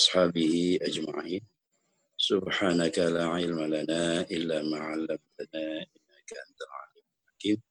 وأصحابه 0.00 0.78
أجمعين. 0.82 1.40
سبحانك 2.16 2.98
لا 2.98 3.24
علم 3.24 3.60
لنا 3.60 4.20
إلا 4.20 4.62
ما 4.62 4.78
علمتنا 4.78 5.64
إنك 5.82 6.30
أنت 6.44 6.60
العليم 6.68 7.04
الحكيم. 7.28 7.62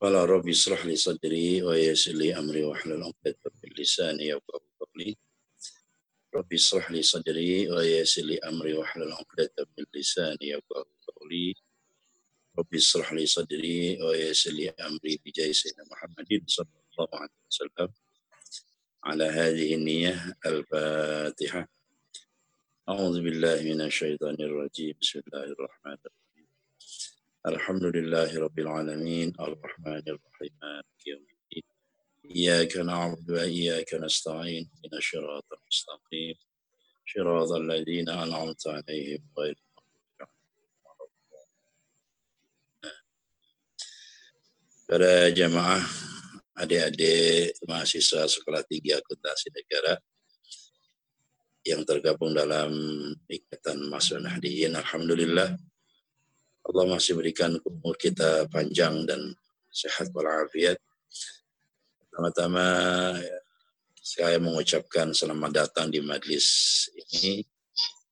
قال 0.00 0.14
ربي 0.14 0.50
اشرح 0.50 0.86
لي 0.86 0.96
صدري 0.96 1.62
ويسر 1.62 2.12
لي 2.12 2.38
أمري 2.38 2.64
واحلل 2.64 3.02
عقدة 3.02 3.38
من 3.64 3.70
لساني 3.78 4.28
يفقهوا 4.28 4.60
قولي. 4.80 5.16
ربي 6.34 6.56
اشرح 6.56 6.90
لي 6.90 7.02
صدري 7.02 7.70
ويسر 7.70 8.22
لي 8.22 8.38
أمري 8.38 8.72
واحلل 8.74 9.12
عقدة 9.12 9.54
من 9.78 9.84
لساني 9.94 10.48
يفقهوا 10.48 10.84
قولي. 11.16 11.54
ربي 12.58 12.76
اشرح 12.76 13.12
لي 13.12 13.26
صدري 13.26 14.02
ويسر 14.02 14.50
لي 14.50 14.68
أمري 14.70 15.20
بجاه 15.26 15.52
سيدنا 15.52 15.84
محمد 15.90 16.42
صلى 16.46 16.66
الله 16.98 17.08
عليه 17.12 17.38
وسلم. 17.50 18.07
على 19.04 19.24
هذه 19.24 19.74
النية 19.74 20.34
الفاتحة. 20.46 21.68
أعوذ 22.88 23.22
بالله 23.22 23.62
من 23.62 23.80
الشيطان 23.80 24.34
الرجيم. 24.34 24.94
بسم 25.00 25.20
الله 25.26 25.44
الرحمن 25.44 25.96
الرحيم. 26.06 26.46
الحمد 27.46 27.84
لله 27.84 28.38
رب 28.38 28.58
العالمين. 28.58 29.32
الرحمن 29.40 30.02
الرحيم. 30.08 30.54
يوم 31.06 31.26
الدين. 31.34 31.64
إياك 32.36 32.76
نعبد 32.76 33.30
وإياك 33.30 33.94
نستعين. 33.94 34.70
من 34.84 34.98
الصراط 34.98 35.46
المستقيم. 35.52 36.34
صراط 37.14 37.50
الذين 37.52 38.08
أنعمت 38.08 38.66
عليهم 38.66 39.22
غير 39.38 39.56
Para 44.88 45.28
jamaah 45.28 46.07
adik-adik 46.58 47.54
mahasiswa 47.70 48.26
sekolah 48.26 48.66
tinggi 48.66 48.90
akuntansi 48.90 49.54
negara 49.54 49.94
yang 51.62 51.86
tergabung 51.86 52.34
dalam 52.34 52.72
ikatan 53.30 53.86
Masuk 53.86 54.18
Nahdiyin. 54.18 54.74
Alhamdulillah 54.74 55.54
Allah 56.68 56.84
masih 56.90 57.16
berikan 57.16 57.56
umur 57.62 57.94
kita 57.94 58.50
panjang 58.50 59.06
dan 59.06 59.32
sehat 59.70 60.10
walafiat. 60.12 60.76
Pertama-tama 62.02 62.66
saya 64.02 64.40
mengucapkan 64.42 65.14
selamat 65.14 65.64
datang 65.64 65.92
di 65.92 66.02
majlis 66.02 66.48
ini, 66.96 67.44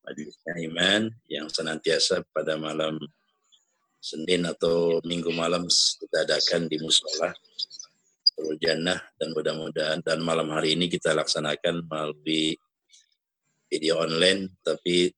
majlisnya 0.06 0.54
iman 0.70 1.02
yang 1.26 1.50
senantiasa 1.50 2.22
pada 2.30 2.54
malam 2.54 2.96
Senin 3.98 4.46
atau 4.46 5.02
Minggu 5.02 5.34
malam 5.34 5.66
kita 5.66 6.22
adakan 6.22 6.70
di 6.70 6.78
musola 6.78 7.34
Jannah 8.60 9.00
dan 9.16 9.32
mudah-mudahan 9.32 10.04
dan 10.04 10.20
malam 10.20 10.52
hari 10.52 10.76
ini 10.76 10.92
kita 10.92 11.16
laksanakan 11.16 11.88
melalui 11.88 12.56
video 13.72 14.00
online 14.04 14.52
tapi 14.60 15.12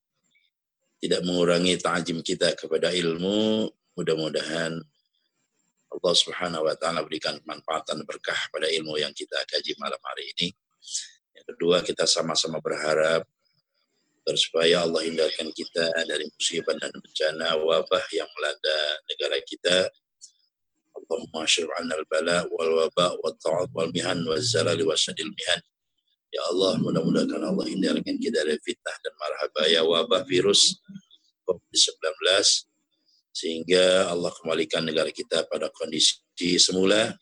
tidak 0.98 1.22
mengurangi 1.22 1.78
ta'jim 1.78 2.22
kita 2.22 2.54
kepada 2.58 2.90
ilmu 2.90 3.70
mudah-mudahan 3.98 4.78
Allah 5.88 6.14
Subhanahu 6.14 6.68
wa 6.68 6.74
taala 6.76 7.02
berikan 7.02 7.40
manfaat 7.48 7.88
dan 7.88 8.04
berkah 8.04 8.38
pada 8.52 8.68
ilmu 8.68 9.00
yang 9.00 9.10
kita 9.16 9.40
kaji 9.48 9.72
malam 9.80 9.98
hari 10.04 10.30
ini. 10.36 10.48
Yang 11.32 11.44
kedua 11.54 11.80
kita 11.80 12.04
sama-sama 12.04 12.60
berharap 12.60 13.24
supaya 14.36 14.84
Allah 14.84 15.00
hindarkan 15.08 15.48
kita 15.56 15.88
dari 16.04 16.28
musibah 16.28 16.76
dan 16.76 16.92
bencana 16.92 17.56
wabah 17.56 18.04
yang 18.12 18.28
melanda 18.36 18.78
negara 19.08 19.38
kita. 19.40 19.88
Allahumma 21.08 21.48
syir'an 21.48 21.88
al-bala 21.88 22.44
wal 22.52 22.84
waba 22.84 23.16
wa 23.16 23.32
ta'ad 23.32 23.72
wal 23.72 23.88
mihan 23.96 24.20
wa 24.28 24.36
zalali 24.36 24.84
wa 24.84 24.92
sadil 24.92 25.32
mihan. 25.32 25.60
Ya 26.28 26.44
Allah, 26.52 26.76
mudah-mudahan 26.76 27.40
Allah 27.40 27.64
hindarkan 27.64 28.20
kita 28.20 28.44
dari 28.44 28.60
fitnah 28.60 28.92
dan 29.00 29.14
marhabaya 29.16 29.80
wabah 29.88 30.28
virus 30.28 30.76
COVID-19 31.48 31.96
sehingga 33.32 34.12
Allah 34.12 34.28
kembalikan 34.36 34.84
negara 34.84 35.08
kita 35.08 35.48
pada 35.48 35.72
kondisi 35.72 36.60
semula 36.60 37.16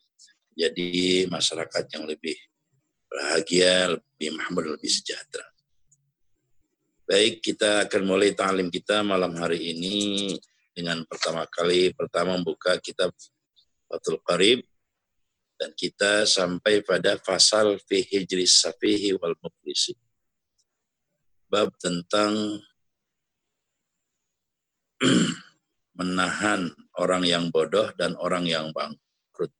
jadi 0.58 1.30
masyarakat 1.30 1.84
yang 1.94 2.10
lebih 2.10 2.34
bahagia, 3.06 3.94
lebih 3.94 4.34
makmur, 4.34 4.74
lebih 4.74 4.90
sejahtera. 4.90 5.46
Baik, 7.06 7.38
kita 7.38 7.86
akan 7.86 8.02
mulai 8.02 8.34
ta'lim 8.34 8.66
kita 8.66 9.06
malam 9.06 9.38
hari 9.38 9.70
ini 9.70 10.34
dengan 10.74 11.06
pertama 11.06 11.46
kali 11.46 11.94
pertama 11.94 12.34
membuka 12.34 12.74
kitab 12.82 13.14
Fathul 13.86 14.18
Qarib 14.26 14.66
dan 15.56 15.72
kita 15.72 16.28
sampai 16.28 16.84
pada 16.84 17.16
fasal 17.16 17.80
fi 17.88 18.04
hijris 18.04 18.60
safihi 18.60 19.16
wal 19.16 19.34
muflisi. 19.40 19.96
Bab 21.48 21.72
tentang 21.80 22.60
menahan 25.98 26.68
orang 27.00 27.24
yang 27.24 27.48
bodoh 27.48 27.88
dan 27.96 28.18
orang 28.20 28.44
yang 28.44 28.68
bangkrut. 28.74 29.52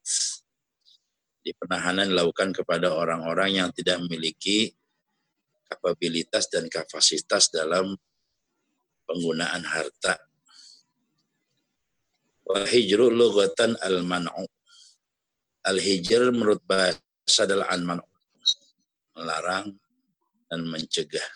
Di 1.41 1.55
penahanan 1.55 2.11
dilakukan 2.11 2.51
kepada 2.51 2.91
orang-orang 2.91 3.63
yang 3.63 3.69
tidak 3.71 4.03
memiliki 4.03 4.75
kapabilitas 5.71 6.51
dan 6.51 6.67
kapasitas 6.67 7.49
dalam 7.55 7.95
penggunaan 9.07 9.63
harta. 9.63 10.26
Wa 12.47 12.63
hijru 12.63 13.11
lughatan 13.11 13.75
al-man'u. 13.83 14.47
Al-hijr 15.67 16.31
menurut 16.31 16.63
bahasa 16.63 17.43
adalah 17.43 17.67
al-man'u. 17.75 18.07
Melarang 19.19 19.75
dan 20.47 20.63
mencegah. 20.71 21.27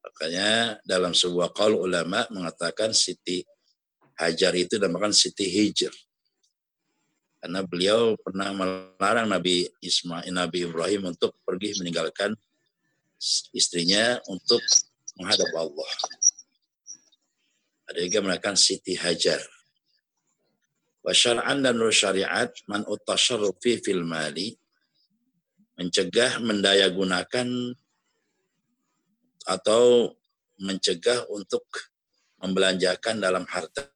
Makanya 0.00 0.80
dalam 0.88 1.12
sebuah 1.12 1.52
qaul 1.52 1.76
ulama 1.76 2.24
mengatakan 2.32 2.96
Siti 2.96 3.44
Hajar 4.14 4.54
itu 4.54 4.78
dinamakan 4.78 5.10
Siti 5.10 5.44
Hijr. 5.50 5.90
Karena 7.42 7.60
beliau 7.60 8.16
pernah 8.16 8.54
melarang 8.56 9.28
Nabi 9.28 9.68
Ismail, 9.84 10.32
Nabi 10.32 10.64
Ibrahim 10.64 11.12
untuk 11.12 11.36
pergi 11.44 11.76
meninggalkan 11.76 12.32
istrinya 13.52 14.16
untuk 14.32 14.64
menghadap 15.20 15.52
Allah. 15.52 15.90
Ada 17.94 18.10
juga 18.10 18.26
mengatakan 18.26 18.58
Siti 18.58 18.98
Hajar. 18.98 19.38
Wa 21.06 21.14
syar'an 21.14 21.62
dan 21.62 21.78
syariat 21.94 22.50
man 22.66 22.82
utasharrufi 22.90 23.78
fil 23.78 24.02
mali 24.02 24.58
mencegah 25.78 26.42
mendaya 26.42 26.90
gunakan 26.90 27.46
atau 29.46 30.10
mencegah 30.58 31.22
untuk 31.30 31.62
membelanjakan 32.42 33.22
dalam 33.22 33.46
harta 33.46 33.86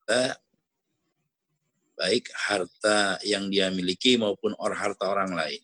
baik 1.98 2.30
harta 2.30 3.18
yang 3.26 3.50
dia 3.50 3.66
miliki 3.74 4.14
maupun 4.14 4.54
orang 4.62 4.78
harta 4.78 5.10
orang 5.10 5.34
lain 5.34 5.62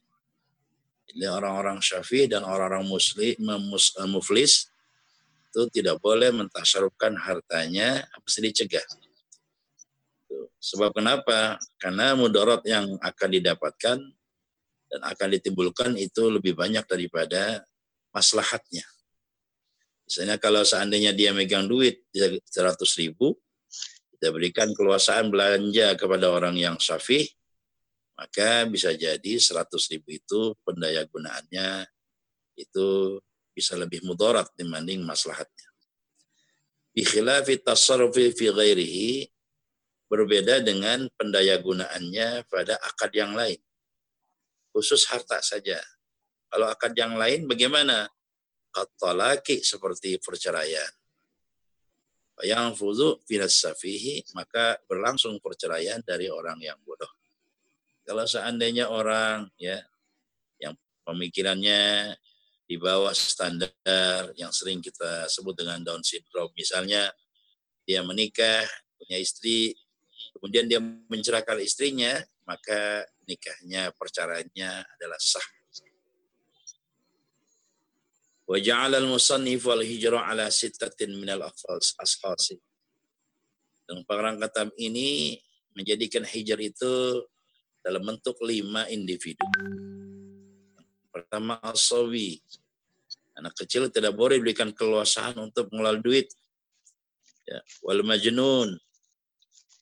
ini 1.14 1.30
orang-orang 1.30 1.78
syafi'i 1.78 2.26
dan 2.26 2.42
orang-orang 2.42 2.82
muslim 2.90 3.38
mus, 3.70 3.94
muflis 4.10 4.73
itu 5.54 5.70
tidak 5.70 6.02
boleh 6.02 6.34
mentasarufkan 6.34 7.14
hartanya 7.14 8.02
mesti 8.26 8.42
dicegah. 8.42 8.82
Sebab 10.58 10.90
kenapa? 10.90 11.62
Karena 11.78 12.18
mudarat 12.18 12.66
yang 12.66 12.98
akan 12.98 13.28
didapatkan 13.38 13.98
dan 14.90 15.00
akan 15.06 15.28
ditimbulkan 15.38 15.94
itu 15.94 16.26
lebih 16.26 16.58
banyak 16.58 16.82
daripada 16.90 17.62
maslahatnya. 18.10 18.82
Misalnya 20.10 20.42
kalau 20.42 20.66
seandainya 20.66 21.14
dia 21.14 21.30
megang 21.30 21.70
duit 21.70 22.02
100 22.10 22.50
ribu, 22.98 23.38
kita 24.10 24.34
berikan 24.34 24.74
keluasaan 24.74 25.30
belanja 25.30 25.94
kepada 25.94 26.34
orang 26.34 26.58
yang 26.58 26.82
syafi'i, 26.82 27.30
maka 28.18 28.66
bisa 28.66 28.90
jadi 28.90 29.38
100 29.38 29.70
ribu 29.94 30.18
itu 30.18 30.40
pendaya 30.66 31.06
gunaannya 31.06 31.86
itu 32.58 33.22
bisa 33.54 33.78
lebih 33.78 34.02
mudarat 34.02 34.50
dibanding 34.58 35.06
maslahatnya. 35.06 35.68
Bikhilafi 36.94 37.62
tasarrufi 37.62 38.34
fi 38.34 38.50
ghairihi 38.50 39.30
berbeda 40.10 40.62
dengan 40.62 41.06
pendaya 41.18 41.58
gunaannya 41.58 42.46
pada 42.50 42.78
akad 42.82 43.10
yang 43.14 43.34
lain. 43.34 43.58
Khusus 44.74 45.06
harta 45.10 45.38
saja. 45.42 45.78
Kalau 46.50 46.70
akad 46.70 46.94
yang 46.94 47.18
lain 47.18 47.46
bagaimana? 47.46 48.10
Katalaki 48.74 49.62
seperti 49.62 50.18
perceraian. 50.18 50.90
Yang 52.42 52.82
fuzu 52.82 53.22
finas 53.22 53.62
safihi 53.62 54.26
maka 54.34 54.82
berlangsung 54.90 55.38
perceraian 55.38 56.02
dari 56.02 56.26
orang 56.26 56.58
yang 56.58 56.74
bodoh. 56.82 57.10
Kalau 58.02 58.26
seandainya 58.26 58.90
orang 58.90 59.46
ya 59.54 59.78
yang 60.58 60.74
pemikirannya 61.06 62.14
di 62.74 62.82
bawah 62.82 63.14
standar 63.14 63.70
yang 64.34 64.50
sering 64.50 64.82
kita 64.82 65.30
sebut 65.30 65.54
dengan 65.54 65.78
Down 65.78 66.02
syndrome, 66.02 66.50
misalnya 66.58 67.06
dia 67.86 68.02
menikah, 68.02 68.66
punya 68.98 69.14
istri, 69.22 69.78
kemudian 70.34 70.66
dia 70.66 70.82
mencerahkan 70.82 71.62
istrinya, 71.62 72.18
maka 72.42 73.06
nikahnya, 73.30 73.94
percaranya 73.94 74.82
adalah 74.98 75.20
sah. 75.22 75.46
Wa 78.50 78.58
ja'ala 78.58 78.98
al-musannif 78.98 79.70
wal 79.70 79.86
hijrah 79.86 80.26
ala 80.26 80.50
sittatin 80.50 81.14
minal 81.14 81.46
asfasi. 82.02 82.58
Dan 83.86 84.02
pengarang 84.02 84.42
kata 84.42 84.74
ini 84.82 85.38
menjadikan 85.78 86.26
hijrah 86.26 86.66
itu 86.66 87.22
dalam 87.86 88.02
bentuk 88.02 88.34
lima 88.42 88.90
individu. 88.90 89.46
Pertama 91.14 91.62
asawi. 91.62 92.42
Anak 93.34 93.58
kecil 93.58 93.90
tidak 93.90 94.14
boleh 94.14 94.38
diberikan 94.38 94.70
keluasan 94.70 95.34
untuk 95.38 95.66
mengelola 95.74 95.98
duit. 95.98 96.30
Ya, 97.44 97.60
wal 97.82 98.06
majnun. 98.06 98.78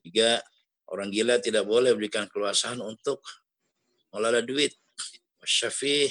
Tiga, 0.03 0.41
orang 0.89 1.13
gila 1.13 1.39
tidak 1.39 1.69
boleh 1.69 1.93
berikan 1.93 2.25
keluasan 2.27 2.81
untuk 2.81 3.21
mengelola 4.11 4.41
duit. 4.41 4.73
Wasyafih, 5.39 6.11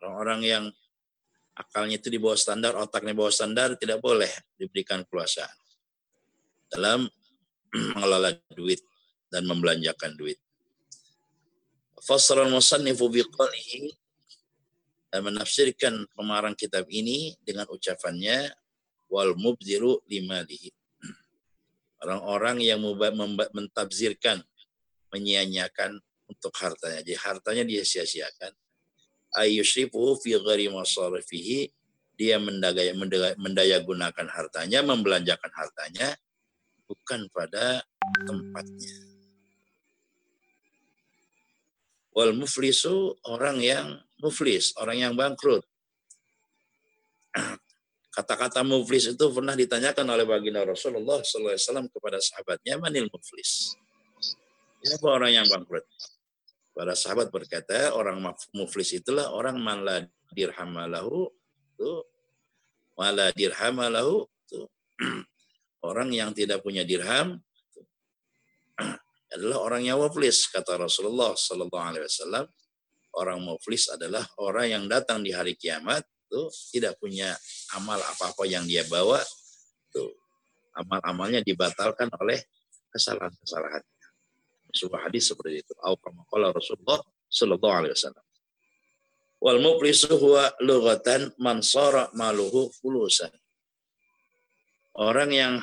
orang-orang 0.00 0.40
yang 0.42 0.64
akalnya 1.56 2.00
itu 2.00 2.08
di 2.08 2.20
bawah 2.20 2.36
standar, 2.36 2.76
otaknya 2.76 3.12
di 3.12 3.18
bawah 3.20 3.32
standar, 3.32 3.76
tidak 3.76 4.00
boleh 4.00 4.28
diberikan 4.56 5.04
keluasan 5.08 5.48
dalam 6.72 7.08
mengelola 7.96 8.32
duit 8.52 8.80
dan 9.30 9.44
membelanjakan 9.44 10.16
duit. 10.16 10.40
Fasral 12.00 12.46
musannifu 12.52 13.10
biqalihi 13.10 14.05
menafsirkan 15.22 16.08
pemarang 16.12 16.56
kitab 16.56 16.88
ini 16.88 17.36
dengan 17.44 17.68
ucapannya 17.70 18.50
wal 19.12 19.36
mubdiru 19.38 20.02
limalihi. 20.08 20.72
Orang-orang 22.02 22.60
yang 22.60 22.82
mentabzirkan, 23.52 24.44
menyia-nyiakan 25.10 25.96
untuk 26.28 26.52
hartanya. 26.60 27.00
Jadi 27.00 27.14
hartanya 27.16 27.64
dia 27.64 27.82
sia-siakan 27.86 28.52
ayyushrifuhu 29.36 30.16
fi 30.16 30.40
ghairi 30.40 30.72
masarifihi 30.72 31.68
dia 32.16 32.40
mendaya, 32.40 32.96
mendaya, 32.96 33.36
mendaya 33.36 33.76
gunakan 33.84 34.26
hartanya, 34.32 34.80
membelanjakan 34.80 35.52
hartanya 35.52 36.16
bukan 36.88 37.28
pada 37.28 37.84
tempatnya. 38.24 38.96
Wal 42.16 42.32
muflisu 42.32 43.20
orang 43.28 43.60
yang 43.60 44.00
muflis, 44.20 44.72
orang 44.80 44.98
yang 45.00 45.14
bangkrut. 45.16 45.64
Kata-kata 48.16 48.64
muflis 48.64 49.12
itu 49.12 49.24
pernah 49.28 49.52
ditanyakan 49.52 50.06
oleh 50.08 50.24
baginda 50.24 50.64
Rasulullah 50.64 51.20
SAW 51.20 51.88
kepada 51.92 52.16
sahabatnya, 52.16 52.80
manil 52.80 53.12
muflis. 53.12 53.76
Siapa 54.80 55.04
orang 55.04 55.36
yang 55.36 55.46
bangkrut? 55.48 55.84
Para 56.72 56.92
sahabat 56.96 57.28
berkata, 57.32 57.92
orang 57.92 58.20
muflis 58.56 58.92
itulah 58.96 59.32
orang 59.32 59.56
man 59.60 59.80
la 59.84 60.04
dirhamalahu 60.36 61.32
tuh 61.76 62.04
wala 62.96 63.30
dirhamalahu 63.36 64.24
tuh 64.48 64.66
orang 65.88 66.10
yang 66.10 66.32
tidak 66.32 66.64
punya 66.64 66.82
dirham 66.82 67.40
adalah 69.36 69.58
orang 69.60 69.82
yang 69.84 70.00
muflis 70.00 70.48
kata 70.48 70.80
Rasulullah 70.80 71.36
sallallahu 71.36 71.84
alaihi 71.84 72.04
wasallam 72.08 72.44
orang 73.16 73.40
muflis 73.40 73.88
adalah 73.88 74.22
orang 74.38 74.66
yang 74.70 74.84
datang 74.86 75.24
di 75.24 75.32
hari 75.32 75.56
kiamat 75.56 76.04
tuh 76.28 76.52
tidak 76.74 77.00
punya 77.00 77.32
amal 77.78 77.96
apa-apa 77.96 78.44
yang 78.44 78.68
dia 78.68 78.84
bawa 78.86 79.18
tuh 79.88 80.12
amal-amalnya 80.76 81.40
dibatalkan 81.40 82.12
oleh 82.20 82.38
kesalahan-kesalahan 82.92 83.82
sebuah 84.76 85.08
hadis 85.08 85.32
seperti 85.32 85.64
itu. 85.64 85.72
Au 85.80 85.96
kama 85.96 86.26
Rasulullah 86.52 87.00
sallallahu 87.32 87.74
alaihi 87.74 87.94
wasallam. 87.96 88.24
Wal 89.40 89.60
muflisu 89.60 90.12
huwa 90.16 90.52
lughatan 90.60 91.32
man 91.40 91.64
sara 91.64 92.12
maluhu 92.12 92.68
fulusan. 92.80 93.32
Orang 94.96 95.32
yang 95.32 95.60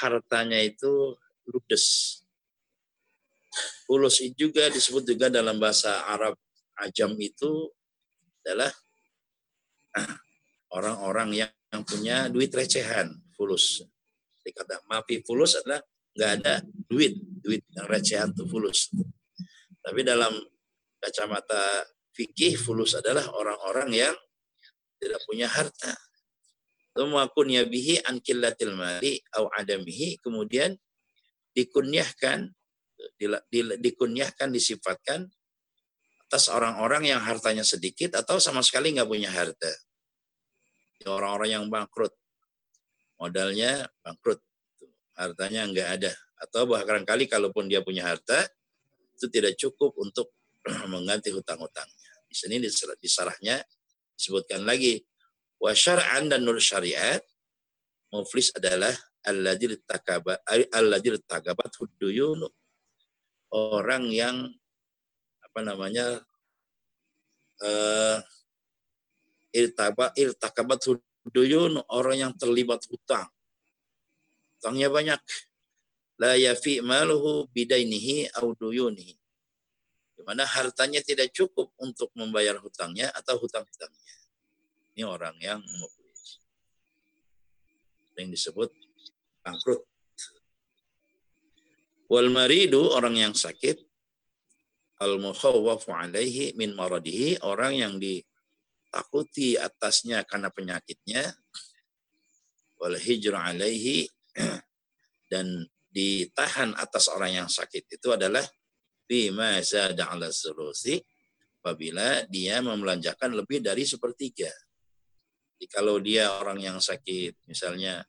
hartanya 0.00 0.60
itu 0.60 1.16
ludes. 1.48 2.20
Fulus 3.88 4.20
juga 4.36 4.68
disebut 4.68 5.08
juga 5.08 5.32
dalam 5.32 5.56
bahasa 5.56 6.04
Arab 6.04 6.36
ajam 6.82 7.14
itu 7.20 7.70
adalah 8.44 8.72
orang-orang 10.74 11.44
yang 11.46 11.82
punya 11.86 12.26
duit 12.28 12.50
recehan, 12.50 13.14
fulus. 13.34 13.82
Dikata 14.44 14.84
mafi 14.90 15.22
fulus 15.24 15.56
adalah 15.58 15.80
nggak 16.14 16.30
ada 16.42 16.54
duit, 16.90 17.18
duit 17.42 17.62
yang 17.74 17.86
recehan 17.90 18.30
tuh 18.34 18.46
fulus. 18.46 18.90
Tapi 19.82 20.00
dalam 20.06 20.34
kacamata 21.02 21.84
fikih 22.14 22.56
fulus 22.56 22.94
adalah 22.94 23.26
orang-orang 23.34 23.90
yang 23.90 24.14
tidak 25.02 25.20
punya 25.26 25.50
harta. 25.50 25.92
Tumakun 26.94 27.50
bihi 27.50 28.06
an 28.06 28.22
killatil 28.22 28.78
mali 28.78 29.18
au 29.34 29.50
adamihi 29.50 30.22
kemudian 30.22 30.78
dikunyahkan 31.50 32.54
di, 33.18 33.26
di, 33.50 33.60
dikunyahkan 33.82 34.54
disifatkan 34.54 35.26
atas 36.34 36.50
orang-orang 36.50 37.14
yang 37.14 37.22
hartanya 37.22 37.62
sedikit 37.62 38.18
atau 38.18 38.42
sama 38.42 38.58
sekali 38.58 38.90
nggak 38.90 39.06
punya 39.06 39.30
harta. 39.30 39.70
Orang-orang 41.06 41.46
yang 41.54 41.64
bangkrut, 41.70 42.10
modalnya 43.22 43.86
bangkrut, 44.02 44.42
hartanya 45.14 45.70
nggak 45.70 45.88
ada. 45.94 46.10
Atau 46.42 46.66
bahkan 46.66 47.06
kali 47.06 47.30
kalaupun 47.30 47.70
dia 47.70 47.86
punya 47.86 48.02
harta 48.10 48.50
itu 49.14 49.30
tidak 49.30 49.54
cukup 49.54 49.94
untuk 49.94 50.34
mengganti 50.90 51.30
hutang-hutangnya. 51.30 52.10
Di 52.26 52.34
sini 52.34 52.58
di 52.58 53.06
sarahnya 53.06 53.62
disebutkan 54.18 54.66
lagi 54.66 55.06
wa 55.62 55.70
syar'an 55.70 56.26
dan 56.26 56.42
nur 56.42 56.58
syariat. 56.58 57.22
Muflis 58.10 58.50
adalah 58.58 58.90
alladzi 59.22 59.78
takabat 59.86 60.42
alladzi 60.74 61.14
takabat 61.30 61.70
orang 63.54 64.10
yang 64.10 64.50
apa 65.54 65.62
namanya 65.62 66.18
uh, 67.62 68.18
irtaba 69.54 70.10
irtakabat 70.18 70.82
huduyun 71.22 71.78
orang 71.94 72.26
yang 72.26 72.32
terlibat 72.34 72.82
hutang 72.90 73.30
Utangnya 74.64 74.88
banyak. 74.88 75.20
La 76.16 76.40
yafi 76.40 76.80
maluhu 76.80 77.52
bidainihi 77.52 78.32
au 78.40 78.56
duyunihi. 78.56 79.12
Di 80.16 80.22
mana 80.24 80.48
hartanya 80.48 81.04
tidak 81.04 81.36
cukup 81.36 81.68
untuk 81.76 82.08
membayar 82.16 82.56
hutangnya 82.56 83.12
atau 83.12 83.36
hutang-hutangnya. 83.44 84.16
Ini 84.96 85.04
orang 85.04 85.36
yang 85.36 85.60
muflis. 85.60 86.40
Yang 88.16 88.40
disebut 88.40 88.72
bangkrut. 89.44 89.84
Wal 92.08 92.32
maridu 92.32 92.88
orang 92.88 93.20
yang 93.20 93.34
sakit 93.36 93.93
al 95.04 95.20
mukhawwafu 95.20 95.92
alaihi 95.92 96.56
min 96.56 96.72
maradihi 96.72 97.44
orang 97.44 97.76
yang 97.76 97.94
ditakuti 98.00 99.60
atasnya 99.60 100.24
karena 100.24 100.48
penyakitnya 100.48 101.36
wal 102.80 102.96
hijra 102.96 103.52
alaihi 103.52 104.08
dan 105.32 105.68
ditahan 105.92 106.74
atas 106.74 107.06
orang 107.12 107.44
yang 107.44 107.48
sakit 107.52 107.86
itu 107.86 108.08
adalah 108.10 108.42
bima 109.04 109.60
zada 109.60 110.10
ala 110.10 110.32
sulusi 110.32 110.98
apabila 111.64 112.28
dia 112.28 112.60
membelanjakan 112.60 113.40
lebih 113.40 113.64
dari 113.64 113.88
sepertiga. 113.88 114.52
Jadi 115.54 115.66
kalau 115.70 115.96
dia 115.96 116.28
orang 116.36 116.60
yang 116.60 116.76
sakit, 116.82 117.48
misalnya 117.48 118.04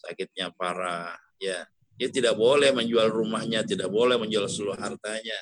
sakitnya 0.00 0.48
parah, 0.54 1.12
ya 1.36 1.66
dia 1.92 2.08
tidak 2.08 2.40
boleh 2.40 2.72
menjual 2.72 3.12
rumahnya, 3.12 3.68
tidak 3.68 3.92
boleh 3.92 4.16
menjual 4.16 4.48
seluruh 4.48 4.80
hartanya. 4.80 5.36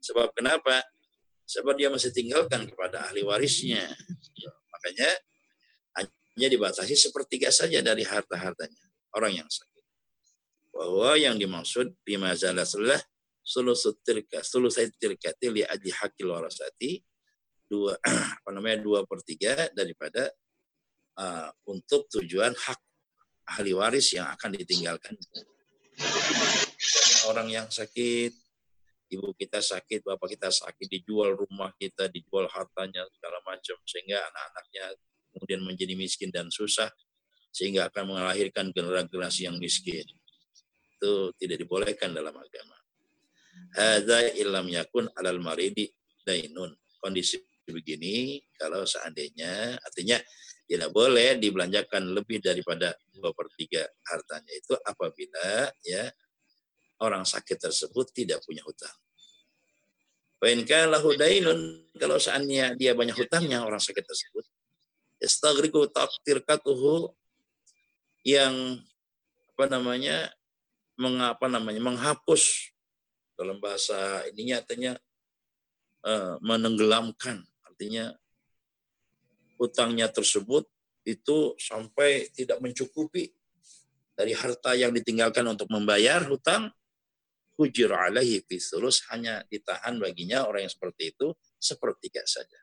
Sebab 0.00 0.32
kenapa? 0.32 0.80
Sebab 1.44 1.76
dia 1.76 1.92
masih 1.92 2.10
tinggalkan 2.10 2.66
kepada 2.68 3.08
ahli 3.08 3.20
warisnya. 3.24 3.84
Makanya 4.72 5.10
hanya 6.00 6.48
dibatasi 6.48 6.96
sepertiga 6.96 7.52
saja 7.52 7.84
dari 7.84 8.02
harta-hartanya 8.02 8.84
orang 9.14 9.44
yang 9.44 9.48
sakit. 9.50 9.84
Bahwa 10.72 11.18
yang 11.20 11.36
dimaksud 11.36 12.00
bima 12.06 12.32
zalasullah 12.32 12.98
sulusut 13.44 13.98
tirka 14.06 14.40
sulusai 14.46 14.88
tirkati 14.94 15.50
li 15.50 15.62
adi 15.66 15.90
hakil 15.90 16.30
warasati 16.30 17.02
dua 17.66 17.98
apa 18.38 18.50
namanya 18.54 18.78
dua 18.78 19.02
per 19.04 19.20
tiga 19.26 19.66
daripada 19.74 20.30
uh, 21.18 21.50
untuk 21.66 22.06
tujuan 22.14 22.54
hak 22.54 22.80
ahli 23.58 23.74
waris 23.74 24.14
yang 24.14 24.30
akan 24.30 24.54
ditinggalkan 24.54 25.18
orang 27.26 27.50
yang 27.50 27.66
sakit 27.66 28.32
ibu 29.10 29.34
kita 29.34 29.58
sakit 29.58 30.06
bapak 30.06 30.38
kita 30.38 30.48
sakit 30.48 30.86
dijual 30.86 31.34
rumah 31.34 31.74
kita 31.76 32.06
dijual 32.08 32.46
hartanya 32.48 33.02
segala 33.18 33.42
macam 33.42 33.76
sehingga 33.84 34.22
anak-anaknya 34.22 34.84
kemudian 35.34 35.60
menjadi 35.66 35.94
miskin 35.98 36.30
dan 36.30 36.46
susah 36.50 36.90
sehingga 37.50 37.90
akan 37.90 38.14
melahirkan 38.14 38.70
generasi 38.70 39.50
yang 39.50 39.58
miskin. 39.58 40.06
Itu 40.96 41.34
tidak 41.36 41.66
dibolehkan 41.66 42.14
dalam 42.14 42.34
agama. 42.34 42.76
Hadza 43.74 44.30
illam 44.38 44.70
yakun 44.70 45.10
alal 45.18 45.42
maridi 45.42 45.90
dainun. 46.22 46.70
Kondisi 47.02 47.42
begini 47.70 48.42
kalau 48.58 48.82
seandainya 48.82 49.78
artinya 49.78 50.18
tidak 50.66 50.90
boleh 50.90 51.38
dibelanjakan 51.38 52.14
lebih 52.14 52.42
daripada 52.42 52.94
dua 53.10 53.30
per 53.34 53.46
tiga 53.54 53.82
hartanya 54.06 54.52
itu 54.54 54.74
apabila 54.86 55.70
ya 55.86 56.10
orang 57.00 57.24
sakit 57.24 57.56
tersebut 57.56 58.12
tidak 58.12 58.44
punya 58.44 58.60
hutang. 58.64 58.92
Fa'inka 60.40 60.88
lahu 60.88 61.12
dainun 61.16 61.84
kalau 62.00 62.16
seandainya 62.16 62.72
dia 62.72 62.96
banyak 62.96 63.12
hutangnya 63.12 63.60
orang 63.60 63.80
sakit 63.80 64.00
tersebut 64.00 64.44
istagriku 65.20 65.84
taktirkatuhu 65.92 67.12
yang 68.24 68.80
apa 69.52 69.64
namanya 69.68 70.32
mengapa 70.96 71.44
namanya 71.44 71.80
menghapus 71.84 72.72
dalam 73.36 73.60
bahasa 73.60 74.24
ininya 74.32 74.64
artinya 74.64 74.92
uh, 76.08 76.40
menenggelamkan 76.40 77.44
artinya 77.68 78.16
hutangnya 79.60 80.08
tersebut 80.08 80.64
itu 81.04 81.56
sampai 81.60 82.32
tidak 82.32 82.60
mencukupi 82.64 83.32
dari 84.16 84.32
harta 84.32 84.72
yang 84.76 84.92
ditinggalkan 84.92 85.44
untuk 85.48 85.68
membayar 85.68 86.24
hutang 86.28 86.72
hujir 87.60 87.92
alaihi 87.92 88.40
fisulus 88.48 89.04
hanya 89.12 89.44
ditahan 89.52 90.00
baginya 90.00 90.48
orang 90.48 90.64
yang 90.64 90.72
seperti 90.72 91.12
itu 91.12 91.36
sepertiga 91.60 92.24
saja. 92.24 92.56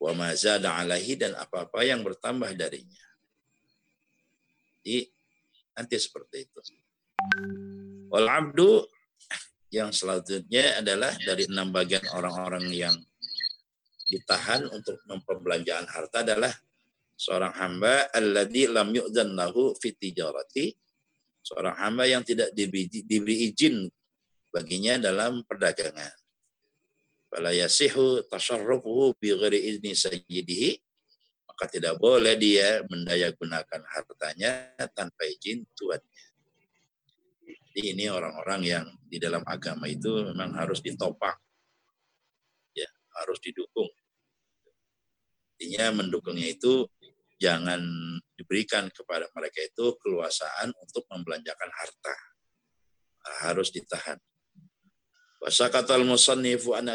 Wa 0.00 0.16
mazada 0.16 0.80
alaihi 0.80 1.20
dan 1.20 1.36
apa-apa 1.36 1.84
yang 1.84 2.00
bertambah 2.00 2.48
darinya. 2.56 3.04
Jadi 4.80 5.04
nanti 5.76 5.96
seperti 6.00 6.48
itu. 6.48 6.58
Wal 8.08 8.28
abdu 8.32 8.88
yang 9.68 9.92
selanjutnya 9.92 10.80
adalah 10.80 11.12
dari 11.20 11.44
enam 11.44 11.68
bagian 11.68 12.08
orang-orang 12.16 12.72
yang 12.72 12.96
ditahan 14.08 14.64
untuk 14.72 14.96
memperbelanjaan 15.04 15.84
harta 15.90 16.24
adalah 16.24 16.52
seorang 17.18 17.52
hamba 17.58 18.08
alladzi 18.14 18.70
lam 18.70 18.92
yu'dzan 18.94 19.34
lahu 19.34 19.76
fi 19.76 19.92
tijarati 19.92 20.83
seorang 21.44 21.76
hamba 21.76 22.08
yang 22.08 22.24
tidak 22.24 22.56
diberi, 22.56 22.88
diberi 22.88 23.52
izin 23.52 23.84
baginya 24.48 24.96
dalam 24.96 25.44
perdagangan. 25.44 26.16
Fala 27.28 27.52
yasihu 27.52 28.24
tasarrufuhu 28.24 29.12
bi 29.20 29.36
ghairi 29.36 29.60
izni 29.76 29.92
sayyidihi 29.92 30.80
maka 31.44 31.70
tidak 31.70 32.00
boleh 32.02 32.34
dia 32.34 32.82
mendaya 32.90 33.30
gunakan 33.30 33.82
hartanya 33.86 34.74
tanpa 34.90 35.22
izin 35.28 35.62
tuannya. 35.76 36.24
Jadi 37.44 37.94
ini 37.94 38.10
orang-orang 38.10 38.60
yang 38.62 38.86
di 39.06 39.22
dalam 39.22 39.42
agama 39.46 39.86
itu 39.86 40.34
memang 40.34 40.54
harus 40.58 40.82
ditopang. 40.82 41.38
Ya, 42.74 42.90
harus 43.22 43.38
didukung. 43.38 43.86
Intinya 45.54 46.02
mendukungnya 46.02 46.50
itu 46.50 46.90
jangan 47.44 47.84
diberikan 48.32 48.88
kepada 48.88 49.28
mereka 49.36 49.60
itu 49.60 49.92
keluasaan 50.00 50.72
untuk 50.80 51.04
membelanjakan 51.12 51.70
harta. 51.76 52.16
Harus 53.44 53.68
ditahan. 53.68 54.16
Wasakatal 55.44 56.08
musannifu 56.08 56.72
an 56.72 56.88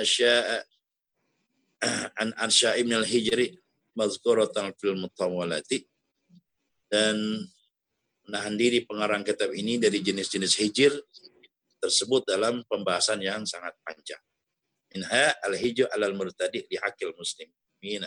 an 2.18 2.30
ansya 2.42 2.74
ibn 2.82 2.98
al-hijri 2.98 3.54
mazkuratan 3.94 4.74
fil 4.82 4.98
mutawalati 4.98 5.86
dan 6.90 7.16
menahan 8.26 8.56
diri 8.58 8.84
pengarang 8.86 9.22
kitab 9.22 9.54
ini 9.54 9.78
dari 9.78 10.02
jenis-jenis 10.02 10.54
hijir 10.60 10.92
tersebut 11.80 12.26
dalam 12.28 12.66
pembahasan 12.66 13.22
yang 13.22 13.46
sangat 13.46 13.74
panjang. 13.86 14.22
Minha 14.90 15.34
al-hijr 15.46 15.86
alal 15.94 16.18
murtadi 16.18 16.66
li 16.66 16.78
hakil 16.82 17.14
muslimin 17.14 18.06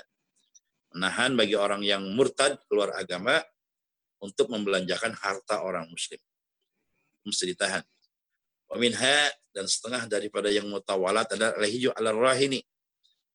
menahan 0.92 1.32
bagi 1.37 1.56
orang 1.56 1.80
yang 1.84 2.04
murtad 2.12 2.61
keluar 2.68 2.92
agama 2.96 3.40
untuk 4.22 4.49
membelanjakan 4.52 5.12
harta 5.18 5.64
orang 5.64 5.88
muslim. 5.90 6.20
Mesti 7.26 7.54
ditahan. 7.54 7.82
Waminha 8.70 9.28
dan 9.52 9.68
setengah 9.68 10.08
daripada 10.08 10.49
yang 10.49 10.64
mutawalat 10.70 11.28
adalah 11.34 11.52
alaihi 11.58 11.92
ala 11.92 12.14
rahini. 12.14 12.62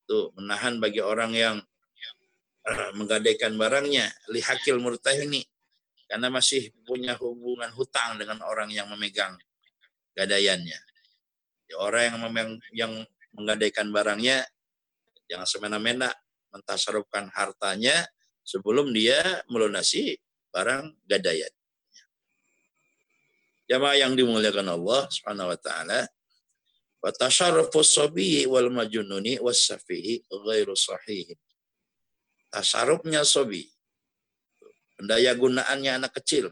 Itu 0.08 0.34
menahan 0.34 0.80
bagi 0.82 0.98
orang 1.04 1.32
yang 1.36 1.56
menggadaikan 2.98 3.56
barangnya 3.56 4.08
lihakil 4.28 4.76
murtahini 4.80 5.44
karena 6.08 6.32
masih 6.32 6.72
punya 6.84 7.16
hubungan 7.20 7.68
hutang 7.76 8.16
dengan 8.16 8.40
orang 8.44 8.72
yang 8.72 8.88
memegang 8.88 9.36
gadaiannya. 10.16 10.78
Ya, 11.68 11.76
orang 11.76 12.02
yang 12.08 12.16
memegang, 12.24 12.52
yang 12.72 12.92
menggadaikan 13.36 13.92
barangnya 13.92 14.48
jangan 15.28 15.44
semena-mena 15.44 16.08
mentasarufkan 16.52 17.28
hartanya 17.32 18.08
sebelum 18.48 18.88
dia 18.96 19.44
melunasi 19.52 20.16
barang 20.48 20.96
gadaian. 21.04 21.52
Jamaah 23.68 24.00
yang 24.00 24.16
dimuliakan 24.16 24.64
Allah 24.72 25.04
Subhanahu 25.12 25.52
wa 25.52 25.58
taala, 25.60 26.08
wa 27.04 27.10
tasarrufu 27.12 27.84
sabiyi 27.84 28.48
wal 28.48 28.72
majnuni 28.72 29.36
was 29.44 29.68
safihi 29.68 30.24
ghairu 30.24 30.72
sahih. 30.72 31.36
Tasarrufnya 32.48 33.28
sabi. 33.28 33.68
Pendaya 34.96 35.36
gunaannya 35.36 36.00
anak 36.00 36.16
kecil, 36.16 36.48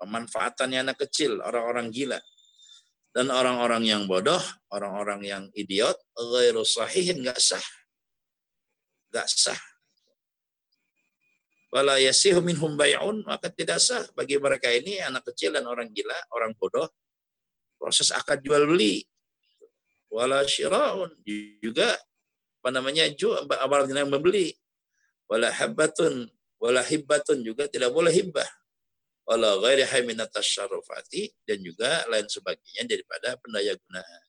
pemanfaatannya 0.00 0.88
anak 0.88 0.98
kecil, 1.04 1.38
orang-orang 1.44 1.92
gila. 1.92 2.18
Dan 3.12 3.28
orang-orang 3.28 3.84
yang 3.84 4.02
bodoh, 4.08 4.40
orang-orang 4.72 5.20
yang 5.28 5.44
idiot, 5.52 6.00
ghairu 6.16 6.64
sahih 6.64 7.12
enggak 7.12 7.38
sah 7.38 7.62
Gak 9.08 9.28
sah. 9.28 9.60
Wala 11.68 12.00
yasihu 12.00 12.40
minhum 12.40 12.80
bay'un, 12.80 13.20
maka 13.28 13.52
tidak 13.52 13.76
sah 13.80 14.00
bagi 14.16 14.40
mereka 14.40 14.72
ini 14.72 15.04
anak 15.04 15.28
kecil 15.32 15.52
dan 15.52 15.68
orang 15.68 15.92
gila, 15.92 16.16
orang 16.32 16.56
bodoh, 16.56 16.88
proses 17.76 18.08
akad 18.08 18.40
jual 18.40 18.64
beli. 18.64 19.04
Wala 20.08 20.40
syira'un, 20.48 21.12
juga 21.60 21.92
apa 22.58 22.68
namanya 22.72 23.12
jual 23.12 23.44
abal 23.44 23.84
yang 23.84 24.08
membeli. 24.08 24.56
Wala 25.28 25.52
habbatun, 25.52 26.24
wala 26.56 26.80
hibbatun 26.80 27.44
juga 27.44 27.68
tidak 27.68 27.92
boleh 27.92 28.16
hibbah. 28.16 28.48
Wala 29.28 29.60
ghairi 29.60 29.84
haminat 29.84 30.32
tasyarufati 30.32 31.44
dan 31.44 31.60
juga 31.60 32.08
lain 32.08 32.24
sebagainya 32.24 32.88
daripada 32.88 33.36
pendaya 33.36 33.76
gunaan. 33.76 34.24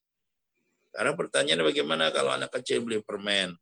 Karena 0.92 1.12
pertanyaannya 1.16 1.64
bagaimana 1.64 2.12
kalau 2.12 2.36
anak 2.36 2.52
kecil 2.52 2.84
beli 2.84 3.00
permen? 3.00 3.56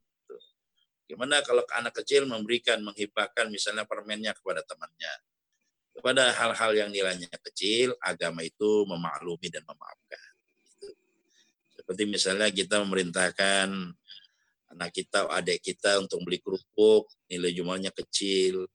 Gimana 1.08 1.40
kalau 1.40 1.64
anak 1.72 2.04
kecil 2.04 2.28
memberikan, 2.28 2.84
menghibahkan 2.84 3.48
misalnya 3.48 3.88
permennya 3.88 4.36
kepada 4.36 4.60
temannya. 4.68 5.14
Kepada 5.96 6.36
hal-hal 6.36 6.72
yang 6.76 6.90
nilainya 6.92 7.32
kecil, 7.32 7.96
agama 8.04 8.44
itu 8.44 8.84
memaklumi 8.86 9.48
dan 9.48 9.64
memaafkan. 9.64 10.28
Gitu. 10.68 10.88
Seperti 11.80 12.04
misalnya 12.06 12.52
kita 12.52 12.84
memerintahkan 12.84 13.72
anak 14.76 14.92
kita, 14.92 15.32
adik 15.32 15.64
kita 15.64 16.04
untuk 16.04 16.22
beli 16.28 16.44
kerupuk, 16.44 17.08
nilai 17.32 17.56
jumlahnya 17.56 17.96
kecil, 17.96 18.68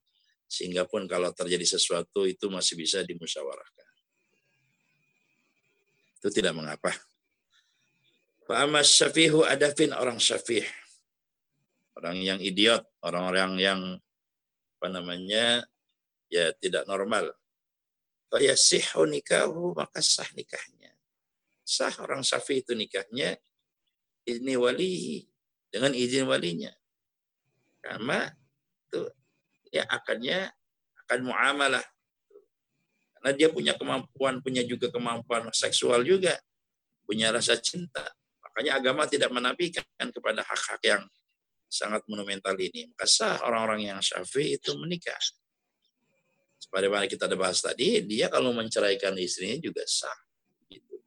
sehingga 0.48 0.88
pun 0.88 1.04
kalau 1.04 1.30
terjadi 1.36 1.76
sesuatu 1.76 2.24
itu 2.24 2.48
masih 2.48 2.80
bisa 2.80 3.04
dimusyawarahkan. 3.04 3.88
Itu 6.16 6.32
tidak 6.32 6.56
mengapa. 6.56 6.96
Fa'amas 8.48 8.88
syafihu 8.88 9.44
adafin 9.46 9.94
orang 9.94 10.18
syafih 10.18 10.66
orang 11.96 12.16
yang 12.20 12.38
idiot, 12.40 12.84
orang-orang 13.04 13.52
yang 13.61 13.80
apa 14.78 14.87
namanya 14.90 15.62
ya 16.32 16.50
tidak 16.58 16.88
normal. 16.88 17.30
Fayasihu 18.32 19.04
nikahu 19.06 19.76
maka 19.76 20.00
sah 20.00 20.28
nikahnya. 20.32 20.96
Sah 21.62 21.92
orang 22.00 22.25
safi 22.25 22.64
itu 22.64 22.72
nikahnya 22.72 23.37
ini 24.26 24.54
wali 24.56 25.22
dengan 25.68 25.92
izin 25.92 26.26
walinya. 26.26 26.72
Karena 27.82 28.30
itu 28.88 29.02
ya 29.70 29.84
akannya 29.87 30.50
akan 31.06 31.20
muamalah. 31.28 31.84
Karena 33.18 33.30
dia 33.38 33.49
punya 33.54 33.78
kemampuan, 33.78 34.42
punya 34.42 34.66
juga 34.66 34.90
kemampuan 34.90 35.46
seksual 35.54 36.02
juga, 36.02 36.34
punya 37.06 37.30
rasa 37.30 37.54
cinta. 37.61 38.02
Makanya 38.42 38.82
agama 38.82 39.06
tidak 39.06 39.30
menafikan 39.30 39.84
kepada 40.11 40.42
hak-hak 40.42 40.82
yang 40.82 41.02
sangat 41.72 42.04
monumental 42.04 42.52
ini, 42.60 42.92
maka 42.92 43.08
sah 43.08 43.40
orang-orang 43.48 43.88
yang 43.88 43.98
syafi 44.04 44.60
itu 44.60 44.76
menikah. 44.76 45.16
Seperti 46.60 46.86
mana 46.92 47.08
kita 47.08 47.24
ada 47.24 47.36
bahas 47.40 47.64
tadi, 47.64 48.04
dia 48.04 48.28
kalau 48.28 48.52
menceraikan 48.52 49.16
istrinya 49.16 49.56
juga 49.56 49.80
sah. 49.88 50.12
Gitu. 50.68 51.00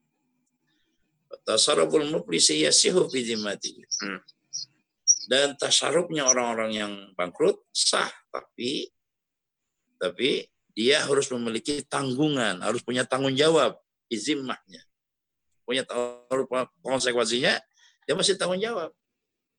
Muflisi 2.09 2.65
yasihu 2.65 3.05
fi 3.05 3.21
hmm. 3.37 4.19
Dan 5.29 5.53
tasarrufnya 5.53 6.25
orang-orang 6.25 6.71
yang 6.73 6.93
bangkrut 7.13 7.61
sah, 7.69 8.09
tapi 8.33 8.89
Tapi 9.95 10.43
dia 10.75 11.07
harus 11.07 11.31
memiliki 11.31 11.79
tanggungan, 11.87 12.59
harus 12.59 12.83
punya 12.83 13.07
tanggung 13.07 13.31
jawab, 13.31 13.79
izimahnya. 14.11 14.83
Punya 15.63 15.87
konsekuensinya, 16.83 17.55
dia 18.03 18.13
masih 18.13 18.35
tanggung 18.35 18.59
jawab. 18.59 18.91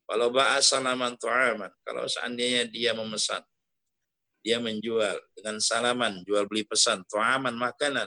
Kalau 0.07 0.31
ba'asalaman 0.31 1.19
tu'aman, 1.19 1.73
kalau 1.83 2.07
seandainya 2.07 2.71
dia 2.71 2.95
memesan, 2.95 3.43
dia 4.47 4.63
menjual 4.63 5.19
dengan 5.35 5.59
salaman, 5.59 6.23
jual 6.23 6.47
beli 6.47 6.63
pesan, 6.63 7.03
tu'aman 7.11 7.59
makanan, 7.59 8.07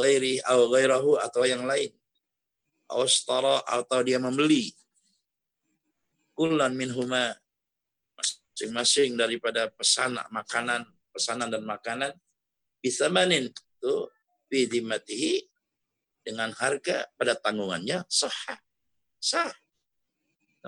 ghairi 0.00 0.40
au 0.48 0.72
ghairahu 0.72 1.20
atau 1.20 1.44
yang 1.44 1.68
lain. 1.68 1.92
Austara 2.90 3.62
atau 3.68 4.02
dia 4.02 4.18
membeli. 4.18 4.74
Kullan 6.34 6.74
minhuma 6.74 7.36
masing-masing 8.18 9.14
daripada 9.14 9.70
pesan 9.70 10.18
makanan, 10.32 10.88
pesanan 11.14 11.52
dan 11.52 11.62
makanan 11.62 12.10
bisa 12.80 13.12
manin 13.12 13.52
tuh 13.78 14.08
bidimatihi 14.48 15.44
dengan 16.24 16.50
harga 16.56 17.06
pada 17.14 17.36
tanggungannya 17.36 18.04
sah 18.08 18.32
sah 19.20 19.52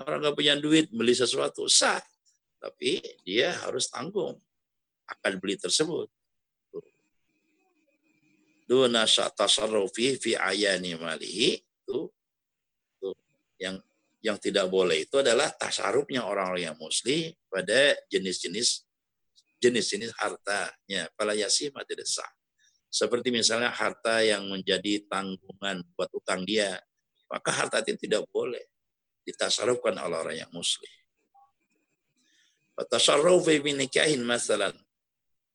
orang 0.01 0.19
nggak 0.23 0.35
punya 0.37 0.53
duit 0.57 0.89
beli 0.89 1.13
sesuatu 1.13 1.69
sah 1.69 2.01
tapi 2.57 3.03
dia 3.21 3.53
harus 3.67 3.91
tanggung 3.91 4.39
akan 5.05 5.33
beli 5.37 5.59
tersebut 5.59 6.09
duna 8.67 9.05
tasarrufi 9.07 10.17
fi 10.17 10.31
ayani 10.39 10.95
malihi 10.97 11.61
itu, 11.61 11.99
yang 13.59 13.77
yang 14.23 14.39
tidak 14.39 14.71
boleh 14.71 15.03
itu 15.03 15.19
adalah 15.19 15.51
tasarufnya 15.51 16.23
orang-orang 16.23 16.71
yang 16.71 16.77
muslim 16.79 17.35
pada 17.51 17.93
jenis-jenis 18.07 18.87
jenis-jenis 19.59 20.15
hartanya. 20.15 21.11
Pala 21.15 21.35
yasima 21.35 21.83
tidak 21.83 22.07
sah. 22.07 22.27
Seperti 22.87 23.31
misalnya 23.35 23.71
harta 23.71 24.23
yang 24.23 24.47
menjadi 24.47 25.03
tanggungan 25.11 25.83
buat 25.95 26.07
utang 26.15 26.47
dia, 26.47 26.79
maka 27.27 27.51
harta 27.51 27.83
itu 27.83 28.07
tidak 28.07 28.23
boleh 28.31 28.63
ditasarufkan 29.23 29.95
oleh 29.99 30.17
orang 30.19 30.37
yang 30.45 30.51
muslim. 30.51 30.91
Tasarrufi 32.73 33.61
binikahin 33.61 34.25
masalan. 34.25 34.73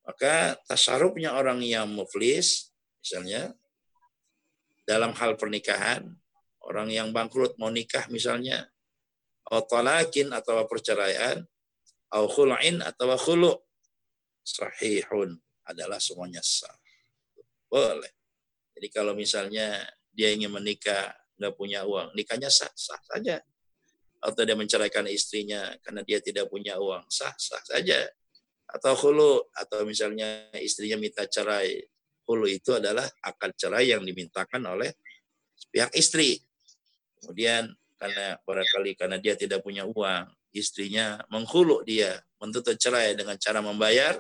Maka 0.07 0.57
tasarufnya 0.65 1.37
orang 1.37 1.61
yang 1.61 1.91
muflis, 1.91 2.73
misalnya, 3.05 3.53
dalam 4.89 5.13
hal 5.13 5.37
pernikahan, 5.37 6.09
orang 6.65 6.89
yang 6.89 7.13
bangkrut 7.13 7.61
mau 7.61 7.69
nikah 7.69 8.09
misalnya, 8.09 8.65
atau 9.45 9.61
talakin 9.69 10.33
atau 10.33 10.65
perceraian, 10.65 11.45
atau 12.09 12.25
khul'in 12.25 12.81
atau 12.81 13.13
khulu' 13.21 13.61
sahihun 14.41 15.37
adalah 15.69 16.01
semuanya 16.01 16.41
sah. 16.41 16.73
Boleh. 17.69 18.09
Jadi 18.73 18.89
kalau 18.89 19.13
misalnya 19.13 19.85
dia 20.09 20.33
ingin 20.33 20.49
menikah, 20.49 21.13
nggak 21.37 21.53
punya 21.53 21.85
uang, 21.85 22.17
nikahnya 22.17 22.49
sah, 22.49 22.73
sah 22.73 22.97
saja 23.05 23.45
atau 24.19 24.43
dia 24.43 24.59
menceraikan 24.59 25.07
istrinya 25.07 25.71
karena 25.83 26.03
dia 26.03 26.19
tidak 26.19 26.51
punya 26.51 26.79
uang. 26.79 27.07
Sah 27.07 27.35
sah 27.39 27.63
saja. 27.63 28.03
Atau 28.69 28.93
hulu 28.99 29.49
atau 29.55 29.87
misalnya 29.87 30.51
istrinya 30.59 30.99
minta 30.99 31.25
cerai. 31.25 31.79
Hulu 32.29 32.45
itu 32.45 32.77
adalah 32.77 33.09
akad 33.25 33.57
cerai 33.57 33.89
yang 33.89 34.05
dimintakan 34.05 34.61
oleh 34.69 34.93
pihak 35.73 35.95
istri. 35.97 36.37
Kemudian 37.19 37.73
karena 37.99 38.37
barangkali 38.45 38.91
karena 38.95 39.17
dia 39.19 39.35
tidak 39.35 39.65
punya 39.65 39.83
uang 39.89 40.31
istrinya 40.55 41.19
menghulu 41.29 41.83
dia 41.83 42.15
menuntut 42.39 42.79
cerai 42.79 43.19
dengan 43.19 43.35
cara 43.41 43.65
membayar 43.65 44.19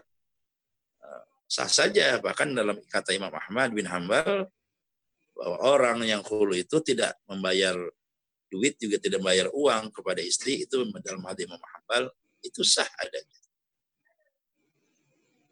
eh, 1.02 1.22
sah 1.44 1.68
saja. 1.68 2.22
Bahkan 2.22 2.54
dalam 2.56 2.78
kata 2.88 3.12
Imam 3.12 3.34
Ahmad 3.34 3.74
bin 3.74 3.86
Hambal 3.90 4.48
bahwa 5.38 5.56
orang 5.62 5.98
yang 6.02 6.22
hulu 6.26 6.56
itu 6.58 6.82
tidak 6.82 7.14
membayar 7.30 7.78
duit 8.48 8.80
juga 8.80 8.96
tidak 8.96 9.20
bayar 9.20 9.52
uang 9.52 9.92
kepada 9.92 10.24
istri 10.24 10.64
itu 10.64 10.84
dalam 11.04 11.22
hadis 11.28 11.44
Imam 11.44 11.60
itu 12.42 12.62
sah 12.64 12.86
adanya. 13.02 13.38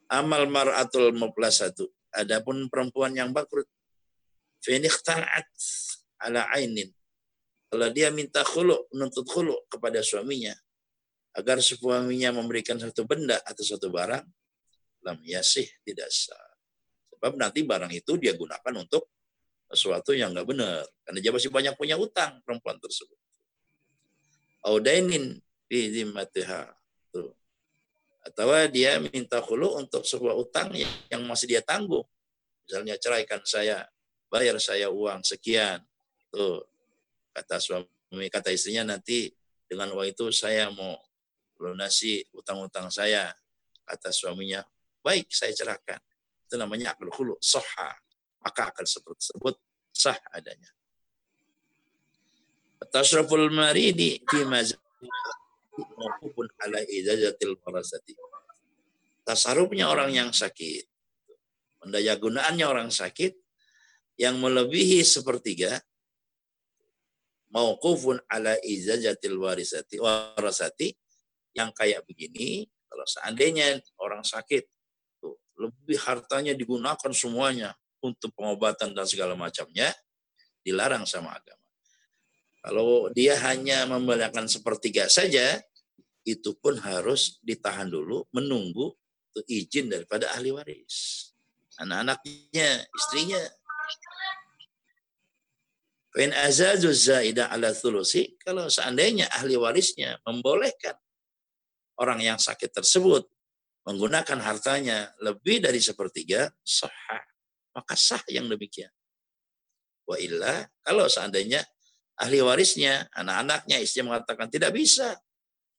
Amal 0.06 0.46
mar'atul 0.46 1.10
mublasatu. 1.14 1.90
Adapun 2.14 2.70
perempuan 2.70 3.12
yang 3.12 3.34
bakrut. 3.34 3.66
Finikhta'at 4.62 5.50
ala 6.22 6.46
ainin. 6.54 6.90
Kalau 7.66 7.90
dia 7.90 8.14
minta 8.14 8.46
khulu, 8.46 8.86
menuntut 8.94 9.26
khulu 9.26 9.66
kepada 9.66 10.00
suaminya. 10.00 10.54
Agar 11.36 11.60
suaminya 11.60 12.32
memberikan 12.32 12.78
satu 12.78 13.04
benda 13.04 13.36
atau 13.42 13.66
satu 13.66 13.90
barang. 13.90 14.24
Lam 15.04 15.18
yasih 15.26 15.66
tidak 15.82 16.08
sah. 16.08 16.38
Sebab 17.12 17.36
nanti 17.36 17.66
barang 17.66 17.90
itu 17.90 18.16
dia 18.16 18.32
gunakan 18.38 18.74
untuk 18.78 19.15
sesuatu 19.70 20.14
yang 20.14 20.30
nggak 20.30 20.46
benar 20.46 20.86
karena 21.02 21.18
dia 21.18 21.32
masih 21.34 21.50
banyak 21.50 21.74
punya 21.74 21.98
utang 21.98 22.38
perempuan 22.46 22.78
tersebut. 22.78 23.18
Audainin 24.66 25.38
fi 25.66 25.90
zimmatiha. 25.90 26.70
Atau 28.26 28.50
dia 28.74 28.98
minta 28.98 29.38
khulu 29.38 29.78
untuk 29.78 30.02
sebuah 30.02 30.34
utang 30.34 30.74
yang 31.06 31.22
masih 31.30 31.46
dia 31.46 31.62
tanggung. 31.62 32.02
Misalnya 32.66 32.98
ceraikan 32.98 33.38
saya, 33.46 33.86
bayar 34.26 34.58
saya 34.58 34.90
uang 34.90 35.22
sekian. 35.22 35.78
Tuh 36.34 36.66
kata 37.30 37.62
suami, 37.62 38.26
kata 38.26 38.50
istrinya 38.50 38.98
nanti 38.98 39.30
dengan 39.70 39.94
uang 39.94 40.10
itu 40.10 40.34
saya 40.34 40.66
mau 40.74 40.98
lunasi 41.62 42.26
utang-utang 42.34 42.90
saya. 42.90 43.30
Kata 43.86 44.10
suaminya, 44.10 44.66
baik 45.06 45.30
saya 45.30 45.54
cerahkan. 45.54 46.02
Itu 46.50 46.58
namanya 46.58 46.98
akal 46.98 47.14
khulu, 47.14 47.38
soha 47.38 47.94
maka 48.46 48.70
akan 48.70 48.86
tersebut 48.86 49.58
sah 49.90 50.14
adanya. 50.30 50.70
Tasraful 52.86 53.50
maridi 53.50 54.22
fi 54.22 54.46
maupun 55.74 56.46
ala 56.62 56.78
izajatil 56.86 57.58
farasati. 57.58 58.14
Tasarufnya 59.26 59.90
orang 59.90 60.14
yang 60.14 60.30
sakit, 60.30 60.86
mendaya 61.82 62.14
gunaannya 62.14 62.62
orang 62.62 62.94
sakit 62.94 63.34
yang 64.14 64.38
melebihi 64.38 65.02
sepertiga 65.02 65.82
mauqufun 67.50 68.22
ala 68.30 68.54
izajatil 68.62 69.38
warisati 69.38 69.98
warasati 69.98 70.94
yang 71.56 71.72
kayak 71.72 72.04
begini 72.04 72.68
kalau 72.86 73.06
seandainya 73.08 73.80
orang 73.98 74.20
sakit 74.24 74.66
lebih 75.56 75.98
hartanya 76.04 76.52
digunakan 76.52 77.12
semuanya 77.12 77.72
untuk 78.02 78.32
pengobatan 78.36 78.92
dan 78.92 79.06
segala 79.08 79.38
macamnya 79.38 79.92
dilarang 80.66 81.06
sama 81.06 81.36
agama. 81.36 81.62
Kalau 82.66 83.06
dia 83.14 83.38
hanya 83.46 83.86
memberikan 83.86 84.50
sepertiga 84.50 85.06
saja, 85.06 85.62
itu 86.26 86.50
pun 86.58 86.74
harus 86.82 87.38
ditahan 87.46 87.86
dulu, 87.86 88.26
menunggu 88.34 88.90
izin 89.46 89.86
daripada 89.86 90.34
ahli 90.34 90.50
waris. 90.50 91.30
Anak-anaknya, 91.78 92.82
istrinya. 92.90 93.38
Fen 96.10 96.32
azazu 96.32 96.90
zaida 96.90 97.52
ala 97.52 97.70
thulusi, 97.70 98.34
kalau 98.42 98.66
seandainya 98.66 99.30
ahli 99.30 99.54
warisnya 99.54 100.18
membolehkan 100.24 100.96
orang 102.00 102.24
yang 102.24 102.38
sakit 102.40 102.72
tersebut 102.72 103.28
menggunakan 103.86 104.42
hartanya 104.42 105.14
lebih 105.22 105.62
dari 105.62 105.78
sepertiga, 105.78 106.50
sahah 106.66 107.22
maka 107.76 107.92
sah 107.92 108.24
yang 108.32 108.48
demikian. 108.48 108.88
Wa 110.08 110.16
illa, 110.16 110.64
kalau 110.80 111.04
seandainya 111.12 111.60
ahli 112.16 112.40
warisnya, 112.40 113.04
anak-anaknya, 113.12 113.76
istri 113.84 114.00
mengatakan 114.00 114.48
tidak 114.48 114.72
bisa. 114.72 115.12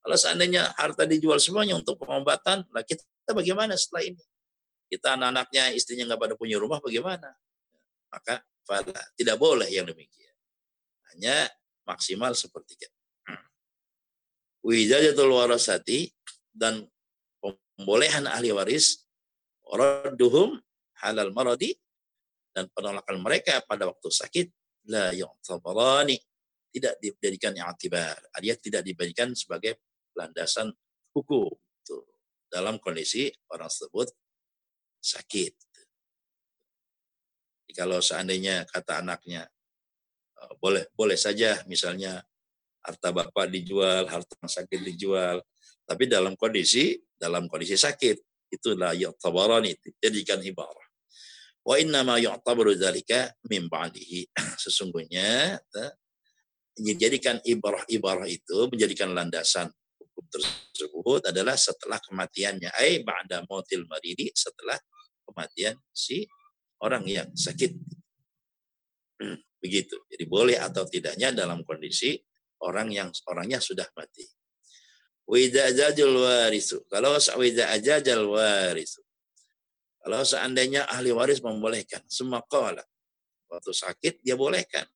Kalau 0.06 0.14
seandainya 0.14 0.78
harta 0.78 1.10
dijual 1.10 1.42
semuanya 1.42 1.74
untuk 1.74 1.98
pengobatan, 1.98 2.62
lah 2.70 2.84
kita 2.86 3.34
bagaimana 3.34 3.74
setelah 3.74 4.14
ini? 4.14 4.24
Kita 4.88 5.18
anak-anaknya, 5.18 5.74
istrinya 5.74 6.14
nggak 6.14 6.22
pada 6.22 6.36
punya 6.38 6.62
rumah, 6.62 6.78
bagaimana? 6.78 7.34
Maka 8.14 8.46
fala, 8.64 8.96
tidak 9.18 9.36
boleh 9.42 9.68
yang 9.68 9.90
demikian. 9.90 10.32
Hanya 11.12 11.50
maksimal 11.84 12.38
sepertiga. 12.38 12.88
Wijajatul 14.62 15.34
warasati 15.34 16.12
dan 16.54 16.86
pembolehan 17.40 18.28
ahli 18.30 18.54
waris, 18.54 19.08
duhum 20.16 20.60
halal 21.04 21.32
maradi 21.36 21.76
dan 22.58 22.66
penolakan 22.74 23.22
mereka 23.22 23.62
pada 23.70 23.86
waktu 23.86 24.10
sakit 24.10 24.48
la 24.90 25.14
yu'tabarani 25.14 26.18
tidak 26.74 26.98
dijadikan 26.98 27.54
i'tibar. 27.54 28.18
Dia 28.42 28.58
tidak 28.58 28.82
diberikan 28.82 29.38
sebagai 29.38 29.86
landasan 30.18 30.74
hukum 31.14 31.54
Tuh. 31.86 32.02
dalam 32.50 32.82
kondisi 32.82 33.30
orang 33.54 33.70
tersebut 33.70 34.10
sakit. 34.98 35.54
Jadi 37.62 37.74
kalau 37.78 38.02
seandainya 38.02 38.66
kata 38.66 39.06
anaknya 39.06 39.46
eh, 40.42 40.54
boleh 40.58 40.90
boleh 40.98 41.14
saja 41.14 41.62
misalnya 41.70 42.26
harta 42.82 43.14
bapak 43.14 43.54
dijual, 43.54 44.10
harta 44.10 44.34
sakit 44.50 44.82
dijual, 44.82 45.46
tapi 45.86 46.10
dalam 46.10 46.34
kondisi 46.34 46.98
dalam 47.22 47.46
kondisi 47.46 47.78
sakit 47.78 48.18
Itulah 48.48 48.96
yu'tabarani, 48.96 49.76
jadikan 50.00 50.40
ibarah. 50.40 50.87
Wa 51.68 51.76
inna 51.76 52.08
ma 52.08 52.16
yu'tabaru 52.16 52.80
dzalika 52.80 53.28
min 53.52 53.68
ba'dihi. 53.68 54.32
Sesungguhnya 54.64 55.60
menjadikan 56.80 57.44
ibarah-ibarah 57.44 58.30
itu 58.32 58.72
menjadikan 58.72 59.12
landasan 59.12 59.68
hukum 60.00 60.24
tersebut 60.32 61.22
adalah 61.28 61.60
setelah 61.60 62.00
kematiannya. 62.00 62.72
Ai 62.72 63.04
ba'da 63.04 63.44
mautil 63.52 63.84
maridi 63.84 64.32
setelah 64.32 64.80
kematian 65.28 65.76
si 65.92 66.24
orang 66.80 67.04
yang 67.04 67.28
sakit. 67.36 67.76
Begitu. 69.64 70.08
Jadi 70.08 70.24
boleh 70.24 70.56
atau 70.56 70.88
tidaknya 70.88 71.36
dalam 71.36 71.68
kondisi 71.68 72.16
orang 72.64 72.96
yang 72.96 73.12
orangnya 73.28 73.60
sudah 73.60 73.92
mati. 73.92 74.24
Wida 75.28 75.68
ajajal 75.68 76.16
warisu. 76.16 76.88
Kalau 76.88 77.20
wida 77.36 77.76
ajajal 77.76 78.24
warisu. 78.24 79.04
Kalau 80.08 80.24
seandainya 80.24 80.88
ahli 80.88 81.12
waris 81.12 81.44
membolehkan, 81.44 82.00
semua 82.08 82.40
kala. 82.48 82.80
Waktu 83.52 83.76
sakit 83.76 84.24
dia 84.24 84.40
bolehkan. 84.40 84.88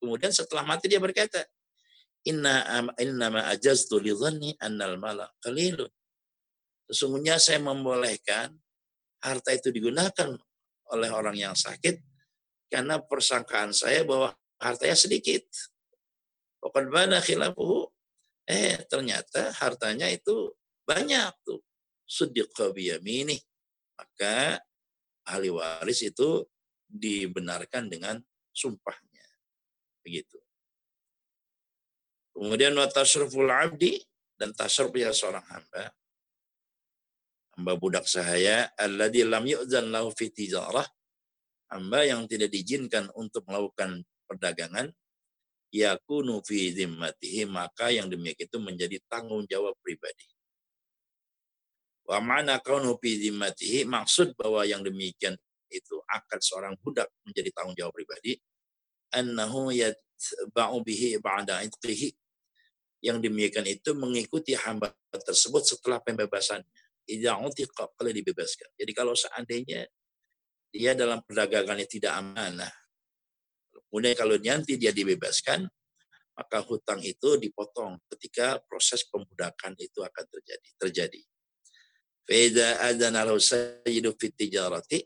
Kemudian 0.00 0.32
setelah 0.32 0.64
mati 0.64 0.88
dia 0.88 0.96
berkata, 0.96 1.44
Inna 2.24 2.80
inna 2.96 3.28
ma 3.28 3.44
ajaztu 3.52 4.00
li 4.00 4.16
dhanni 4.16 4.56
annal 4.64 4.96
mala 4.96 5.28
qalilun. 5.44 5.92
Sesungguhnya 6.88 7.36
saya 7.36 7.60
membolehkan 7.60 8.56
harta 9.20 9.52
itu 9.52 9.68
digunakan 9.68 10.32
oleh 10.96 11.10
orang 11.12 11.36
yang 11.36 11.52
sakit 11.52 12.00
karena 12.72 13.04
persangkaan 13.04 13.76
saya 13.76 14.00
bahwa 14.08 14.32
hartanya 14.64 14.96
sedikit. 14.96 15.44
Bukan 16.64 16.88
mana 16.88 17.20
khilafuhu. 17.20 17.84
Eh, 18.48 18.80
ternyata 18.88 19.52
hartanya 19.60 20.08
itu 20.08 20.56
banyak 20.88 21.36
tuh. 21.44 21.60
Sudiqa 22.08 22.72
biyamini 22.72 23.36
maka 23.94 24.60
ahli 25.26 25.48
waris 25.50 26.04
itu 26.04 26.44
dibenarkan 26.86 27.88
dengan 27.90 28.20
sumpahnya. 28.54 29.26
Begitu. 30.04 30.38
Kemudian 32.34 32.74
wa 32.74 32.90
tasruful 32.90 33.48
abdi 33.48 34.02
dan 34.34 34.50
tasrufnya 34.52 35.14
seorang 35.14 35.46
hamba. 35.46 35.94
Hamba 37.54 37.72
budak 37.78 38.10
sahaya 38.10 38.74
alladzi 38.74 39.22
lam 39.22 39.46
yu'zan 39.46 39.94
lahu 39.94 40.10
fi 40.10 40.34
tijarah. 40.34 40.86
Hamba 41.70 42.06
yang 42.06 42.26
tidak 42.26 42.50
diizinkan 42.50 43.10
untuk 43.14 43.46
melakukan 43.46 44.02
perdagangan 44.26 44.90
yakunu 45.74 46.38
fi 46.46 46.70
zimmatihi 46.70 47.50
maka 47.50 47.90
yang 47.90 48.06
demikian 48.06 48.46
itu 48.46 48.58
menjadi 48.62 48.96
tanggung 49.10 49.42
jawab 49.50 49.74
pribadi. 49.82 50.33
Wa 52.04 52.20
mana 52.20 52.60
kaunu 52.60 53.00
fi 53.00 53.16
zimmatihi 53.16 53.88
maksud 53.88 54.36
bahwa 54.36 54.60
yang 54.68 54.84
demikian 54.84 55.34
itu 55.72 55.96
akad 56.04 56.40
seorang 56.44 56.76
budak 56.84 57.08
menjadi 57.24 57.50
tanggung 57.56 57.74
jawab 57.74 57.96
pribadi 57.96 58.36
annahu 59.14 59.72
yatba'u 59.72 60.84
bihi 60.84 61.16
ba'da 61.22 61.64
itqihi 61.64 62.12
yang 63.04 63.20
demikian 63.20 63.68
itu 63.68 63.92
mengikuti 63.92 64.56
hamba 64.56 64.92
tersebut 65.12 65.60
setelah 65.60 66.00
pembebasannya. 66.00 66.64
Idza 67.04 67.36
utiqa 67.36 67.92
kalau 67.92 68.08
dibebaskan. 68.08 68.72
Jadi 68.80 68.92
kalau 68.96 69.12
seandainya 69.12 69.84
dia 70.72 70.96
dalam 70.96 71.20
perdagangannya 71.20 71.84
tidak 71.84 72.16
amanah, 72.16 72.72
kemudian 73.92 74.16
kalau 74.16 74.40
nanti 74.40 74.80
dia 74.80 74.88
dibebaskan, 74.88 75.68
maka 76.34 76.58
hutang 76.64 77.04
itu 77.04 77.36
dipotong 77.36 78.00
ketika 78.16 78.56
proses 78.64 79.04
pemudakan 79.04 79.76
itu 79.76 80.00
akan 80.00 80.24
terjadi. 80.32 80.68
Terjadi. 80.80 81.20
Feda 82.24 82.80
adana 82.80 83.24
lahu 83.28 83.36
sayyidu 83.36 84.16
fit 84.16 84.32
tijarati. 84.32 85.04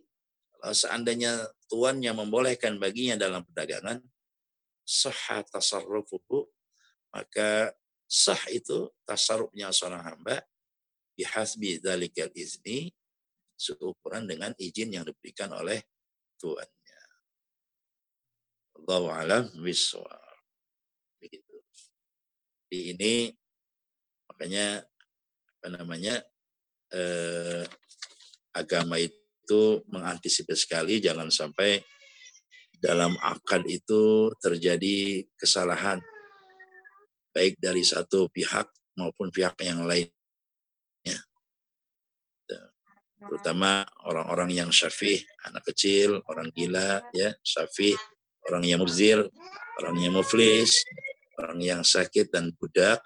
Kalau 0.58 0.74
seandainya 0.74 1.46
tuannya 1.70 2.10
membolehkan 2.14 2.78
baginya 2.78 3.18
dalam 3.18 3.42
perdagangan, 3.46 3.98
sah 4.82 5.42
tasarrufuhu, 5.46 6.46
maka 7.14 7.74
sah 8.06 8.40
itu 8.50 8.90
tasarrufnya 9.06 9.70
seorang 9.74 10.02
hamba 10.02 10.42
bihasbi 11.18 11.82
dzalikal 11.82 12.30
izni 12.34 12.94
seukuran 13.58 14.30
dengan 14.30 14.54
izin 14.54 14.94
yang 14.94 15.02
diberikan 15.02 15.50
oleh 15.50 15.82
tuannya. 16.38 17.02
Allahu 18.78 19.06
alam 19.10 19.44
bisawab. 19.58 20.38
Begitu. 21.18 21.58
Di 22.70 22.94
ini 22.94 23.14
makanya 24.30 24.86
apa 25.58 25.66
namanya 25.74 26.22
eh, 26.92 27.64
agama 28.54 28.98
itu 28.98 29.82
mengantisipasi 29.88 30.60
sekali 30.60 31.00
jangan 31.00 31.32
sampai 31.32 31.80
dalam 32.78 33.18
akad 33.18 33.66
itu 33.66 34.30
terjadi 34.38 35.26
kesalahan 35.34 35.98
baik 37.34 37.58
dari 37.58 37.82
satu 37.82 38.30
pihak 38.30 38.66
maupun 38.98 39.30
pihak 39.30 39.54
yang 39.62 39.86
lainnya. 39.86 41.18
Terutama 43.18 43.82
orang-orang 44.06 44.54
yang 44.54 44.70
syafih, 44.70 45.22
anak 45.42 45.66
kecil, 45.70 46.22
orang 46.30 46.54
gila, 46.54 47.02
ya 47.10 47.34
syafih, 47.42 47.98
orang 48.46 48.62
yang 48.62 48.78
muzir, 48.78 49.26
orang 49.82 49.96
yang 49.98 50.14
muflis, 50.14 50.70
orang 51.38 51.58
yang 51.58 51.80
sakit 51.82 52.30
dan 52.30 52.54
budak, 52.54 53.02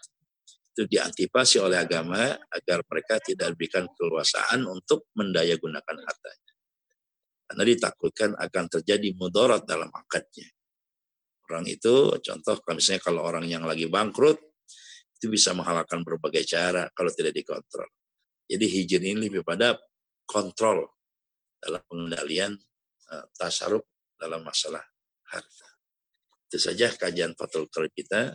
itu 0.72 0.88
diantipasi 0.88 1.60
oleh 1.60 1.84
agama 1.84 2.32
agar 2.48 2.80
mereka 2.88 3.20
tidak 3.20 3.52
diberikan 3.52 3.84
keluasaan 3.92 4.64
untuk 4.64 5.12
mendaya 5.12 5.52
gunakan 5.60 5.96
hartanya. 6.00 6.52
Karena 7.44 7.62
ditakutkan 7.68 8.30
akan 8.40 8.64
terjadi 8.80 9.12
mudarat 9.12 9.68
dalam 9.68 9.92
akadnya. 9.92 10.48
Orang 11.44 11.68
itu, 11.68 12.16
contoh 12.24 12.56
misalnya 12.72 13.04
kalau 13.04 13.20
orang 13.20 13.44
yang 13.44 13.68
lagi 13.68 13.84
bangkrut, 13.84 14.40
itu 15.20 15.28
bisa 15.28 15.52
menghalalkan 15.52 16.00
berbagai 16.00 16.48
cara 16.48 16.88
kalau 16.96 17.12
tidak 17.12 17.36
dikontrol. 17.36 17.92
Jadi 18.48 18.64
hijin 18.64 19.04
ini 19.04 19.28
lebih 19.28 19.44
pada 19.44 19.76
kontrol 20.24 20.88
dalam 21.60 21.84
pengendalian 21.84 22.56
uh, 23.12 23.24
tasarruf 23.36 23.84
dalam 24.16 24.40
masalah 24.40 24.80
harta. 25.28 25.68
Itu 26.48 26.56
saja 26.56 26.88
kajian 26.88 27.36
Fatul 27.36 27.68
kita. 27.68 28.32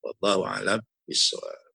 Wallahu 0.00 0.48
a'lam 0.48 0.80
Israel. 1.08 1.68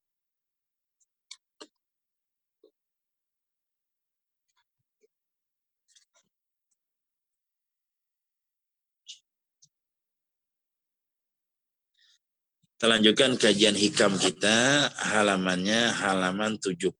Kita 12.83 12.91
lanjutkan 12.91 13.39
kajian 13.39 13.79
hikam 13.79 14.19
kita, 14.19 14.91
halamannya 15.15 15.87
halaman 16.03 16.59
71. 16.59 16.91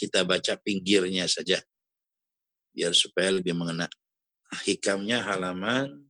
Kita 0.00 0.24
baca 0.24 0.56
pinggirnya 0.56 1.28
saja, 1.28 1.60
biar 2.72 2.96
supaya 2.96 3.36
lebih 3.36 3.52
mengena. 3.52 3.84
Hikamnya 4.64 5.20
halaman 5.20 6.08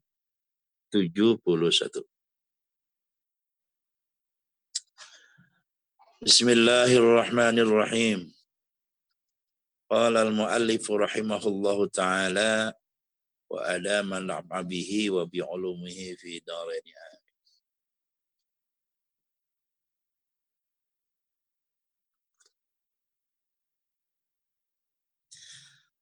71. 0.94 2.13
بسم 6.23 6.49
الله 6.49 6.91
الرحمن 6.99 7.59
الرحيم 7.59 8.19
قال 9.87 10.17
المؤلف 10.17 10.91
رحمه 10.91 11.43
الله 11.47 11.87
تعالى 11.87 12.73
وأدام 13.49 14.13
النعم 14.13 14.51
به 14.67 14.91
وبعلومه 15.15 15.97
في 16.19 16.39
دارين 16.43 16.87
آمين 16.91 17.19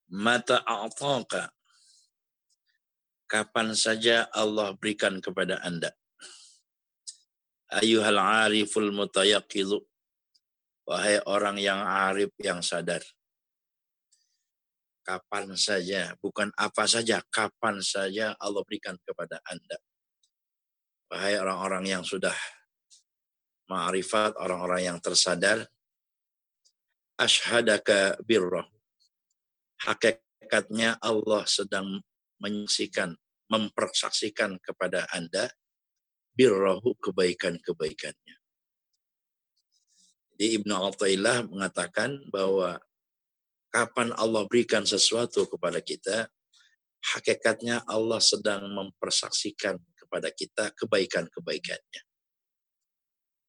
Mata 0.10 0.66
a'taka 0.66 1.54
kapan 3.30 3.78
saja 3.78 4.26
Allah 4.34 4.74
berikan 4.74 5.22
kepada 5.22 5.62
anda 5.62 5.94
ayuhal 7.70 8.18
ariful 8.18 8.90
mutayaqidhu 8.90 9.84
Wahai 10.83 11.23
orang 11.31 11.63
yang 11.63 11.79
arif 11.79 12.35
yang 12.43 12.59
sadar. 12.59 13.03
Kapan 15.03 15.55
saja, 15.59 16.15
bukan 16.19 16.51
apa 16.55 16.87
saja, 16.87 17.23
kapan 17.31 17.83
saja 17.83 18.35
Allah 18.39 18.63
berikan 18.67 18.99
kepada 19.03 19.39
Anda. 19.47 19.79
Wahai 21.11 21.39
orang-orang 21.39 21.91
yang 21.91 22.03
sudah 22.07 22.35
ma'rifat, 23.71 24.39
orang-orang 24.39 24.95
yang 24.95 24.99
tersadar. 24.99 25.67
Ashadaka 27.19 28.19
birroh. 28.27 28.67
Hakikatnya 29.83 30.99
Allah 31.03 31.47
sedang 31.47 32.03
menyaksikan, 32.43 33.15
mempersaksikan 33.51 34.59
kepada 34.59 35.07
Anda 35.15 35.51
birrohu 36.35 36.99
kebaikan-kebaikannya. 36.99 38.42
Jadi 40.37 40.59
Ibnu 40.61 40.73
Athaillah 40.75 41.47
mengatakan 41.47 42.19
bahwa 42.33 42.81
kapan 43.73 44.13
Allah 44.17 44.45
berikan 44.49 44.85
sesuatu 44.85 45.49
kepada 45.49 45.81
kita, 45.81 46.29
hakikatnya 47.15 47.83
Allah 47.89 48.21
sedang 48.23 48.69
mempersaksikan 48.73 49.81
kepada 49.97 50.29
kita 50.31 50.71
kebaikan-kebaikannya. 50.77 52.03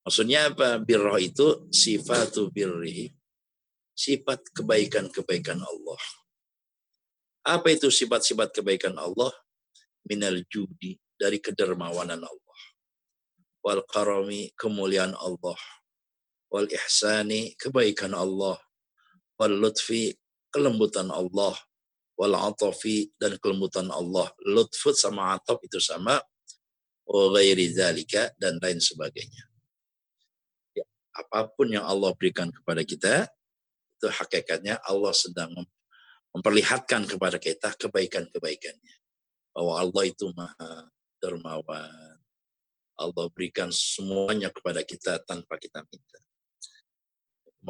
Maksudnya 0.04 0.52
apa? 0.52 0.84
Birroh 0.84 1.16
itu 1.16 1.72
sifatu 1.72 2.52
birri, 2.52 3.12
sifat 3.96 4.44
kebaikan-kebaikan 4.52 5.64
Allah. 5.64 6.02
Apa 7.44 7.72
itu 7.72 7.88
sifat-sifat 7.88 8.52
kebaikan 8.56 8.96
Allah? 9.00 9.32
Minal 10.04 10.44
judi, 10.52 11.00
dari 11.16 11.40
kedermawanan 11.40 12.20
Allah. 12.20 12.60
Wal 13.64 13.84
karami, 13.88 14.52
kemuliaan 14.60 15.16
Allah. 15.16 15.56
Wal 16.54 16.70
ihsani, 16.70 17.58
kebaikan 17.58 18.14
Allah 18.14 18.62
wal 19.42 19.58
lutfi 19.58 20.14
kelembutan 20.54 21.10
Allah 21.10 21.58
wal 22.14 22.38
atafi 22.38 23.10
dan 23.18 23.42
kelembutan 23.42 23.90
Allah. 23.90 24.30
Lutfut 24.46 24.94
sama 24.94 25.34
ataf 25.34 25.58
itu 25.66 25.82
sama 25.82 26.22
wa 27.10 27.24
ghairi 27.34 27.74
zalika 27.74 28.30
dan 28.38 28.62
lain 28.62 28.78
sebagainya. 28.78 29.44
Ya, 30.78 30.86
apa 31.18 31.50
pun 31.50 31.74
yang 31.74 31.90
Allah 31.90 32.14
berikan 32.14 32.54
kepada 32.54 32.86
kita 32.86 33.26
itu 33.98 34.08
hakikatnya 34.14 34.78
Allah 34.86 35.12
sedang 35.16 35.52
memperlihatkan 36.38 37.10
kepada 37.10 37.42
kita 37.42 37.74
kebaikan-kebaikannya. 37.82 38.96
Bahwa 39.54 39.82
Allah 39.82 40.04
itu 40.06 40.30
maha 40.38 40.90
dermawan. 41.18 42.18
Allah 42.94 43.26
berikan 43.34 43.74
semuanya 43.74 44.54
kepada 44.54 44.86
kita 44.86 45.18
tanpa 45.26 45.58
kita 45.58 45.82
minta 45.82 46.22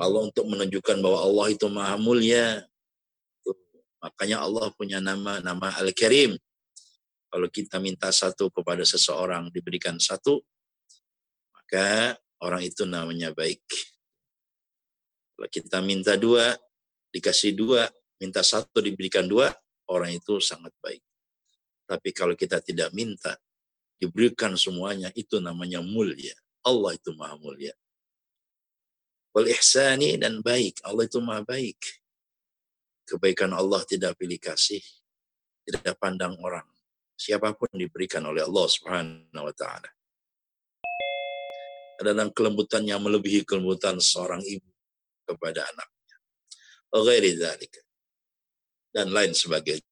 Allah 0.02 0.26
untuk 0.26 0.50
menunjukkan 0.50 0.98
bahwa 1.06 1.20
Allah 1.22 1.46
itu 1.54 1.70
maha 1.70 1.96
mulia. 2.02 2.66
Makanya 4.02 4.42
Allah 4.42 4.74
punya 4.74 4.98
nama 4.98 5.38
nama 5.40 5.70
Al-Karim. 5.78 6.34
Kalau 7.30 7.48
kita 7.50 7.78
minta 7.78 8.10
satu 8.10 8.50
kepada 8.50 8.82
seseorang 8.86 9.54
diberikan 9.54 9.98
satu, 9.98 10.42
maka 11.54 12.18
orang 12.42 12.66
itu 12.66 12.86
namanya 12.86 13.34
baik. 13.34 13.62
Kalau 15.34 15.50
kita 15.50 15.78
minta 15.82 16.14
dua, 16.14 16.54
dikasih 17.10 17.58
dua, 17.58 17.90
minta 18.22 18.46
satu 18.46 18.82
diberikan 18.86 19.26
dua, 19.26 19.50
orang 19.90 20.14
itu 20.14 20.38
sangat 20.38 20.74
baik. 20.78 21.02
Tapi 21.90 22.10
kalau 22.14 22.38
kita 22.38 22.62
tidak 22.62 22.94
minta, 22.94 23.34
diberikan 23.98 24.54
semuanya, 24.54 25.10
itu 25.18 25.42
namanya 25.42 25.82
mulia. 25.82 26.38
Allah 26.62 26.94
itu 26.94 27.18
maha 27.18 27.34
mulia 27.42 27.74
wal 29.34 29.50
ihsani 29.50 30.16
dan 30.22 30.40
baik. 30.46 30.80
Allah 30.86 31.10
itu 31.10 31.20
maha 31.20 31.42
baik. 31.42 31.82
Kebaikan 33.04 33.52
Allah 33.52 33.84
tidak 33.84 34.16
pilih 34.16 34.40
kasih, 34.40 34.80
tidak 35.68 35.98
pandang 36.00 36.38
orang. 36.40 36.64
Siapa 37.18 37.52
pun 37.58 37.68
diberikan 37.74 38.24
oleh 38.24 38.46
Allah 38.46 38.66
Subhanahu 38.70 39.44
wa 39.44 39.56
taala. 39.58 39.90
Adalah 42.00 42.32
kelembutan 42.32 42.88
yang 42.88 43.04
melebihi 43.04 43.46
kelembutan 43.46 44.00
seorang 44.00 44.42
ibu 44.46 44.70
kepada 45.28 45.66
anaknya. 45.68 46.16
Ghairi 46.94 47.32
dzalika. 47.38 47.82
Dan 48.94 49.10
lain 49.10 49.34
sebagainya. 49.34 49.90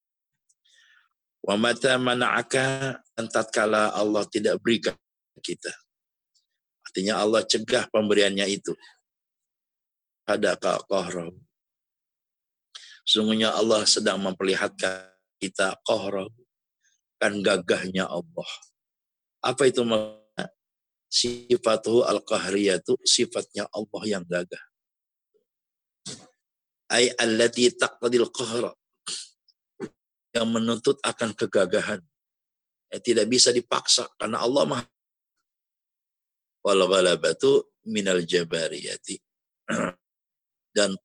Wa 1.42 1.58
mata 1.58 1.98
mana'aka 1.98 3.02
tatkala 3.18 3.94
Allah 3.98 4.26
tidak 4.30 4.62
berikan 4.62 4.94
kita. 5.42 5.74
Artinya 6.86 7.22
Allah 7.22 7.42
cegah 7.46 7.90
pemberiannya 7.90 8.46
itu 8.50 8.74
hadaka 10.26 10.82
qahrahu. 10.90 11.34
Sungguhnya 13.06 13.54
Allah 13.54 13.84
sedang 13.86 14.22
memperlihatkan 14.22 15.10
kita 15.42 15.78
qahrahu. 15.86 16.32
Kan 17.22 17.42
gagahnya 17.46 18.10
Allah. 18.10 18.50
Apa 19.46 19.70
itu? 19.70 19.86
Sifatuhu 21.12 22.08
al-qahriyatu 22.08 22.98
sifatnya 23.04 23.68
Allah 23.70 24.02
yang 24.08 24.24
gagah. 24.26 24.64
Ay 26.90 27.12
allati 27.20 27.70
taqdil 27.74 28.30
qahra. 28.32 28.74
Yang 30.32 30.48
menuntut 30.48 30.98
akan 31.04 31.36
kegagahan. 31.36 32.02
Yang 32.90 33.02
tidak 33.06 33.26
bisa 33.28 33.50
dipaksa 33.52 34.08
karena 34.18 34.42
Allah 34.42 34.64
mah 34.66 34.84
wal 36.62 36.82
ghalabatu 36.86 37.74
minal 37.90 38.22
jabariyati 38.22 39.18
dan 40.72 40.96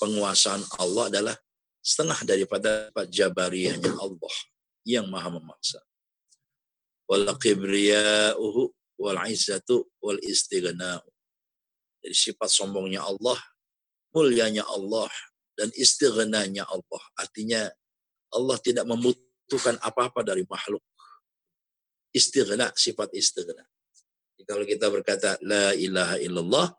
penguasaan 0.00 0.64
Allah 0.80 1.12
adalah 1.12 1.36
setengah 1.80 2.20
daripada 2.24 2.92
jabariyahnya 3.08 3.92
Allah 3.96 4.34
yang 4.84 5.08
maha 5.08 5.32
memaksa. 5.32 5.80
Wal 7.08 7.26
kibriya'uhu 7.36 8.62
wal 9.00 9.20
izzatu 9.28 9.88
wal 10.00 10.20
istighna'u. 10.20 11.08
Jadi 12.00 12.16
sifat 12.16 12.48
sombongnya 12.48 13.04
Allah, 13.04 13.36
mulianya 14.16 14.64
Allah, 14.64 15.10
dan 15.58 15.68
istighnanya 15.76 16.64
Allah. 16.64 17.02
Artinya 17.20 17.68
Allah 18.32 18.56
tidak 18.62 18.88
membutuhkan 18.88 19.76
apa-apa 19.84 20.24
dari 20.24 20.48
makhluk. 20.48 20.80
Istighna, 22.16 22.72
sifat 22.72 23.12
istighna. 23.12 23.68
Kalau 24.48 24.64
kita 24.64 24.88
berkata, 24.88 25.36
La 25.44 25.76
ilaha 25.76 26.16
illallah, 26.16 26.72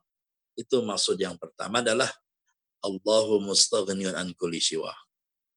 itu 0.61 0.77
maksud 0.85 1.17
yang 1.17 1.35
pertama 1.41 1.81
adalah 1.81 2.09
Allahu 2.81 3.41
mustaghniyun 3.45 4.13
an 4.17 4.33
kulli 4.37 4.61
siwa. 4.61 4.93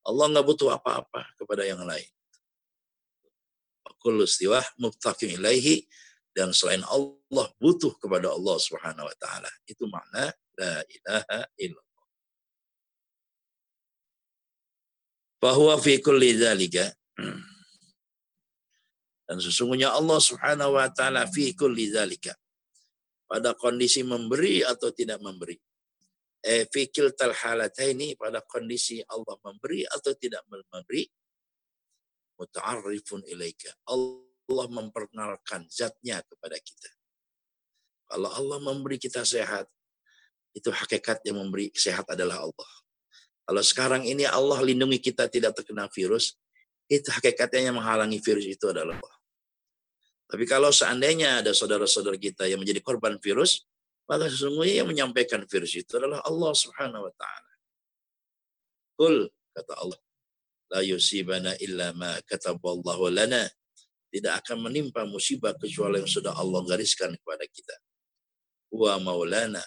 Allah 0.05 0.25
nggak 0.29 0.45
butuh 0.45 0.69
apa-apa 0.73 1.33
kepada 1.41 1.65
yang 1.65 1.81
lain. 1.85 2.09
Kullu 4.05 4.29
istiwa 4.29 4.61
muftaqin 4.77 5.33
ilaihi 5.41 5.89
dan 6.37 6.53
selain 6.53 6.85
Allah 6.85 7.47
butuh 7.57 7.97
kepada 7.97 8.37
Allah 8.37 8.61
Subhanahu 8.61 9.09
wa 9.09 9.17
taala. 9.17 9.49
Itu 9.65 9.89
makna 9.89 10.29
la 10.61 10.85
ilaha 10.85 11.41
illallah. 11.57 12.05
Bahwa 15.41 15.73
fi 15.81 16.05
kulli 16.05 16.37
dzalika 16.37 16.93
dan 19.25 19.41
sesungguhnya 19.41 19.89
Allah 19.97 20.21
Subhanahu 20.21 20.77
wa 20.77 20.85
taala 20.93 21.25
fi 21.25 21.57
kulli 21.57 21.89
dzalika 21.89 22.37
pada 23.25 23.57
kondisi 23.57 24.05
memberi 24.05 24.61
atau 24.65 24.93
tidak 24.93 25.21
memberi. 25.21 25.57
Eh, 26.45 26.69
fikil 26.69 27.09
ini 27.89 28.13
pada 28.21 28.45
kondisi 28.45 29.01
Allah 29.09 29.37
memberi 29.41 29.81
atau 29.89 30.13
tidak 30.13 30.45
memberi. 30.49 31.09
Muta'arifun 32.37 33.25
ilaika. 33.31 33.73
Allah 33.89 34.67
memperkenalkan 34.69 35.65
zatnya 35.73 36.21
kepada 36.27 36.59
kita. 36.61 36.91
Kalau 38.11 38.29
Allah 38.29 38.59
memberi 38.61 39.01
kita 39.01 39.25
sehat, 39.25 39.65
itu 40.53 40.69
hakikat 40.69 41.25
yang 41.25 41.41
memberi 41.41 41.73
sehat 41.73 42.05
adalah 42.13 42.45
Allah. 42.45 42.71
Kalau 43.45 43.63
sekarang 43.65 44.03
ini 44.05 44.29
Allah 44.29 44.61
lindungi 44.61 45.01
kita 45.01 45.29
tidak 45.33 45.57
terkena 45.57 45.89
virus, 45.89 46.37
itu 46.89 47.09
hakikatnya 47.09 47.73
yang 47.73 47.77
menghalangi 47.81 48.21
virus 48.21 48.45
itu 48.45 48.69
adalah 48.69 48.97
Allah. 49.01 49.17
Tapi 50.35 50.51
kalau 50.51 50.75
seandainya 50.75 51.47
ada 51.47 51.55
saudara-saudara 51.55 52.19
kita 52.19 52.51
yang 52.51 52.59
menjadi 52.59 52.83
korban 52.83 53.23
virus, 53.23 53.71
maka 54.11 54.27
sesungguhnya 54.27 54.83
yang 54.83 54.91
menyampaikan 54.91 55.47
virus 55.47 55.79
itu 55.79 55.95
adalah 55.95 56.27
Allah 56.27 56.51
Subhanahu 56.51 57.07
wa 57.07 57.15
taala. 57.15 57.53
Kul 58.99 59.31
kata 59.55 59.79
Allah, 59.79 60.01
la 60.75 60.83
yusibana 60.83 61.55
illa 61.63 61.95
ma 61.95 62.19
kataballahu 62.27 63.15
lana. 63.15 63.47
Tidak 64.11 64.35
akan 64.43 64.67
menimpa 64.67 65.07
musibah 65.07 65.55
kecuali 65.55 66.03
yang 66.03 66.11
sudah 66.11 66.35
Allah 66.35 66.67
gariskan 66.67 67.15
kepada 67.15 67.47
kita. 67.47 67.79
Wa 68.75 68.99
maulana. 68.99 69.63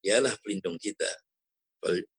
Ialah 0.00 0.40
pelindung 0.40 0.80
kita. 0.80 1.08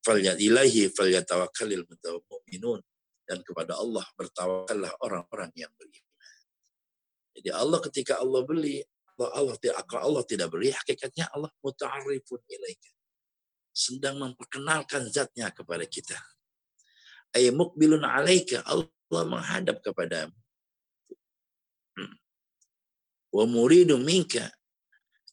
Falyatilahi 0.05 0.93
falyatawakkalil 0.93 1.89
mu'minun. 1.89 2.85
Dan 3.25 3.41
kepada 3.41 3.81
Allah 3.81 4.05
bertawakallah 4.13 4.93
orang-orang 5.01 5.49
yang 5.57 5.73
beriman. 5.73 6.12
Jadi 7.33 7.49
Allah 7.49 7.79
ketika 7.81 8.21
Allah 8.21 8.41
beli, 8.45 8.85
Allah, 9.17 9.29
Allah 9.33 9.55
tidak 9.57 9.89
Allah 9.97 10.23
tidak 10.25 10.47
beri, 10.53 10.69
hakikatnya 10.69 11.29
Allah 11.33 11.49
muta'arifun 11.65 12.39
ilaika. 12.45 12.91
Sedang 13.73 14.21
memperkenalkan 14.21 15.09
zatnya 15.09 15.49
kepada 15.49 15.85
kita. 15.89 16.17
Ay 17.33 17.49
mukbilun 17.49 18.05
alaika, 18.05 18.61
Allah 18.69 19.23
menghadap 19.25 19.81
kepadamu. 19.81 20.37
Hmm. 21.97 22.15
Wa 23.33 23.43
muridu 23.49 23.97
minka. 23.97 24.53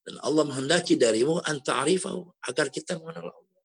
Dan 0.01 0.17
Allah 0.25 0.49
menghendaki 0.49 0.97
darimu 0.97 1.45
anta'arifahu 1.45 2.49
agar 2.49 2.73
kita 2.73 2.97
mengenal 2.97 3.29
Allah. 3.29 3.63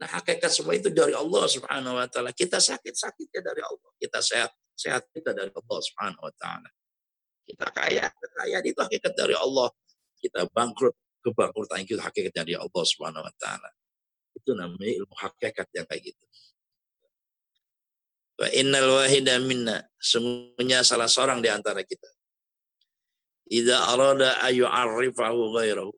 Nah 0.00 0.08
hakikat 0.08 0.48
semua 0.48 0.72
itu 0.72 0.88
dari 0.88 1.12
Allah 1.12 1.44
subhanahu 1.44 2.00
wa 2.00 2.08
ta'ala. 2.08 2.32
Kita 2.32 2.56
sakit, 2.56 2.96
sakitnya 2.96 3.44
dari 3.44 3.60
Allah. 3.60 3.90
Kita 4.00 4.24
sehat, 4.24 4.48
sehat 4.72 5.04
kita 5.12 5.36
dari 5.36 5.52
Allah 5.52 5.78
subhanahu 5.84 6.24
wa 6.24 6.32
ta'ala. 6.40 6.68
Kita 7.50 7.66
kaya, 7.74 8.06
kekayaan 8.14 8.62
itu 8.62 8.78
hakikat 8.78 9.12
dari 9.18 9.34
Allah. 9.34 9.74
Kita 10.22 10.46
bangkrut, 10.54 10.94
kebangkrutan 11.18 11.82
itu 11.82 11.98
hakikat 11.98 12.30
dari 12.30 12.54
Allah 12.54 12.84
Subhanahu 12.86 13.26
wa 13.26 13.34
taala. 13.42 13.74
Itu 14.38 14.54
namanya 14.54 15.02
ilmu 15.02 15.14
hakikat 15.18 15.66
yang 15.74 15.86
kayak 15.90 16.14
gitu. 16.14 16.24
Wa 18.38 18.48
innal 18.54 19.02
wahida 19.02 19.42
minna. 19.42 19.82
Semuanya 19.98 20.86
salah 20.86 21.10
seorang 21.10 21.42
di 21.42 21.50
antara 21.50 21.82
kita. 21.82 22.06
Idza 23.50 23.90
arada 23.90 24.38
ayu 24.46 24.70
arifahu 24.70 25.50
ghairahu. 25.58 25.90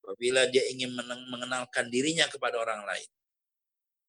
Apabila 0.00 0.48
dia 0.48 0.64
ingin 0.72 0.96
mengenalkan 1.28 1.92
dirinya 1.92 2.24
kepada 2.32 2.56
orang 2.56 2.88
lain. 2.88 3.08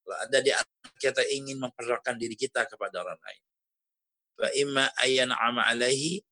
Kalau 0.08 0.16
ada 0.16 0.40
di 0.40 0.56
antara 0.56 0.96
kita 0.96 1.22
ingin 1.28 1.60
memperkenalkan 1.60 2.16
diri 2.16 2.40
kita 2.40 2.64
kepada 2.64 3.04
orang 3.04 3.20
lain. 3.20 3.44
Wa 4.40 4.50
imma 4.56 4.86
ayyan 5.04 5.36
alaihi. 5.36 6.24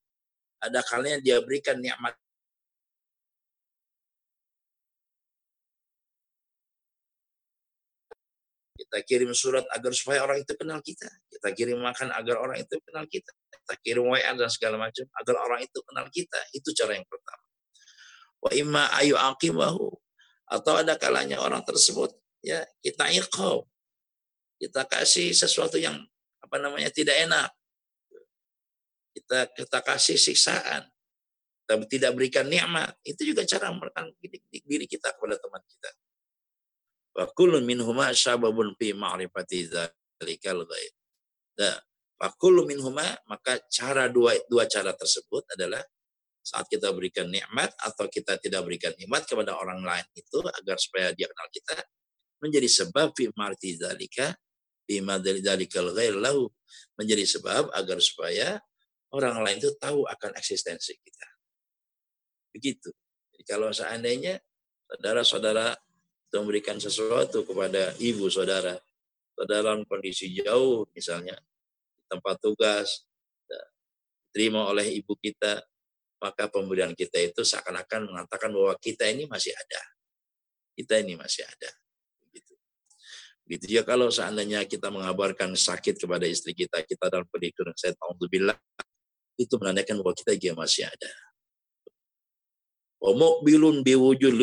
Ada 0.57 0.81
kalanya 0.81 1.19
dia 1.21 1.37
berikan 1.43 1.77
nikmat 1.77 2.17
Kita 8.77 9.01
kirim 9.03 9.33
surat 9.33 9.65
agar 9.73 9.89
supaya 9.89 10.21
orang 10.21 10.45
itu 10.45 10.53
kenal 10.53 10.79
kita. 10.85 11.09
Kita 11.33 11.49
kirim 11.51 11.81
makan 11.81 12.13
agar 12.13 12.39
orang 12.39 12.61
itu 12.61 12.77
kenal 12.85 13.09
kita. 13.09 13.33
Kita 13.49 13.73
kirim 13.81 14.05
WA 14.05 14.31
dan 14.37 14.47
segala 14.53 14.77
macam 14.77 15.03
agar 15.17 15.35
orang 15.43 15.59
itu 15.65 15.79
kenal 15.81 16.05
kita. 16.13 16.39
Itu 16.53 16.69
cara 16.77 16.93
yang 16.95 17.07
pertama. 17.09 17.43
Wa 18.37 18.51
imma 18.53 18.83
ayu 19.01 19.17
aqibahu. 19.17 19.89
Atau 20.47 20.79
ada 20.79 20.95
kalanya 20.95 21.41
orang 21.43 21.65
tersebut 21.65 22.15
ya 22.45 22.63
kita 22.79 23.09
iqab. 23.11 23.65
Kita 24.61 24.85
kasih 24.87 25.33
sesuatu 25.33 25.75
yang 25.81 25.97
apa 26.39 26.55
namanya 26.61 26.93
tidak 26.93 27.17
enak. 27.17 27.49
Kita 29.17 29.49
kita 29.49 29.81
kasih 29.81 30.13
siksaan. 30.13 30.85
Kita 31.65 31.73
tidak 31.89 32.11
berikan 32.13 32.45
nikmat. 32.45 32.93
Itu 33.01 33.25
juga 33.25 33.41
cara 33.49 33.73
merekam 33.73 34.13
diri 34.21 34.85
kita 34.85 35.17
kepada 35.17 35.41
teman 35.41 35.63
kita. 35.65 35.89
Wa 37.17 37.25
kullu 37.33 37.57
minhuma 37.65 38.13
sababun 38.13 38.77
fi 38.77 38.93
ma'rifati 38.93 39.73
dzalikal 39.73 40.61
ghaib. 40.69 40.93
Nah, 41.57 41.75
wa 42.21 42.29
kullu 42.37 42.69
minhuma 42.69 43.17
maka 43.25 43.57
cara 43.73 44.05
dua 44.05 44.37
dua 44.45 44.69
cara 44.69 44.93
tersebut 44.93 45.49
adalah 45.57 45.81
saat 46.45 46.69
kita 46.69 46.93
berikan 46.93 47.25
nikmat 47.27 47.73
atau 47.81 48.05
kita 48.05 48.37
tidak 48.37 48.63
berikan 48.63 48.93
nikmat 49.01 49.25
kepada 49.25 49.57
orang 49.57 49.81
lain 49.81 50.05
itu 50.13 50.39
agar 50.45 50.77
supaya 50.77 51.09
dia 51.17 51.25
kenal 51.25 51.49
kita 51.49 51.75
menjadi 52.37 52.69
sebab 52.69 53.17
fi 53.17 53.33
ma'rifati 53.33 53.81
dzalika 53.81 54.37
fi 54.85 55.01
dzalikal 55.41 55.89
ghair 55.91 56.15
lahu 56.15 56.47
menjadi 56.95 57.25
sebab 57.25 57.73
agar 57.73 57.97
supaya 57.97 58.61
orang 59.15 59.39
lain 59.43 59.57
itu 59.61 59.71
tahu 59.79 60.03
akan 60.03 60.35
eksistensi 60.35 60.97
kita. 60.99 61.27
Begitu. 62.51 62.89
Jadi 63.35 63.43
kalau 63.47 63.69
seandainya 63.71 64.41
saudara-saudara 64.87 65.77
memberikan 66.35 66.75
sesuatu 66.81 67.47
kepada 67.47 67.95
ibu 68.03 68.27
saudara, 68.27 68.75
saudara 69.31 69.63
dalam 69.63 69.87
kondisi 69.87 70.35
jauh 70.35 70.89
misalnya 70.91 71.39
tempat 72.11 72.39
tugas, 72.39 73.07
ya, 73.47 73.61
terima 74.35 74.67
oleh 74.67 74.99
ibu 74.99 75.15
kita, 75.15 75.63
maka 76.17 76.49
pemberian 76.49 76.91
kita 76.97 77.21
itu 77.21 77.45
seakan-akan 77.45 78.09
mengatakan 78.11 78.49
bahwa 78.51 78.73
kita 78.79 79.07
ini 79.07 79.29
masih 79.29 79.53
ada. 79.53 79.81
Kita 80.73 80.97
ini 80.99 81.13
masih 81.17 81.45
ada. 81.45 81.69
Begitu. 82.27 82.53
Begitu 83.45 83.65
juga 83.77 83.83
kalau 83.95 84.07
seandainya 84.09 84.65
kita 84.65 84.89
mengabarkan 84.89 85.53
sakit 85.53 85.97
kepada 86.01 86.25
istri 86.25 86.57
kita, 86.57 86.81
kita 86.83 87.07
dalam 87.07 87.25
kondisi 87.29 87.77
saya 87.77 87.93
tahu 87.95 88.17
itu 89.37 89.53
menandakan 89.61 90.01
bahwa 90.01 90.17
kita 90.17 90.33
juga 90.35 90.65
masih 90.65 90.89
ada. 90.89 91.11
Wa 92.97 93.13
muqbilun 93.13 93.85
biwujud 93.85 94.33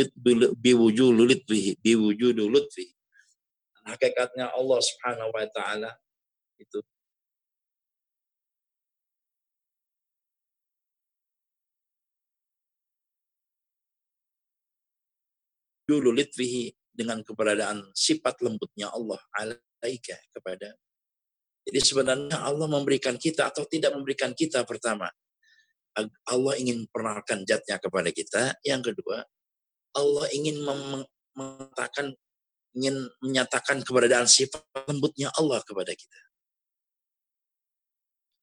biwujud 0.63 1.11
lutfi 1.19 1.75
biwujud 1.83 2.39
lutfi 2.39 2.95
hakikatnya 3.85 4.51
Allah 4.55 4.81
Subhanahu 4.81 5.31
wa 5.31 5.47
taala 5.53 5.91
itu 6.57 6.81
Julu 15.85 16.17
litfihi 16.17 16.73
dengan 16.97 17.21
keberadaan 17.21 17.93
sifat 17.93 18.41
lembutnya 18.41 18.89
Allah 18.89 19.21
alaika 19.37 20.17
kepada 20.33 20.73
jadi 21.65 21.81
sebenarnya 21.81 22.45
Allah 22.45 22.69
memberikan 22.69 23.17
kita 23.17 23.49
atau 23.49 23.65
tidak 23.65 23.97
memberikan 23.97 24.37
kita 24.37 24.63
pertama 24.69 25.09
Allah 26.27 26.55
ingin 26.59 26.85
memperkenalkan 26.85 27.47
zatnya 27.47 27.79
kepada 27.79 28.11
kita. 28.11 28.59
Yang 28.67 28.93
kedua, 28.93 29.23
Allah 29.95 30.27
ingin 30.35 30.59
mengatakan 31.39 32.19
ingin 32.75 33.07
menyatakan 33.23 33.87
keberadaan 33.87 34.27
sifat 34.27 34.67
lembutnya 34.91 35.31
Allah 35.39 35.63
kepada 35.63 35.95
kita. 35.95 36.21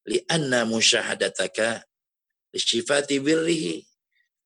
Lianna 0.08 0.64
musyahadataka 0.64 1.84
sifati 2.56 3.20
birrihi 3.20 3.84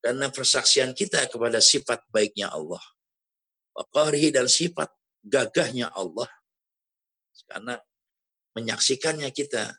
karena 0.03 0.29
persaksian 0.29 0.91
kita 0.91 1.31
kepada 1.31 1.63
sifat 1.63 2.03
baiknya 2.11 2.51
Allah. 2.51 2.83
Waqarihi 3.79 4.35
dan 4.35 4.51
sifat 4.51 4.91
gagahnya 5.23 5.95
Allah. 5.95 6.27
Karena 7.47 7.79
menyaksikannya 8.57 9.29
kita 9.31 9.77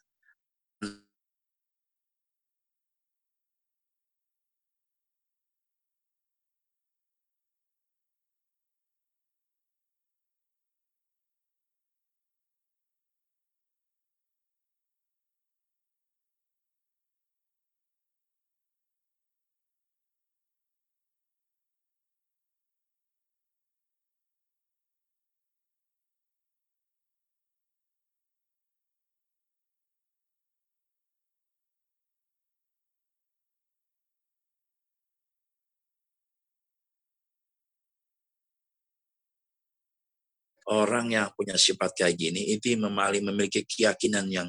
orang 40.68 41.12
yang 41.16 41.28
punya 41.34 41.56
sifat 41.56 41.96
kayak 41.96 42.20
gini 42.20 42.52
itu 42.52 42.76
memiliki 42.76 43.64
keyakinan 43.64 44.28
yang 44.28 44.48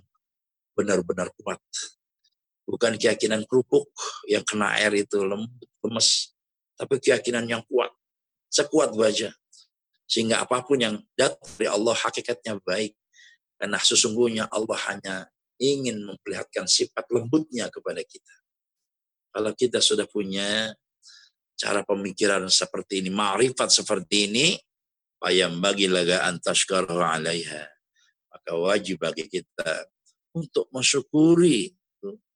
benar-benar 0.75 1.31
kuat. 1.39 1.63
Bukan 2.69 3.01
keyakinan 3.01 3.49
kerupuk 3.49 3.89
yang 4.29 4.45
kena 4.45 4.77
air 4.77 4.93
itu 4.93 5.25
lembut, 5.25 5.71
lemes. 5.81 6.37
Tapi 6.77 7.01
keyakinan 7.01 7.49
yang 7.49 7.63
kuat. 7.65 7.91
Sekuat 8.53 8.93
baja. 8.93 9.33
Sehingga 10.05 10.45
apa 10.45 10.61
pun 10.63 10.79
yang 10.79 11.01
datang 11.17 11.49
dari 11.57 11.69
Allah 11.71 11.97
hakikatnya 11.97 12.61
baik. 12.61 12.93
Karena 13.59 13.79
sesungguhnya 13.81 14.47
Allah 14.53 14.79
hanya 14.93 15.17
ingin 15.59 16.07
memperlihatkan 16.07 16.71
sifat 16.71 17.09
lembutnya 17.11 17.67
kepada 17.73 18.05
kita. 18.05 18.35
Kalau 19.35 19.53
kita 19.57 19.83
sudah 19.83 20.07
punya 20.07 20.71
cara 21.59 21.83
pemikiran 21.83 22.47
seperti 22.47 23.03
ini, 23.03 23.11
ma'rifat 23.11 23.71
seperti 23.83 24.31
ini, 24.31 24.47
Payam 25.19 25.59
bagi 25.59 25.91
laga 25.91 26.27
antashkaru 26.31 27.03
alaiha. 27.03 27.67
Maka 28.31 28.53
wajib 28.55 29.03
bagi 29.03 29.27
kita 29.27 29.91
untuk 30.31 30.71
mensyukuri 30.71 31.75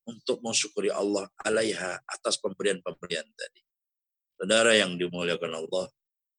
untuk 0.03 0.43
mensyukuri 0.43 0.91
Allah 0.91 1.31
alaiha 1.47 2.03
atas 2.07 2.39
pemberian-pemberian 2.43 3.27
tadi. 3.39 3.63
Saudara 4.35 4.75
yang 4.75 4.99
dimuliakan 4.99 5.63
Allah, 5.63 5.87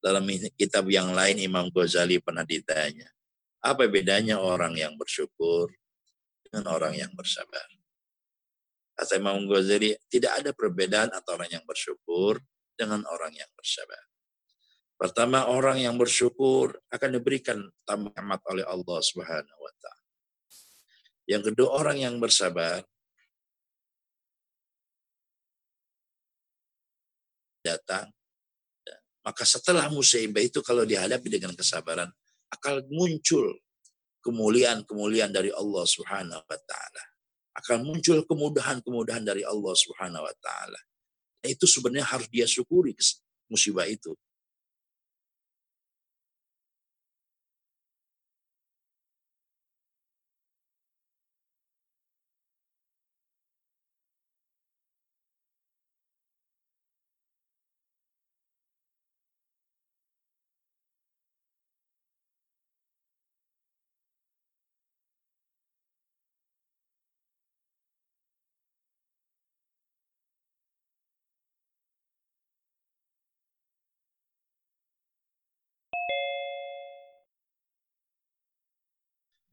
dalam 0.04 0.28
kitab 0.60 0.84
yang 0.91 1.16
lain 1.16 1.39
Imam 1.39 1.72
Ghazali 1.72 2.20
pernah 2.20 2.44
ditanya, 2.44 3.08
apa 3.64 3.88
bedanya 3.88 4.44
orang 4.44 4.76
yang 4.76 5.00
bersyukur 5.00 5.72
dengan 6.44 6.76
orang 6.76 7.00
yang 7.00 7.12
bersabar? 7.16 7.64
Kata 8.94 9.16
Imam 9.16 9.48
Ghazali, 9.48 9.96
tidak 10.12 10.44
ada 10.44 10.52
perbedaan 10.52 11.10
antara 11.16 11.39
orang 11.39 11.52
yang 11.56 11.66
bersyukur 11.66 12.44
dengan 12.76 13.08
orang 13.08 13.32
yang 13.32 13.50
bersabar. 13.56 14.12
Pertama 14.94 15.50
orang 15.50 15.84
yang 15.84 15.96
bersyukur 16.00 16.80
akan 16.88 17.10
diberikan 17.20 17.60
tamat 17.84 18.39
oleh 18.48 18.64
Allah 18.64 19.00
Subhanahu 19.04 19.60
wa 19.60 19.74
taala. 19.82 20.06
Yang 21.28 21.44
kedua 21.52 21.70
orang 21.76 21.98
yang 22.00 22.16
bersabar 22.20 22.84
datang 27.64 28.12
maka 29.24 29.48
setelah 29.48 29.88
musibah 29.88 30.44
itu 30.44 30.60
kalau 30.60 30.84
dihadapi 30.84 31.32
dengan 31.32 31.56
kesabaran 31.56 32.12
akan 32.52 32.84
muncul 32.91 33.56
kemuliaan-kemuliaan 34.20 35.32
dari 35.32 35.50
Allah 35.56 35.84
Subhanahu 35.88 36.44
wa 36.44 36.60
taala. 36.68 37.04
Akan 37.56 37.88
muncul 37.88 38.20
kemudahan-kemudahan 38.28 39.24
dari 39.24 39.48
Allah 39.48 39.74
Subhanahu 39.80 40.28
wa 40.28 40.36
taala. 40.44 40.80
Itu 41.44 41.64
sebenarnya 41.64 42.08
harus 42.08 42.28
dia 42.28 42.44
syukuri 42.44 42.96
musibah 43.48 43.88
itu. 43.88 44.12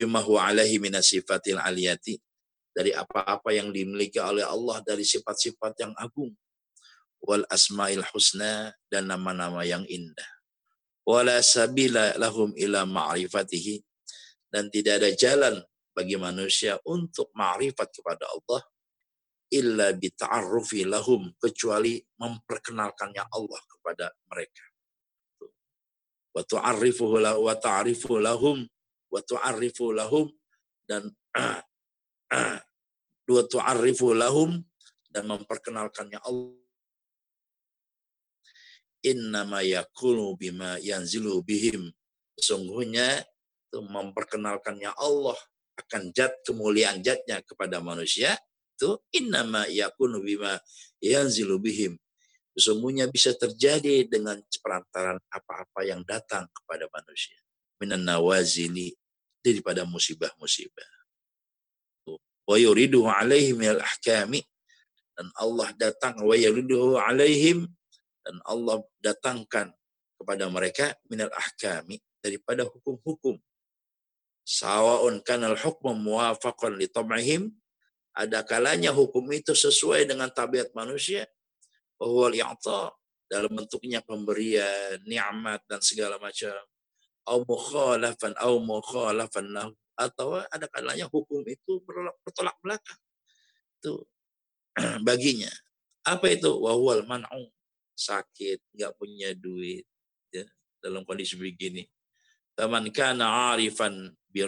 Bima 0.01 0.24
huwa 0.24 0.48
alaihi 0.48 0.80
minasifatil 0.80 1.61
aliyati. 1.61 2.16
Dari 2.72 2.96
apa-apa 2.96 3.53
yang 3.53 3.68
dimiliki 3.68 4.16
oleh 4.16 4.46
Allah 4.46 4.80
dari 4.80 5.05
sifat-sifat 5.05 5.76
yang 5.84 5.92
agung. 6.01 6.32
Wal 7.20 7.44
asmail 7.53 8.01
husna 8.09 8.72
dan 8.88 9.12
nama-nama 9.12 9.61
yang 9.68 9.84
indah. 9.84 10.30
Wala 11.05 11.44
sabila 11.44 12.16
lahum 12.16 12.57
ila 12.57 12.88
ma'rifatihi. 12.88 13.84
Dan 14.48 14.72
tidak 14.72 15.05
ada 15.05 15.11
jalan 15.12 15.55
bagi 15.92 16.16
manusia 16.16 16.80
untuk 16.88 17.28
ma'rifat 17.36 17.92
kepada 17.92 18.24
Allah 18.24 18.64
illa 19.51 19.90
bita'arrufi 19.90 20.86
lahum 20.86 21.26
kecuali 21.36 21.98
memperkenalkannya 22.22 23.24
Allah 23.34 23.61
kepada 23.66 24.07
mereka. 24.30 24.64
Wa 26.30 26.46
tu'arrifuhu 26.46 28.22
lahum 28.22 28.62
wa 29.11 29.20
tu'arrifu 29.20 29.92
lahum 29.92 30.30
dan 30.86 31.11
dua 33.28 33.42
tu'arrifu 33.46 34.14
lahum 34.14 34.58
dan 35.11 35.26
memperkenalkannya 35.26 36.22
Allah. 36.22 36.54
Innama 39.00 39.64
yakunu 39.66 40.36
bima 40.38 40.78
yanzilu 40.78 41.42
bihim. 41.42 41.90
Sesungguhnya 42.38 43.24
itu 43.70 43.80
memperkenalkannya 43.80 44.92
Allah 44.94 45.38
akan 45.80 46.12
zat 46.12 46.44
kemuliaan 46.44 47.00
zatnya 47.00 47.40
kepada 47.42 47.80
manusia. 47.80 48.36
Itu 48.76 49.00
innama 49.14 49.66
yakunu 49.72 50.20
bima 50.20 50.61
yanzilu 51.00 51.56
bihim. 51.58 51.96
Sesungguhnya 52.52 53.08
bisa 53.08 53.32
terjadi 53.32 54.04
dengan 54.04 54.36
perantaran 54.61 55.16
apa-apa 55.32 55.80
yang 55.86 56.04
datang 56.04 56.44
kepada 56.52 56.84
manusia. 56.92 57.38
Minan 57.80 58.04
nawazili 58.04 58.92
daripada 59.41 59.84
musibah-musibah. 59.88 60.91
Wa 62.45 62.57
yuriduhu 62.59 63.07
alaihim 63.07 63.62
al 63.62 63.80
ahkami 63.80 64.43
dan 65.14 65.30
Allah 65.38 65.70
datang 65.76 66.18
wa 66.24 66.34
yuriduhu 66.34 66.99
alaihim 66.99 67.68
dan 68.24 68.36
Allah 68.49 68.82
datangkan 69.01 69.72
kepada 70.20 70.45
mereka 70.53 70.93
minal 71.09 71.32
ahkami 71.32 72.01
daripada 72.20 72.68
hukum-hukum. 72.68 73.41
Sawa'un 74.45 75.22
kanal 75.24 75.57
hukmu 75.57 75.97
muwafaqan 75.97 76.76
li 76.76 76.91
tam'ihim 76.91 77.55
ada 78.11 78.43
kalanya 78.43 78.91
hukum 78.91 79.24
itu 79.30 79.55
sesuai 79.55 80.05
dengan 80.05 80.28
tabiat 80.28 80.74
manusia 80.74 81.24
bahwa 81.97 82.28
li'ata 82.28 82.93
dalam 83.30 83.53
bentuknya 83.55 84.03
pemberian, 84.03 84.99
nikmat 85.07 85.62
dan 85.70 85.78
segala 85.78 86.18
macam 86.18 86.51
au 87.30 87.46
mukhalafan 87.46 88.34
au 88.42 88.58
atau 90.00 90.40
ada 90.48 90.66
kalanya 90.72 91.04
hukum 91.12 91.44
itu 91.44 91.84
bertolak 92.24 92.56
belakang. 92.64 93.00
Itu 93.78 94.08
baginya. 95.06 95.52
Apa 96.08 96.32
itu? 96.32 96.48
Wawal 96.48 97.04
man'u. 97.04 97.52
Sakit 97.92 98.64
nggak 98.72 98.96
punya 98.96 99.36
duit 99.36 99.84
ya 100.32 100.48
dalam 100.80 101.04
kondisi 101.04 101.36
begini. 101.36 101.84
Taman 102.56 102.88
kana 102.88 103.52
arifan 103.52 104.16
bi 104.32 104.40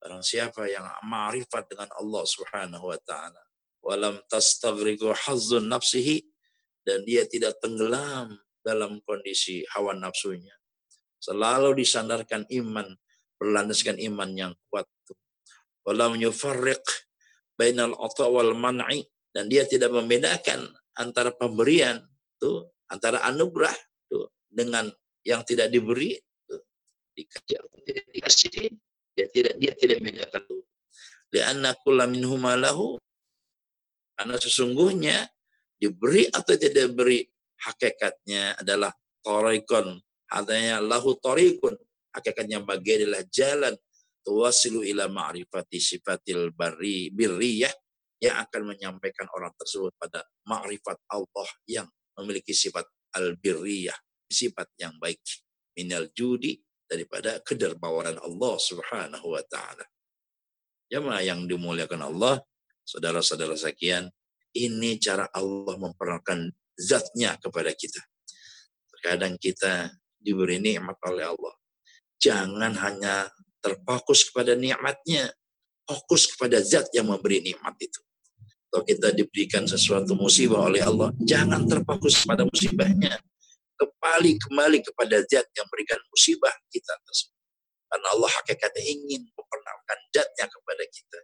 orang 0.00 0.20
siapa 0.20 0.68
yang 0.68 0.84
ma'rifat 1.08 1.72
dengan 1.72 1.88
Allah 1.96 2.24
Subhanahu 2.28 2.92
wa 2.92 3.00
taala. 3.00 3.40
Walam 3.80 4.20
tastaghriqu 4.28 5.16
hazzun 5.16 5.64
nafsihi. 5.64 6.20
Dan 6.84 7.04
dia 7.08 7.24
tidak 7.28 7.60
tenggelam 7.60 8.36
dalam 8.64 9.00
kondisi 9.04 9.64
hawa 9.76 9.92
nafsunya 9.96 10.59
Selalu 11.20 11.84
disandarkan 11.84 12.48
iman, 12.48 12.88
berlandaskan 13.36 14.00
iman 14.00 14.30
yang 14.32 14.52
kuat. 14.72 14.88
Walam 15.84 16.16
yufarriq 16.16 16.80
bainal 17.60 17.92
ata 18.00 18.24
wal 18.24 18.56
man'i 18.56 19.04
dan 19.36 19.52
dia 19.52 19.68
tidak 19.68 19.92
membedakan 19.92 20.72
antara 20.96 21.28
pemberian 21.28 22.00
tuh 22.40 22.72
antara 22.88 23.20
anugerah 23.28 23.76
tuh 24.08 24.32
dengan 24.48 24.88
yang 25.22 25.44
tidak 25.44 25.68
diberi 25.68 26.16
tuh 26.48 26.64
dikasih 27.12 27.60
atau 27.60 27.78
tidak 27.84 28.04
dikasih 28.16 28.48
dia 29.12 29.26
tidak 29.28 29.54
dia 29.60 29.72
tidak 29.76 29.98
membedakan 30.00 30.42
tuh 30.48 30.62
lianna 31.30 31.70
kullu 31.84 32.04
minhum 32.08 32.42
lahu 32.58 32.96
karena 34.16 34.36
sesungguhnya 34.40 35.28
diberi 35.76 36.28
atau 36.32 36.56
tidak 36.56 36.90
diberi 36.90 37.24
hakikatnya 37.60 38.56
adalah 38.56 38.92
torikon 39.20 40.00
adanya 40.30 40.78
lahu 40.78 41.18
tariqun. 41.18 41.74
Hakikatnya 42.14 42.62
bagian 42.62 43.06
adalah 43.06 43.24
jalan. 43.30 43.74
Tuwasilu 44.20 44.84
ila 44.84 45.10
ma'rifati 45.10 45.78
sifatil 45.78 46.54
bari 46.54 47.10
birriyah. 47.10 47.72
Yang 48.20 48.36
akan 48.36 48.62
menyampaikan 48.76 49.26
orang 49.32 49.52
tersebut 49.56 49.96
pada 49.96 50.20
ma'rifat 50.44 50.98
Allah 51.08 51.48
yang 51.64 51.88
memiliki 52.20 52.52
sifat 52.52 52.84
al-birriyah, 53.16 53.96
sifat 54.28 54.68
yang 54.76 54.92
baik. 55.00 55.24
Minal 55.72 56.12
judi 56.12 56.60
daripada 56.84 57.40
kedermawanan 57.40 58.20
Allah 58.20 58.54
Subhanahu 58.60 59.26
wa 59.32 59.42
taala. 59.48 59.86
Jemaah 60.90 61.22
yang 61.22 61.46
dimuliakan 61.46 62.12
Allah, 62.12 62.42
saudara-saudara 62.82 63.54
sekian, 63.54 64.10
ini 64.58 64.98
cara 64.98 65.30
Allah 65.30 65.78
memperkenalkan 65.78 66.50
zatnya 66.74 67.38
kepada 67.38 67.70
kita. 67.70 68.02
Terkadang 68.90 69.38
kita 69.38 69.94
diberi 70.20 70.60
nikmat 70.60 70.96
oleh 71.08 71.32
Allah. 71.32 71.54
Jangan 72.20 72.72
hanya 72.76 73.32
terfokus 73.64 74.28
kepada 74.28 74.52
nikmatnya, 74.52 75.32
fokus 75.88 76.28
kepada 76.36 76.60
zat 76.60 76.92
yang 76.92 77.08
memberi 77.08 77.40
nikmat 77.40 77.74
itu. 77.80 78.00
Kalau 78.70 78.86
kita 78.86 79.10
diberikan 79.10 79.66
sesuatu 79.66 80.14
musibah 80.14 80.70
oleh 80.70 80.84
Allah, 80.84 81.10
jangan 81.18 81.66
terfokus 81.66 82.22
pada 82.22 82.46
musibahnya. 82.46 83.18
Kembali 83.74 84.36
kembali 84.36 84.78
kepada 84.84 85.24
zat 85.26 85.48
yang 85.56 85.66
memberikan 85.66 85.98
musibah 86.12 86.54
kita 86.70 86.94
tersebut. 87.02 87.40
Karena 87.90 88.08
Allah 88.14 88.30
hakikatnya 88.30 88.84
ingin 88.86 89.26
memperkenalkan 89.26 89.98
zatnya 90.14 90.46
kepada 90.46 90.84
kita. 90.86 91.18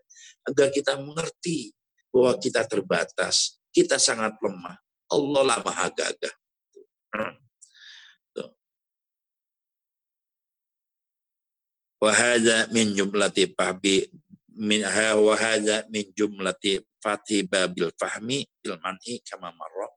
Agar 0.50 0.66
kita 0.74 0.92
mengerti 0.98 1.70
bahwa 2.10 2.32
kita 2.42 2.66
terbatas, 2.66 3.62
kita 3.70 4.02
sangat 4.02 4.34
lemah. 4.42 4.74
Allah 5.06 5.42
lah 5.46 5.58
maha 5.62 5.86
gagah. 5.94 6.34
Hmm. 7.14 7.45
Wahada 11.96 12.68
min 12.76 12.92
jumlati 12.92 13.56
fahbi 13.56 14.04
min 14.56 14.84
ha 14.84 15.16
wahada 15.16 15.88
min 15.88 16.08
jumlati 16.12 16.84
babil 17.46 17.88
fahmi 17.94 18.44
bil 18.60 18.76
man'i 18.82 19.22
kama 19.22 19.54
marra. 19.54 19.88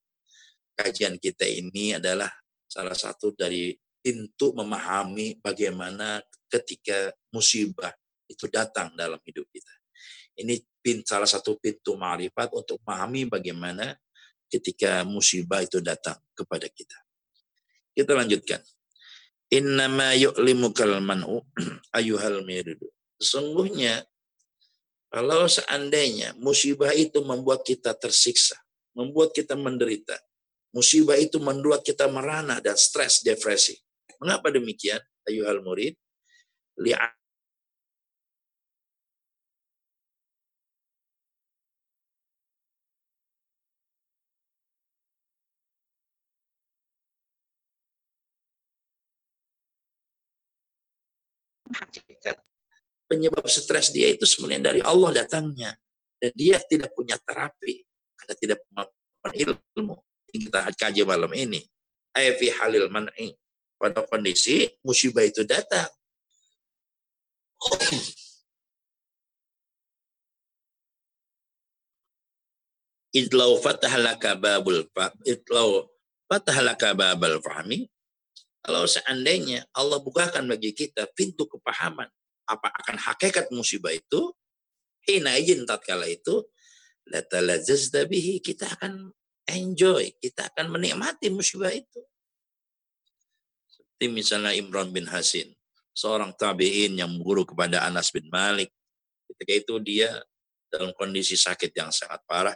Kajian 0.78 1.18
kita 1.20 1.44
ini 1.44 1.98
adalah 1.98 2.30
salah 2.70 2.96
satu 2.96 3.34
dari 3.34 3.74
pintu 4.00 4.56
memahami 4.56 5.42
bagaimana 5.44 6.24
ketika 6.48 7.12
musibah 7.36 7.92
itu 8.30 8.46
datang 8.48 8.94
dalam 8.96 9.20
hidup 9.26 9.44
kita. 9.52 9.74
Ini 10.40 10.56
pin, 10.80 11.04
salah 11.04 11.28
satu 11.28 11.60
pintu 11.60 12.00
ma'rifat 12.00 12.56
untuk 12.56 12.80
memahami 12.86 13.28
bagaimana 13.28 13.92
ketika 14.48 15.04
musibah 15.04 15.60
itu 15.60 15.84
datang 15.84 16.16
kepada 16.32 16.70
kita. 16.72 16.96
Kita 17.92 18.16
lanjutkan. 18.16 18.64
Innama 19.50 20.14
yu'limukal 20.14 21.02
man'u 21.02 21.42
ayuhal 21.98 22.46
miridu. 22.46 22.86
Sesungguhnya 23.18 24.06
kalau 25.10 25.50
seandainya 25.50 26.38
musibah 26.38 26.94
itu 26.94 27.26
membuat 27.26 27.66
kita 27.66 27.98
tersiksa, 27.98 28.54
membuat 28.94 29.34
kita 29.34 29.58
menderita, 29.58 30.14
musibah 30.70 31.18
itu 31.18 31.42
membuat 31.42 31.82
kita 31.82 32.06
merana 32.06 32.62
dan 32.62 32.78
stres, 32.78 33.26
depresi. 33.26 33.74
Mengapa 34.22 34.54
demikian? 34.54 35.02
Ayuhal 35.26 35.66
murid. 35.66 35.98
Hakikat. 51.74 52.38
Penyebab 53.10 53.46
stres 53.50 53.90
dia 53.90 54.14
itu 54.14 54.26
sebenarnya 54.26 54.74
dari 54.74 54.82
Allah 54.86 55.26
datangnya. 55.26 55.74
Dan 56.20 56.32
dia 56.36 56.60
tidak 56.68 56.94
punya 56.94 57.16
terapi 57.18 57.82
karena 58.20 58.34
tidak 58.38 58.58
punya 58.68 58.86
ilmu. 59.34 59.96
Yang 60.30 60.42
kita 60.52 60.60
kaji 60.78 61.02
malam 61.08 61.32
ini. 61.34 61.62
Ayfi 62.14 62.54
halil 62.54 62.92
man'i. 62.92 63.34
Pada 63.80 64.04
kondisi 64.04 64.68
musibah 64.84 65.24
itu 65.24 65.48
datang. 65.48 65.88
Idlau 73.10 73.58
fatahalaka 73.58 74.38
babul 74.38 74.86
idlau 75.26 75.90
fatahalaka 76.30 76.94
fahmi 77.42 77.90
kalau 78.60 78.84
seandainya 78.84 79.64
Allah 79.72 80.04
bukakan 80.04 80.48
bagi 80.52 80.76
kita 80.76 81.08
pintu 81.16 81.48
kepahaman, 81.48 82.08
apa 82.50 82.68
akan 82.84 82.98
hakikat 83.00 83.48
musibah 83.56 83.94
itu, 83.96 84.34
hina 85.08 85.38
izin 85.40 85.64
tatkala 85.64 86.10
itu, 86.10 86.44
kita 88.44 88.66
akan 88.78 89.10
enjoy, 89.50 90.14
kita 90.22 90.52
akan 90.54 90.70
menikmati 90.70 91.32
musibah 91.34 91.74
itu. 91.74 92.02
Seperti 93.66 94.06
misalnya 94.12 94.54
Imran 94.54 94.94
bin 94.94 95.10
Hasin, 95.10 95.56
seorang 95.96 96.36
tabi'in 96.38 96.96
yang 97.00 97.18
guru 97.20 97.44
kepada 97.44 97.84
Anas 97.88 98.14
bin 98.14 98.30
Malik. 98.30 98.70
Ketika 99.30 99.54
itu 99.56 99.76
dia 99.82 100.10
dalam 100.70 100.94
kondisi 100.94 101.34
sakit 101.34 101.74
yang 101.74 101.90
sangat 101.90 102.22
parah, 102.30 102.56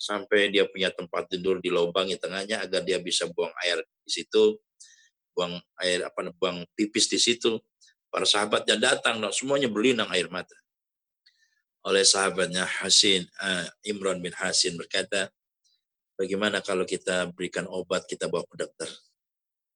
sampai 0.00 0.50
dia 0.50 0.66
punya 0.66 0.90
tempat 0.90 1.30
tidur 1.30 1.62
di 1.62 1.70
lubang 1.70 2.10
di 2.10 2.18
tengahnya 2.18 2.64
agar 2.64 2.82
dia 2.82 2.98
bisa 2.98 3.28
buang 3.30 3.52
air 3.62 3.80
di 4.02 4.10
situ, 4.10 4.58
buang 5.32 5.58
air 5.80 6.04
apa 6.06 6.32
buang 6.36 6.64
pipis 6.76 7.08
di 7.08 7.18
situ. 7.20 7.58
Para 8.12 8.28
sahabatnya 8.28 8.76
datang 8.76 9.24
dan 9.24 9.32
semuanya 9.32 9.72
berlinang 9.72 10.08
air 10.12 10.28
mata. 10.28 10.52
Oleh 11.88 12.04
sahabatnya 12.04 12.68
Hasin 12.68 13.24
uh, 13.40 13.66
Imran 13.88 14.20
bin 14.20 14.36
Hasin 14.36 14.76
berkata, 14.76 15.32
bagaimana 16.14 16.60
kalau 16.62 16.84
kita 16.86 17.32
berikan 17.32 17.66
obat 17.66 18.04
kita 18.06 18.28
bawa 18.28 18.44
ke 18.46 18.56
dokter? 18.62 18.86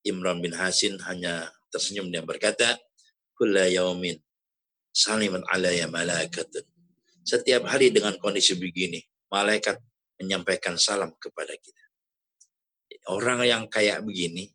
Imran 0.06 0.38
bin 0.38 0.54
Hasin 0.54 1.02
hanya 1.02 1.50
tersenyum 1.74 2.14
dan 2.14 2.22
berkata, 2.22 2.78
"Kulla 3.34 3.66
yaumin 3.66 4.22
saliman 4.94 5.42
alaya 5.50 5.90
malaikatun." 5.90 6.62
Setiap 7.26 7.66
hari 7.66 7.90
dengan 7.90 8.14
kondisi 8.22 8.54
begini, 8.54 9.02
malaikat 9.34 9.82
menyampaikan 10.22 10.78
salam 10.78 11.10
kepada 11.18 11.58
kita. 11.58 11.84
Orang 13.10 13.42
yang 13.42 13.66
kayak 13.66 14.06
begini, 14.06 14.46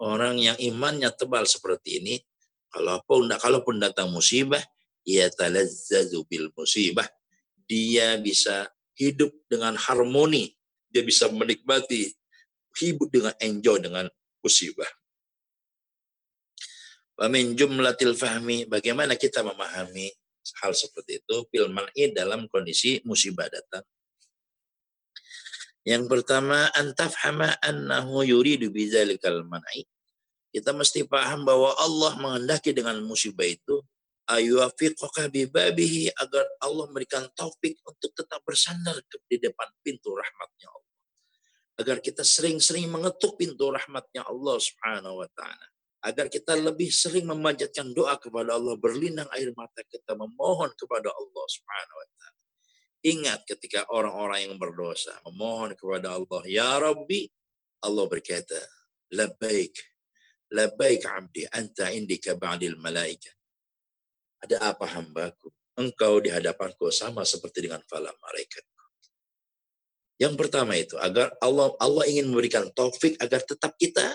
orang 0.00 0.40
yang 0.40 0.56
imannya 0.58 1.10
tebal 1.14 1.46
seperti 1.46 2.02
ini, 2.02 2.14
kalaupun 2.72 3.30
kalaupun 3.38 3.76
datang 3.78 4.10
musibah, 4.10 4.62
ia 5.06 5.30
talazzazu 5.30 6.24
bil 6.26 6.50
musibah. 6.56 7.06
Dia 7.64 8.20
bisa 8.20 8.68
hidup 8.98 9.32
dengan 9.48 9.78
harmoni, 9.78 10.52
dia 10.90 11.02
bisa 11.06 11.30
menikmati 11.30 12.12
hidup 12.74 13.08
dengan 13.10 13.34
enjoy 13.38 13.78
dengan 13.80 14.06
musibah. 14.42 14.88
Wamin 17.14 17.54
jumlatil 17.54 18.18
fahmi, 18.18 18.66
bagaimana 18.66 19.14
kita 19.14 19.46
memahami 19.46 20.10
hal 20.60 20.74
seperti 20.74 21.22
itu, 21.22 21.36
fil 21.48 21.70
dalam 22.10 22.50
kondisi 22.50 22.98
musibah 23.06 23.46
datang. 23.46 23.86
Yang 25.84 26.08
pertama, 26.08 26.72
antafhama 26.72 27.60
annahu 27.60 28.24
yuridu 28.24 28.72
bizalikal 28.72 29.44
man'i. 29.44 29.84
Kita 30.48 30.72
mesti 30.72 31.04
paham 31.04 31.44
bahwa 31.44 31.76
Allah 31.76 32.16
menghendaki 32.16 32.72
dengan 32.72 33.04
musibah 33.04 33.44
itu 33.44 33.84
ayuafiqaka 34.24 35.28
bibabihi 35.28 36.16
agar 36.16 36.44
Allah 36.64 36.88
memberikan 36.88 37.28
taufik 37.36 37.76
untuk 37.84 38.16
tetap 38.16 38.40
bersandar 38.48 38.96
di 39.28 39.36
depan 39.36 39.68
pintu 39.84 40.16
rahmatnya 40.16 40.68
Allah. 40.72 40.92
Agar 41.84 41.96
kita 42.00 42.22
sering-sering 42.24 42.88
mengetuk 42.88 43.36
pintu 43.36 43.68
rahmatnya 43.68 44.24
Allah 44.24 44.56
subhanahu 44.56 45.20
wa 45.20 45.28
ta'ala. 45.36 45.66
Agar 46.04 46.28
kita 46.32 46.56
lebih 46.56 46.88
sering 46.92 47.28
memanjatkan 47.28 47.92
doa 47.92 48.16
kepada 48.16 48.56
Allah, 48.56 48.76
berlinang 48.80 49.28
air 49.36 49.52
mata 49.56 49.82
kita 49.84 50.16
memohon 50.16 50.70
kepada 50.76 51.12
Allah 51.12 51.44
subhanahu 51.48 51.96
wa 51.98 52.06
ta'ala. 52.08 52.13
Ingat 53.04 53.44
ketika 53.44 53.84
orang-orang 53.92 54.48
yang 54.48 54.56
berdosa 54.56 55.12
memohon 55.28 55.76
kepada 55.76 56.16
Allah, 56.16 56.42
Ya 56.48 56.80
Rabbi, 56.80 57.28
Allah 57.84 58.04
berkata, 58.08 58.56
Labbaik, 59.12 59.76
Labbaik 60.56 61.04
abdi, 61.04 61.44
anta 61.52 61.92
indika 61.92 62.32
ba'dil 62.32 62.80
malaika. 62.80 63.28
Ada 64.40 64.72
apa 64.72 64.88
hambaku? 64.88 65.52
Engkau 65.76 66.22
di 66.24 66.32
hadapanku 66.32 66.88
sama 66.88 67.28
seperti 67.28 67.68
dengan 67.68 67.84
fala 67.84 68.08
malaikat. 68.08 68.64
Yang 70.14 70.34
pertama 70.38 70.78
itu 70.78 70.94
agar 70.94 71.34
Allah 71.42 71.74
Allah 71.82 72.06
ingin 72.06 72.30
memberikan 72.30 72.70
taufik 72.70 73.18
agar 73.18 73.42
tetap 73.42 73.74
kita 73.74 74.14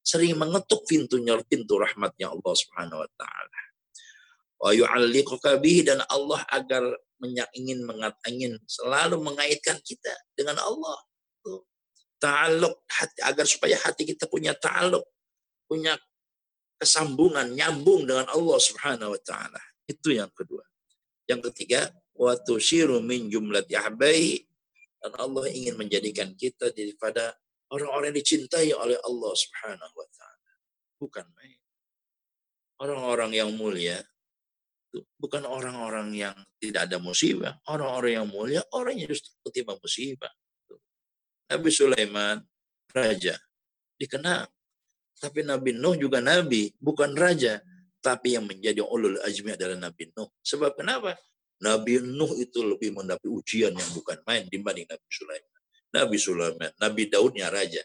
sering 0.00 0.40
mengetuk 0.40 0.88
pintunya 0.88 1.36
pintu 1.44 1.76
rahmatnya 1.76 2.32
Allah 2.32 2.54
Subhanahu 2.56 3.04
wa 3.04 3.10
taala. 3.20 3.63
Wa 4.64 4.72
yu'alliquka 4.72 5.60
bihi 5.60 5.84
dan 5.84 6.00
Allah 6.08 6.40
agar 6.48 6.80
ingin 7.52 7.84
mengat 7.84 8.16
ingin 8.24 8.56
selalu 8.64 9.20
mengaitkan 9.20 9.76
kita 9.84 10.12
dengan 10.32 10.56
Allah. 10.56 11.04
Ta'aluk 12.16 12.88
hati, 12.88 13.20
agar 13.20 13.44
supaya 13.44 13.76
hati 13.76 14.08
kita 14.08 14.24
punya 14.24 14.56
ta'aluk, 14.56 15.04
punya 15.68 16.00
kesambungan, 16.80 17.52
nyambung 17.52 18.08
dengan 18.08 18.24
Allah 18.32 18.56
Subhanahu 18.56 19.12
wa 19.12 19.20
taala. 19.20 19.60
Itu 19.84 20.16
yang 20.16 20.32
kedua. 20.32 20.64
Yang 21.28 21.52
ketiga, 21.52 21.92
wa 22.16 22.32
tusyiru 22.32 23.04
min 23.04 23.28
jumlati 23.28 23.76
ahbai 23.76 24.40
dan 25.04 25.12
Allah 25.20 25.44
ingin 25.52 25.76
menjadikan 25.76 26.32
kita 26.32 26.72
daripada 26.72 27.36
orang-orang 27.68 28.16
dicintai 28.16 28.72
oleh 28.72 28.96
Allah 29.04 29.32
Subhanahu 29.36 29.92
wa 29.92 30.08
taala. 30.08 30.52
Bukan 30.96 31.26
main. 31.36 31.60
Orang-orang 32.80 33.36
yang 33.36 33.52
mulia 33.52 34.00
bukan 35.18 35.42
orang-orang 35.48 36.14
yang 36.14 36.36
tidak 36.60 36.90
ada 36.90 36.98
musibah. 37.02 37.58
Orang-orang 37.66 38.22
yang 38.22 38.28
mulia, 38.28 38.62
orang 38.76 38.98
yang 39.00 39.10
justru 39.10 39.34
ketimbang 39.46 39.80
musibah. 39.80 40.30
Nabi 41.50 41.70
Sulaiman, 41.70 42.40
raja, 42.94 43.34
dikenal. 43.98 44.48
Tapi 45.14 45.46
Nabi 45.46 45.72
Nuh 45.76 45.96
juga 45.96 46.18
nabi, 46.18 46.74
bukan 46.78 47.14
raja. 47.14 47.62
Tapi 48.04 48.36
yang 48.36 48.44
menjadi 48.44 48.84
ulul 48.84 49.16
azmi 49.24 49.56
adalah 49.56 49.88
Nabi 49.88 50.12
Nuh. 50.12 50.28
Sebab 50.44 50.76
kenapa? 50.76 51.16
Nabi 51.64 52.04
Nuh 52.04 52.36
itu 52.36 52.60
lebih 52.60 52.92
mendapat 52.92 53.24
ujian 53.24 53.72
yang 53.72 53.90
bukan 53.96 54.20
main 54.28 54.44
dibanding 54.50 54.84
Nabi 54.84 55.08
Sulaiman. 55.08 55.60
Nabi 55.94 56.16
Sulaiman, 56.18 56.70
Nabi 56.76 57.02
Daudnya 57.08 57.48
raja. 57.48 57.80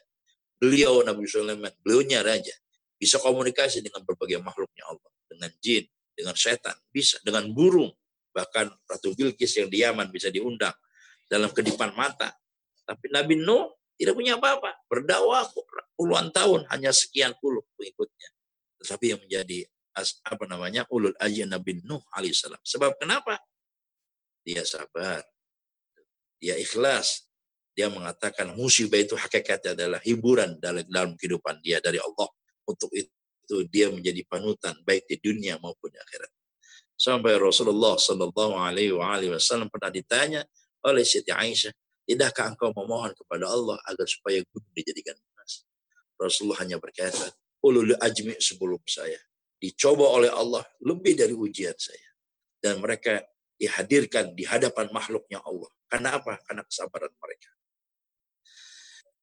Beliau 0.59 1.05
Nabi 1.05 1.23
Sulaiman, 1.23 1.71
beliaunya 1.79 2.19
raja. 2.19 2.51
Bisa 2.99 3.15
komunikasi 3.21 3.79
dengan 3.79 4.03
berbagai 4.03 4.43
makhluknya 4.43 4.83
Allah. 4.91 5.11
Dengan 5.31 5.51
jin, 5.63 5.87
dengan 6.19 6.35
setan, 6.35 6.75
bisa 6.91 7.15
dengan 7.23 7.47
burung, 7.55 7.87
bahkan 8.35 8.67
Ratu 8.83 9.15
Bilqis 9.15 9.55
yang 9.55 9.71
di 9.71 9.79
Yaman 9.87 10.11
bisa 10.11 10.27
diundang 10.27 10.75
dalam 11.31 11.47
kedipan 11.55 11.95
mata. 11.95 12.35
Tapi 12.83 13.07
Nabi 13.07 13.39
Nuh 13.39 13.71
tidak 13.95 14.19
punya 14.19 14.35
apa-apa, 14.35 14.75
berdakwah 14.91 15.47
puluhan 15.95 16.27
tahun 16.35 16.67
hanya 16.75 16.91
sekian 16.91 17.31
puluh 17.39 17.63
pengikutnya. 17.79 18.29
Tetapi 18.83 19.05
yang 19.15 19.19
menjadi 19.23 19.63
apa 20.27 20.43
namanya 20.47 20.83
ulul 20.91 21.15
aji 21.19 21.47
Nabi 21.47 21.79
Nuh 21.87 22.03
alaihissalam. 22.15 22.59
Sebab 22.63 22.99
kenapa? 22.99 23.39
Dia 24.43 24.63
sabar, 24.63 25.23
dia 26.39 26.55
ikhlas, 26.55 27.27
dia 27.75 27.91
mengatakan 27.91 28.55
musibah 28.55 28.99
itu 28.99 29.19
hakikatnya 29.19 29.75
adalah 29.75 29.99
hiburan 30.03 30.59
dalam 30.59 31.15
kehidupan 31.19 31.59
dia 31.59 31.83
dari 31.83 31.99
Allah. 31.99 32.27
Untuk 32.63 32.91
itu 32.95 33.11
itu 33.49 33.65
dia 33.65 33.89
menjadi 33.89 34.21
panutan 34.29 34.77
baik 34.85 35.09
di 35.09 35.17
dunia 35.17 35.57
maupun 35.57 35.89
di 35.89 35.97
akhirat. 35.97 36.29
Sampai 36.93 37.33
Rasulullah 37.41 37.97
Shallallahu 37.97 38.53
Alaihi 38.61 38.93
Wasallam 38.93 39.73
pernah 39.73 39.89
ditanya 39.89 40.45
oleh 40.85 41.01
Siti 41.01 41.33
Aisyah, 41.33 41.73
tidakkah 42.05 42.53
engkau 42.53 42.69
memohon 42.77 43.17
kepada 43.17 43.49
Allah 43.49 43.81
agar 43.89 44.05
supaya 44.05 44.37
gunung 44.53 44.69
dijadikan 44.77 45.17
emas? 45.17 45.65
Rasulullah 46.21 46.61
hanya 46.61 46.77
berkata, 46.77 47.33
ulul 47.65 47.97
ajmi 47.97 48.37
sebelum 48.37 48.77
saya 48.85 49.17
dicoba 49.57 50.05
oleh 50.13 50.29
Allah 50.29 50.61
lebih 50.85 51.17
dari 51.17 51.33
ujian 51.33 51.73
saya 51.73 52.09
dan 52.61 52.77
mereka 52.79 53.25
dihadirkan 53.57 54.31
di 54.37 54.45
hadapan 54.45 54.87
makhluknya 54.93 55.41
Allah. 55.43 55.67
Karena 55.89 56.21
apa? 56.21 56.37
Karena 56.45 56.61
kesabaran 56.63 57.11
mereka. 57.17 57.49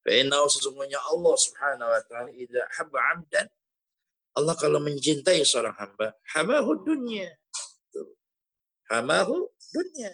Karena 0.05 0.39
sesungguhnya 0.45 0.99
Allah 1.09 1.35
subhanahu 1.35 1.89
wa 1.89 2.01
ta'ala 2.05 2.29
idha 2.35 2.63
habba 2.77 2.99
amdan 3.17 3.47
Allah 4.37 4.53
kalau 4.53 4.77
mencintai 4.77 5.41
seorang 5.41 5.73
hamba, 5.73 6.13
hamahu 6.37 6.85
dunia. 6.85 7.25
Hamahu 8.93 9.49
dunia. 9.73 10.13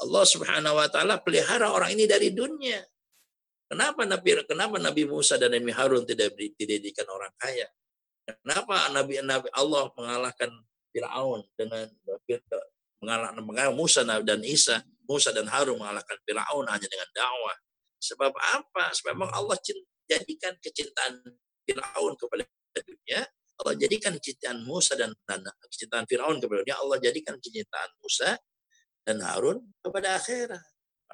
Allah 0.00 0.24
Subhanahu 0.24 0.76
wa 0.76 0.88
taala 0.92 1.20
pelihara 1.20 1.72
orang 1.72 1.96
ini 1.96 2.04
dari 2.04 2.32
dunia. 2.36 2.84
Kenapa 3.70 4.04
Nabi 4.04 4.44
kenapa 4.44 4.76
Nabi 4.76 5.08
Musa 5.08 5.40
dan 5.40 5.56
Nabi 5.56 5.72
Harun 5.72 6.04
tidak 6.04 6.36
dijadikan 6.36 7.06
orang 7.08 7.32
kaya? 7.40 7.68
Kenapa 8.26 8.92
Nabi 8.92 9.22
Nabi 9.24 9.48
Allah 9.56 9.88
mengalahkan 9.96 10.50
Firaun 10.90 11.46
dengan 11.54 11.86
mengalahkan, 13.00 13.40
mengalahkan 13.46 13.76
Musa 13.78 14.02
dan 14.04 14.40
Isa, 14.42 14.82
Musa 15.06 15.30
dan 15.30 15.46
Harun 15.48 15.78
mengalahkan 15.78 16.18
Firaun 16.26 16.66
hanya 16.66 16.88
dengan 16.88 17.08
dakwah. 17.14 17.56
Sebab 18.00 18.32
apa? 18.32 18.84
Sebab 18.96 19.12
memang 19.16 19.32
Allah 19.32 19.56
jadikan 20.08 20.56
kecintaan 20.58 21.20
Fir'aun 21.70 22.18
kepada 22.18 22.42
dunia, 22.82 23.20
Allah 23.62 23.74
jadikan 23.78 24.18
kecintaan 24.18 24.66
Musa 24.66 24.98
dan, 24.98 25.14
kecintaan 25.70 26.04
Fir'aun 26.10 26.42
kepada 26.42 26.66
dunia, 26.66 26.76
Allah 26.82 26.98
jadikan 26.98 27.38
kecintaan 27.38 27.90
Musa 28.02 28.34
dan 29.06 29.22
Harun 29.22 29.62
kepada 29.78 30.18
akhirat. 30.18 30.64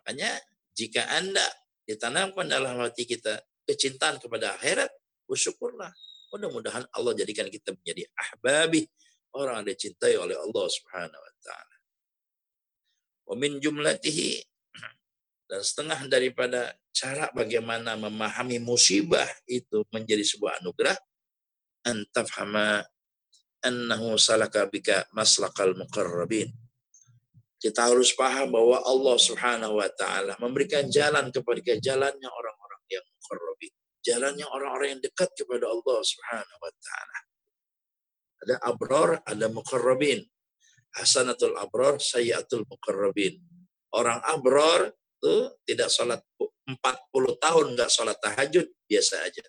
Makanya 0.01 0.41
jika 0.73 1.05
Anda 1.13 1.45
ditanamkan 1.85 2.49
dalam 2.49 2.81
hati 2.81 3.05
kita 3.05 3.45
kecintaan 3.69 4.17
kepada 4.17 4.57
akhirat, 4.57 4.89
bersyukurlah. 5.29 5.93
Mudah-mudahan 6.33 6.89
Allah 6.97 7.13
jadikan 7.13 7.47
kita 7.53 7.77
menjadi 7.77 8.09
ahbabi, 8.17 8.89
Orang 9.37 9.61
yang 9.61 9.69
dicintai 9.69 10.17
oleh 10.17 10.33
Allah 10.33 10.65
Subhanahu 10.65 11.21
wa 11.21 11.33
taala. 11.45 11.77
Wa 13.29 13.35
min 13.37 13.61
jumlatihi 13.61 14.41
dan 15.47 15.63
setengah 15.63 16.01
daripada 16.11 16.75
cara 16.91 17.31
bagaimana 17.31 17.95
memahami 17.95 18.59
musibah 18.59 19.27
itu 19.47 19.87
menjadi 19.95 20.27
sebuah 20.27 20.59
anugerah 20.63 20.99
antafhama 21.87 22.83
annahu 23.63 24.19
salaka 24.19 24.67
bika 24.67 25.07
maslakal 25.15 25.75
muqarrabin. 25.79 26.51
Kita 27.57 27.89
harus 27.89 28.13
paham 28.13 28.53
bahwa 28.53 28.83
Allah 28.85 29.17
Subhanahu 29.17 29.81
wa 29.81 29.89
taala 29.97 30.37
memberikan 30.43 30.87
jalan 30.93 31.33
kepada 31.33 31.79
jalannya 31.79 32.29
orang-orang 32.29 32.83
yang 32.91 33.05
muqarrabin. 33.17 33.73
Jalannya 34.05 34.47
orang-orang 34.47 34.89
yang 34.99 35.03
dekat 35.03 35.31
kepada 35.35 35.67
Allah 35.67 35.99
Subhanahu 36.05 36.59
wa 36.63 36.73
taala. 36.79 37.19
Ada 38.45 38.55
abror 38.67 39.11
ada 39.25 39.47
muqarrabin. 39.49 40.21
Hasanatul 41.01 41.57
abror 41.57 41.97
sayyatul 41.99 42.69
muqarrabin. 42.69 43.41
Orang 43.97 44.21
abror 44.21 44.93
tidak 45.67 45.89
sholat 45.91 46.21
40 46.39 46.77
tahun 47.39 47.67
nggak 47.75 47.91
sholat 47.91 48.19
tahajud 48.21 48.67
biasa 48.87 49.23
aja. 49.27 49.45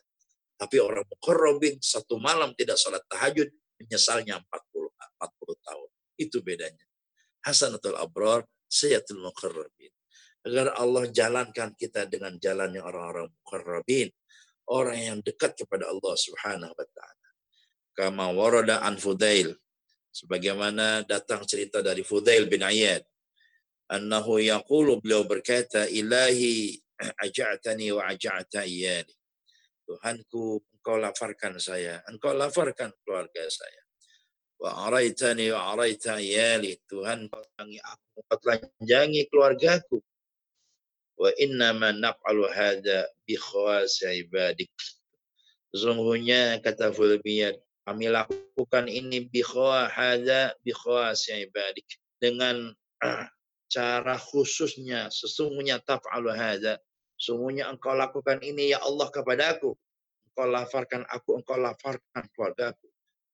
Tapi 0.58 0.82
orang 0.82 1.06
mukarrabin 1.06 1.78
satu 1.78 2.18
malam 2.18 2.54
tidak 2.58 2.82
sholat 2.82 3.02
tahajud 3.06 3.50
menyesalnya 3.78 4.42
40 4.42 4.78
40 5.18 5.66
tahun. 5.66 5.90
Itu 6.18 6.38
bedanya. 6.42 6.86
Hasanatul 7.46 7.98
abrar 7.98 8.46
sayatul 8.70 9.22
mukarrabin. 9.22 9.94
Agar 10.46 10.78
Allah 10.80 11.10
jalankan 11.12 11.76
kita 11.76 12.08
dengan 12.08 12.38
jalannya 12.38 12.82
orang-orang 12.82 13.28
mukarrabin. 13.44 14.10
Orang 14.68 15.00
yang 15.00 15.20
dekat 15.24 15.56
kepada 15.56 15.88
Allah 15.88 16.16
subhanahu 16.20 16.76
wa 16.76 16.88
ta'ala. 16.88 17.28
Kama 17.96 18.26
warada 18.36 18.84
an 18.84 19.00
Fudail. 19.00 19.56
Sebagaimana 20.12 21.06
datang 21.08 21.46
cerita 21.48 21.80
dari 21.80 22.02
Fudail 22.02 22.50
bin 22.50 22.66
Ayyad 22.66 23.06
annahu 23.88 24.44
yaqulu 24.44 25.00
beliau 25.00 25.24
berkata 25.24 25.88
ilahi 25.88 26.76
aja'tani 26.98 27.94
wa 27.96 28.10
aja'ta 28.12 28.68
iyali 28.68 29.14
Tuhanku 29.88 30.60
engkau 30.76 31.00
lafarkan 31.00 31.56
saya 31.64 32.04
engkau 32.12 32.36
lafarkan 32.36 32.92
keluarga 33.04 33.48
saya. 33.48 33.82
Wa 34.60 34.92
araitani 34.92 35.48
wa 35.54 35.72
araita 35.72 36.20
iyali 36.20 36.76
Tuhan 36.92 37.32
telanjangi 37.32 37.80
aku 37.80 38.20
telanjangi 38.44 39.22
keluargaku. 39.32 40.04
Wa 41.18 41.32
inna 41.40 41.72
ma 41.72 41.96
naf'alu 41.96 42.52
hadha 42.52 43.08
bi 43.24 43.40
khawasi 43.40 44.28
ibadik. 44.28 44.70
Sesungguhnya 45.72 46.60
kata 46.60 46.92
Fulbiyat 46.92 47.56
kami 47.88 48.12
lakukan 48.12 48.92
ini 48.92 49.24
bi 49.24 49.40
hadha 49.44 50.52
bi 50.60 50.76
khawasi 50.76 51.48
ibadik. 51.48 51.88
Dengan 52.20 52.76
cara 53.68 54.16
khususnya 54.16 55.12
sesungguhnya 55.12 55.84
taf'alu 55.84 56.32
hadza. 56.34 56.80
Sesungguhnya 57.18 57.68
engkau 57.68 57.98
lakukan 57.98 58.40
ini 58.46 58.72
ya 58.72 58.80
Allah 58.84 59.10
kepadaku 59.10 59.76
engkau 60.32 60.48
lafarkan 60.48 61.02
aku 61.10 61.42
engkau 61.42 61.58
lafarkan 61.58 62.24
keluargaku 62.32 62.88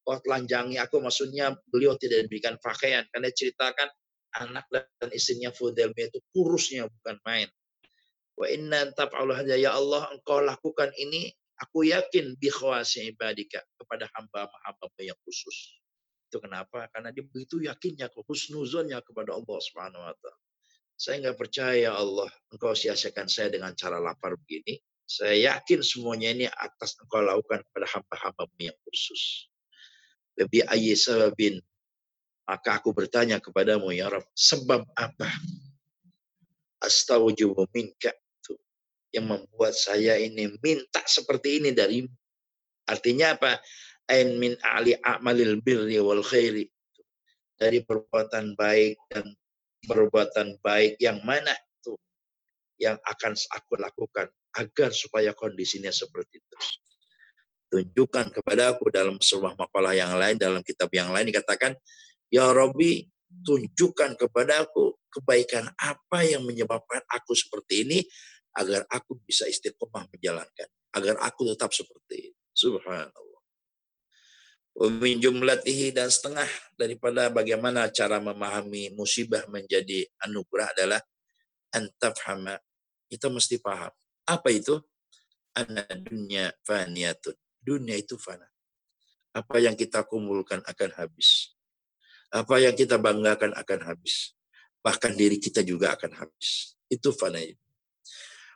engkau 0.04 0.20
telanjangi 0.24 0.80
aku 0.80 1.00
maksudnya 1.04 1.56
beliau 1.70 1.96
tidak 2.00 2.28
diberikan 2.28 2.56
pakaian. 2.60 3.06
Karena 3.12 3.30
ceritakan 3.32 3.90
anak 4.34 4.66
dan 4.72 5.10
istrinya 5.14 5.54
Fudelmi 5.54 6.10
itu 6.10 6.20
kurusnya 6.34 6.90
bukan 6.90 7.18
main. 7.28 7.48
Wa 8.34 8.50
inna 8.50 8.90
taf'alu 8.98 9.38
hadza 9.38 9.56
ya 9.60 9.78
Allah 9.78 10.10
engkau 10.10 10.42
lakukan 10.42 10.90
ini 10.98 11.30
aku 11.62 11.86
yakin 11.86 12.34
bi 12.42 12.50
khawasi 12.50 13.14
ibadika 13.14 13.62
kepada 13.78 14.10
hamba-hamba 14.18 14.88
yang 15.00 15.16
khusus 15.22 15.83
itu 16.34 16.42
kenapa? 16.42 16.90
Karena 16.90 17.14
dia 17.14 17.22
begitu 17.22 17.62
yakinnya, 17.62 18.10
husnuzonnya 18.10 19.06
kepada 19.06 19.38
Allah 19.38 19.58
Subhanahu 19.62 20.02
wa 20.02 20.18
taala. 20.18 20.42
Saya 20.98 21.22
nggak 21.22 21.38
percaya 21.38 21.94
Allah, 21.94 22.26
engkau 22.50 22.74
sia-siakan 22.74 23.30
saya 23.30 23.54
dengan 23.54 23.78
cara 23.78 24.02
lapar 24.02 24.34
begini. 24.34 24.82
Saya 25.06 25.54
yakin 25.54 25.86
semuanya 25.86 26.34
ini 26.34 26.46
atas 26.50 26.98
engkau 26.98 27.22
lakukan 27.22 27.62
kepada 27.70 27.86
hamba-hamba 27.86 28.50
yang 28.58 28.78
khusus. 28.90 29.46
Lebih 30.42 30.66
ayy 30.74 30.98
sababin. 30.98 31.62
Maka 32.50 32.82
aku 32.82 32.90
bertanya 32.98 33.38
kepadamu 33.38 33.94
ya 33.94 34.10
Rabb, 34.10 34.26
sebab 34.34 34.90
apa? 34.98 35.30
Astaujubu 36.82 37.70
minka 37.78 38.10
yang 39.14 39.30
membuat 39.30 39.78
saya 39.78 40.18
ini 40.18 40.50
minta 40.58 41.06
seperti 41.06 41.62
ini 41.62 41.70
darimu. 41.70 42.10
Artinya 42.90 43.38
apa? 43.38 43.62
Ain 44.14 44.38
min 44.38 44.54
a'li 44.62 44.94
a'malil 45.02 45.58
birri 45.66 45.98
wal 45.98 46.22
khairi 46.22 46.70
dari 47.58 47.82
perbuatan 47.82 48.54
baik 48.54 49.02
dan 49.10 49.26
perbuatan 49.90 50.62
baik 50.62 51.02
yang 51.02 51.18
mana 51.26 51.52
itu 51.54 51.98
yang 52.78 52.98
akan 53.02 53.34
aku 53.34 53.74
lakukan 53.82 54.28
agar 54.54 54.94
supaya 54.94 55.34
kondisinya 55.34 55.90
seperti 55.90 56.40
itu. 56.40 56.58
Tunjukkan 57.74 58.30
kepada 58.30 58.78
aku 58.78 58.94
dalam 58.94 59.18
sebuah 59.18 59.58
makalah 59.58 59.98
yang 59.98 60.14
lain, 60.14 60.38
dalam 60.38 60.62
kitab 60.62 60.94
yang 60.94 61.10
lain 61.10 61.34
dikatakan, 61.34 61.74
Ya 62.30 62.54
Robi, 62.54 63.10
tunjukkan 63.42 64.14
kepada 64.14 64.62
aku 64.62 64.94
kebaikan 65.10 65.74
apa 65.82 66.22
yang 66.22 66.46
menyebabkan 66.46 67.02
aku 67.10 67.34
seperti 67.34 67.82
ini, 67.82 68.00
agar 68.54 68.86
aku 68.94 69.18
bisa 69.26 69.50
istiqomah 69.50 70.06
menjalankan. 70.14 70.70
Agar 70.94 71.18
aku 71.26 71.50
tetap 71.50 71.74
seperti 71.74 72.30
ini. 72.30 72.38
Subhanallah. 72.54 73.33
Min 74.74 75.22
jumlatihi 75.22 75.94
dan 75.94 76.10
setengah 76.10 76.50
daripada 76.74 77.30
bagaimana 77.30 77.94
cara 77.94 78.18
memahami 78.18 78.90
musibah 78.98 79.46
menjadi 79.46 80.10
anugerah 80.26 80.74
adalah 80.74 81.02
antafhama. 81.70 82.58
Kita 83.06 83.30
mesti 83.30 83.62
paham. 83.62 83.94
Apa 84.26 84.50
itu? 84.50 84.82
Anna 85.54 85.86
dunya 85.94 86.50
faniyatun. 86.66 87.38
Dunia 87.62 87.94
itu 87.94 88.18
fana. 88.18 88.50
Apa 89.38 89.62
yang 89.62 89.78
kita 89.78 90.10
kumpulkan 90.10 90.66
akan 90.66 90.90
habis. 90.98 91.54
Apa 92.34 92.58
yang 92.58 92.74
kita 92.74 92.98
banggakan 92.98 93.54
akan 93.54 93.80
habis. 93.86 94.34
Bahkan 94.82 95.14
diri 95.14 95.38
kita 95.38 95.62
juga 95.62 95.94
akan 95.94 96.18
habis. 96.18 96.74
Itu 96.90 97.14
fana 97.14 97.46
itu. 97.46 97.62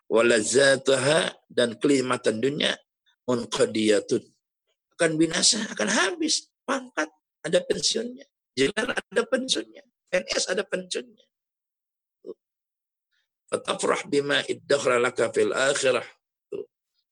Walazatuha 0.09 1.45
dan 1.45 1.77
kelimatan 1.77 2.41
dunia 2.41 2.73
munqadiyatun 3.29 4.23
akan 4.97 5.13
binasa, 5.21 5.61
akan 5.69 5.89
habis. 5.93 6.49
Pangkat 6.65 7.07
ada 7.45 7.61
pensiunnya. 7.61 8.25
Jalan 8.57 8.97
ada 8.97 9.21
pensiunnya. 9.29 9.85
PNS 10.09 10.49
ada 10.49 10.65
pensiunnya. 10.65 11.21
Fatafrah 13.47 14.01
bima 14.09 14.41
iddakhra 14.49 14.97
laka 14.97 15.29
fil 15.29 15.53
akhirah. 15.53 16.03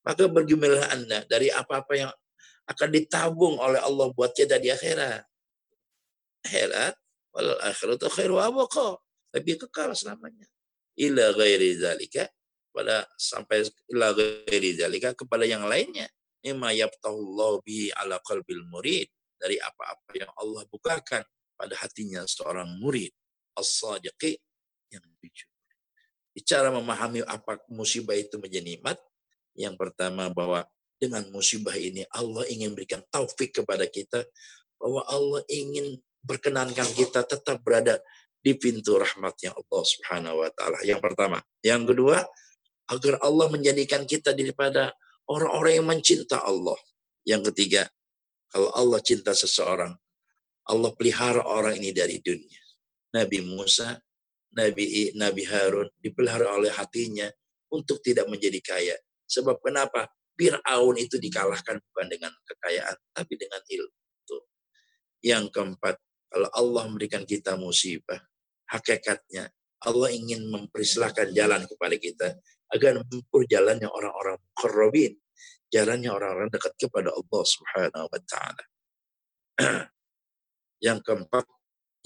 Maka 0.01 0.25
bergembiralah 0.25 0.97
anda 0.97 1.21
dari 1.29 1.53
apa-apa 1.53 1.93
yang 1.93 2.11
akan 2.65 2.89
ditabung 2.89 3.61
oleh 3.61 3.77
Allah 3.77 4.09
buat 4.11 4.33
kita 4.33 4.57
di 4.57 4.73
akhirat. 4.73 5.21
Akhirat, 6.49 6.97
wal 7.37 7.53
akhiratu 7.61 8.09
khairu 8.09 8.41
abqa. 8.41 8.97
Lebih 9.37 9.61
kekal 9.69 9.93
selamanya. 9.93 10.49
Ila 10.97 11.31
ghairi 11.37 11.77
zalika. 11.77 12.25
Pada 12.75 13.07
sampai 13.15 13.63
ila 13.93 14.11
ghairi 14.11 14.75
zalika 14.75 15.15
kepada 15.15 15.47
yang 15.47 15.63
lainnya 15.63 16.09
mimma 16.45 16.69
yaftahullahu 16.77 17.65
bihi 17.65 17.89
ala 17.97 18.21
qalbil 18.21 18.61
murid 18.69 19.09
dari 19.41 19.57
apa-apa 19.57 20.13
yang 20.13 20.29
Allah 20.37 20.61
bukakan 20.69 21.25
pada 21.57 21.73
hatinya 21.81 22.21
seorang 22.29 22.77
murid 22.77 23.09
as-sadiqi 23.57 24.37
yang 24.93 25.01
jujur. 25.17 25.49
Bicara 26.35 26.69
memahami 26.69 27.25
apa 27.25 27.57
musibah 27.71 28.13
itu 28.13 28.37
menjadi 28.37 28.77
nikmat, 28.77 29.01
yang 29.57 29.73
pertama 29.73 30.29
bahwa 30.29 30.67
dengan 31.01 31.25
musibah 31.31 31.73
ini 31.73 32.05
Allah 32.13 32.45
ingin 32.51 32.75
berikan 32.75 33.01
taufik 33.09 33.55
kepada 33.63 33.87
kita 33.87 34.23
bahwa 34.77 35.01
Allah 35.07 35.41
ingin 35.49 35.97
berkenankan 36.21 36.87
kita 36.93 37.23
tetap 37.23 37.63
berada 37.63 37.99
di 38.45 38.53
pintu 38.53 38.99
rahmatnya 38.99 39.55
Allah 39.55 39.83
Subhanahu 39.83 40.43
wa 40.43 40.49
taala. 40.53 40.77
Yang 40.85 41.01
pertama, 41.01 41.41
yang 41.65 41.87
kedua 41.87 42.21
agar 42.85 43.17
Allah 43.25 43.47
menjadikan 43.49 44.05
kita 44.05 44.35
daripada 44.37 44.93
orang-orang 45.29 45.73
yang 45.81 45.87
mencinta 45.87 46.41
Allah. 46.41 46.77
Yang 47.25 47.51
ketiga, 47.53 47.89
kalau 48.49 48.69
Allah 48.73 49.01
cinta 49.01 49.33
seseorang, 49.33 49.93
Allah 50.65 50.91
pelihara 50.93 51.41
orang 51.45 51.77
ini 51.77 51.93
dari 51.93 52.21
dunia. 52.21 52.61
Nabi 53.13 53.41
Musa, 53.45 53.97
Nabi 54.55 55.13
Nabi 55.13 55.43
Harun 55.45 55.89
dipelihara 55.99 56.53
oleh 56.53 56.71
hatinya 56.73 57.27
untuk 57.73 58.01
tidak 58.01 58.29
menjadi 58.29 58.59
kaya. 58.61 58.95
Sebab 59.25 59.61
kenapa? 59.61 60.09
Fir'aun 60.35 60.99
itu 60.99 61.15
dikalahkan 61.15 61.79
bukan 61.79 62.07
dengan 62.11 62.31
kekayaan, 62.43 62.97
tapi 63.15 63.33
dengan 63.39 63.61
ilmu. 63.63 64.37
Yang 65.23 65.45
keempat, 65.55 65.95
kalau 66.27 66.49
Allah 66.51 66.83
memberikan 66.91 67.23
kita 67.23 67.55
musibah, 67.55 68.19
hakikatnya 68.67 69.49
Allah 69.85 70.09
ingin 70.11 70.49
mempersilahkan 70.51 71.31
jalan 71.31 71.63
kepada 71.65 71.95
kita 71.95 72.27
agar 72.73 73.01
menempuh 73.01 73.43
jalannya 73.45 73.89
orang-orang 73.89 74.37
mukarrabin, 74.41 75.13
jalannya 75.69 76.09
orang-orang 76.09 76.49
dekat 76.49 76.73
kepada 76.79 77.13
Allah 77.13 77.43
Subhanahu 77.43 78.07
wa 78.09 78.21
taala. 78.25 78.63
Yang 80.85 80.99
keempat, 81.07 81.45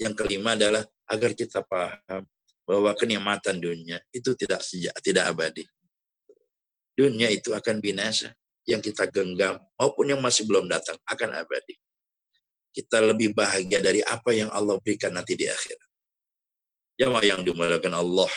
yang 0.00 0.14
kelima 0.16 0.56
adalah 0.56 0.80
agar 1.12 1.36
kita 1.36 1.60
paham 1.60 2.24
bahwa 2.64 2.94
kenikmatan 2.96 3.60
dunia 3.60 4.00
itu 4.14 4.32
tidak 4.32 4.64
sejak 4.64 4.94
tidak 5.04 5.28
abadi. 5.28 5.66
Dunia 6.96 7.28
itu 7.28 7.52
akan 7.52 7.82
binasa. 7.84 8.32
Yang 8.64 8.92
kita 8.92 9.10
genggam 9.10 9.58
maupun 9.76 10.06
yang 10.08 10.22
masih 10.22 10.46
belum 10.46 10.70
datang 10.70 10.96
akan 11.04 11.42
abadi. 11.42 11.74
Kita 12.70 13.02
lebih 13.02 13.34
bahagia 13.34 13.82
dari 13.82 13.98
apa 14.00 14.30
yang 14.30 14.48
Allah 14.54 14.78
berikan 14.78 15.10
nanti 15.10 15.34
di 15.34 15.50
akhirat. 15.50 15.90
Jamaah 17.00 17.24
yang 17.26 17.40
dimuliakan 17.42 17.94
Allah. 17.96 18.30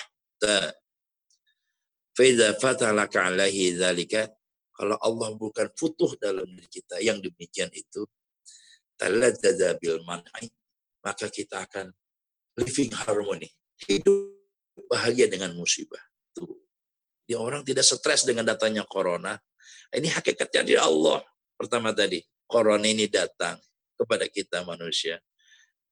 Faiza 2.14 2.54
fatalaka 2.62 3.26
alaihi 3.26 3.74
dzalika 3.74 4.30
kalau 4.74 4.98
Allah 5.02 5.34
bukan 5.34 5.70
futuh 5.74 6.14
dalam 6.22 6.46
diri 6.46 6.70
kita 6.70 7.02
yang 7.02 7.18
demikian 7.18 7.74
itu 7.74 8.06
taladzaza 8.98 9.82
bil 9.82 10.02
man'i 10.06 10.50
maka 11.02 11.26
kita 11.30 11.66
akan 11.66 11.90
living 12.62 12.94
harmony 12.94 13.50
hidup 13.90 14.30
bahagia 14.86 15.26
dengan 15.26 15.58
musibah. 15.58 16.02
Tuh. 16.38 16.54
Dia 17.26 17.42
orang 17.42 17.66
tidak 17.66 17.82
stres 17.82 18.30
dengan 18.30 18.46
datangnya 18.46 18.86
corona 18.86 19.34
ini 19.94 20.10
hakikatnya 20.10 20.62
di 20.66 20.76
Allah. 20.78 21.22
Pertama 21.58 21.94
tadi 21.94 22.22
corona 22.46 22.86
ini 22.86 23.10
datang 23.10 23.58
kepada 23.98 24.30
kita 24.30 24.62
manusia 24.66 25.18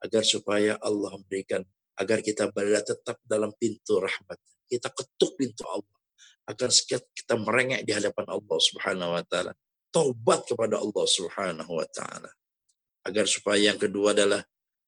agar 0.01 0.21
supaya 0.21 0.77
Allah 0.81 1.17
memberikan 1.17 1.61
agar 1.97 2.21
kita 2.25 2.49
berada 2.49 2.81
tetap 2.81 3.17
dalam 3.25 3.53
pintu 3.57 4.01
rahmat. 4.01 4.37
Kita 4.65 4.89
ketuk 4.89 5.37
pintu 5.37 5.65
Allah 5.65 6.00
akan 6.49 6.69
kita 7.13 7.35
merengek 7.37 7.81
di 7.85 7.91
hadapan 7.93 8.25
Allah 8.29 8.57
Subhanahu 8.57 9.11
wa 9.13 9.23
taala. 9.25 9.51
Taubat 9.91 10.47
kepada 10.47 10.79
Allah 10.79 11.05
Subhanahu 11.05 11.71
wa 11.71 11.87
taala. 11.91 12.31
Agar 13.05 13.25
supaya 13.25 13.73
yang 13.73 13.79
kedua 13.81 14.13
adalah 14.13 14.41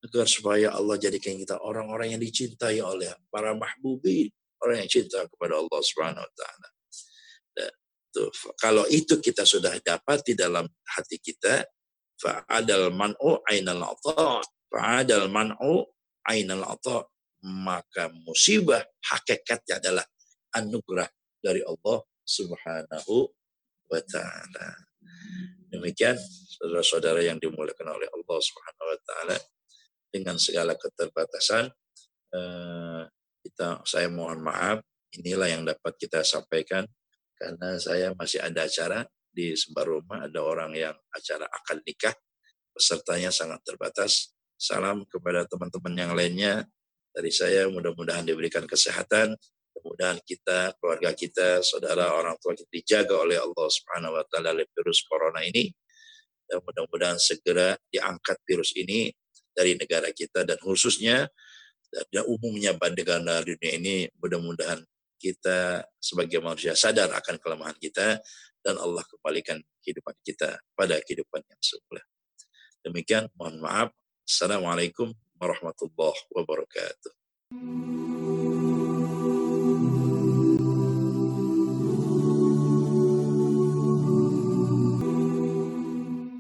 agar 0.04 0.28
supaya 0.28 0.76
Allah 0.76 1.00
jadikan 1.00 1.40
kita 1.40 1.64
orang-orang 1.64 2.18
yang 2.18 2.22
dicintai 2.22 2.84
oleh 2.84 3.08
para 3.32 3.56
mahbubi, 3.56 4.28
orang 4.60 4.84
yang 4.84 4.90
cinta 4.92 5.24
kepada 5.30 5.56
Allah 5.60 5.80
Subhanahu 5.80 6.24
wa 6.24 6.34
taala. 6.36 6.68
Tuh, 8.14 8.30
kalau 8.62 8.86
itu 8.94 9.18
kita 9.18 9.42
sudah 9.42 9.74
dapat 9.82 10.22
di 10.22 10.38
dalam 10.38 10.70
hati 10.70 11.18
kita, 11.18 11.66
fa'adal 12.22 12.94
man'u 12.94 13.42
ainal 13.50 13.82
ata, 13.90 14.38
fa'adal 14.70 15.34
man'u 15.34 15.82
ainal 16.30 16.78
maka 17.44 18.08
musibah 18.24 18.86
hakikatnya 19.04 19.82
adalah 19.82 20.06
anugerah 20.56 21.10
dari 21.44 21.60
Allah 21.68 22.00
Subhanahu 22.24 23.28
wa 23.92 24.02
taala. 24.08 24.68
Demikian 25.68 26.16
saudara-saudara 26.58 27.20
yang 27.20 27.38
dimuliakan 27.44 28.00
oleh 28.00 28.08
Allah 28.08 28.40
Subhanahu 28.40 28.88
wa 28.88 29.00
taala 29.04 29.38
dengan 30.08 30.40
segala 30.40 30.80
keterbatasan 30.80 31.68
eh, 32.32 33.04
kita 33.44 33.84
saya 33.84 34.08
mohon 34.08 34.40
maaf 34.40 34.80
inilah 35.20 35.52
yang 35.52 35.68
dapat 35.68 36.00
kita 36.00 36.24
sampaikan 36.24 36.88
karena 37.36 37.76
saya 37.76 38.16
masih 38.16 38.40
ada 38.40 38.64
acara 38.64 39.04
di 39.34 39.58
sebar 39.58 39.90
rumah 39.90 40.30
ada 40.30 40.40
orang 40.40 40.72
yang 40.78 40.96
acara 41.12 41.50
akad 41.50 41.82
nikah 41.84 42.14
pesertanya 42.72 43.34
sangat 43.34 43.60
terbatas 43.66 44.32
salam 44.56 45.04
kepada 45.10 45.44
teman-teman 45.50 45.94
yang 45.98 46.14
lainnya 46.14 46.64
dari 47.14 47.30
saya 47.30 47.70
mudah-mudahan 47.70 48.26
diberikan 48.26 48.66
kesehatan 48.66 49.36
Mudah-mudahan 49.74 50.22
kita, 50.22 50.78
keluarga 50.78 51.12
kita, 51.18 51.66
saudara, 51.66 52.14
orang 52.14 52.38
tua 52.38 52.54
kita 52.54 52.70
dijaga 52.70 53.26
oleh 53.26 53.42
Allah 53.42 53.68
Subhanahu 53.68 54.14
wa 54.14 54.26
taala 54.30 54.54
dari 54.54 54.70
virus 54.70 55.02
corona 55.10 55.42
ini. 55.42 55.74
Dan 56.46 56.62
mudah-mudahan 56.62 57.18
segera 57.18 57.74
diangkat 57.90 58.38
virus 58.46 58.78
ini 58.78 59.10
dari 59.54 59.74
negara 59.74 60.14
kita 60.14 60.46
dan 60.46 60.58
khususnya 60.62 61.26
dan 61.94 62.26
umumnya 62.26 62.74
negara 62.74 63.46
dunia 63.46 63.72
ini 63.78 64.10
mudah-mudahan 64.18 64.82
kita 65.22 65.86
sebagai 66.02 66.42
manusia 66.44 66.74
sadar 66.76 67.14
akan 67.14 67.38
kelemahan 67.40 67.78
kita 67.80 68.20
dan 68.60 68.76
Allah 68.76 69.06
kembalikan 69.08 69.62
kehidupan 69.80 70.16
kita 70.26 70.60
pada 70.76 71.00
kehidupan 71.00 71.40
yang 71.46 71.62
semula. 71.64 72.02
Demikian, 72.84 73.32
mohon 73.40 73.64
maaf. 73.64 73.90
Assalamualaikum 74.28 75.16
warahmatullahi 75.40 76.20
wabarakatuh. 76.32 77.12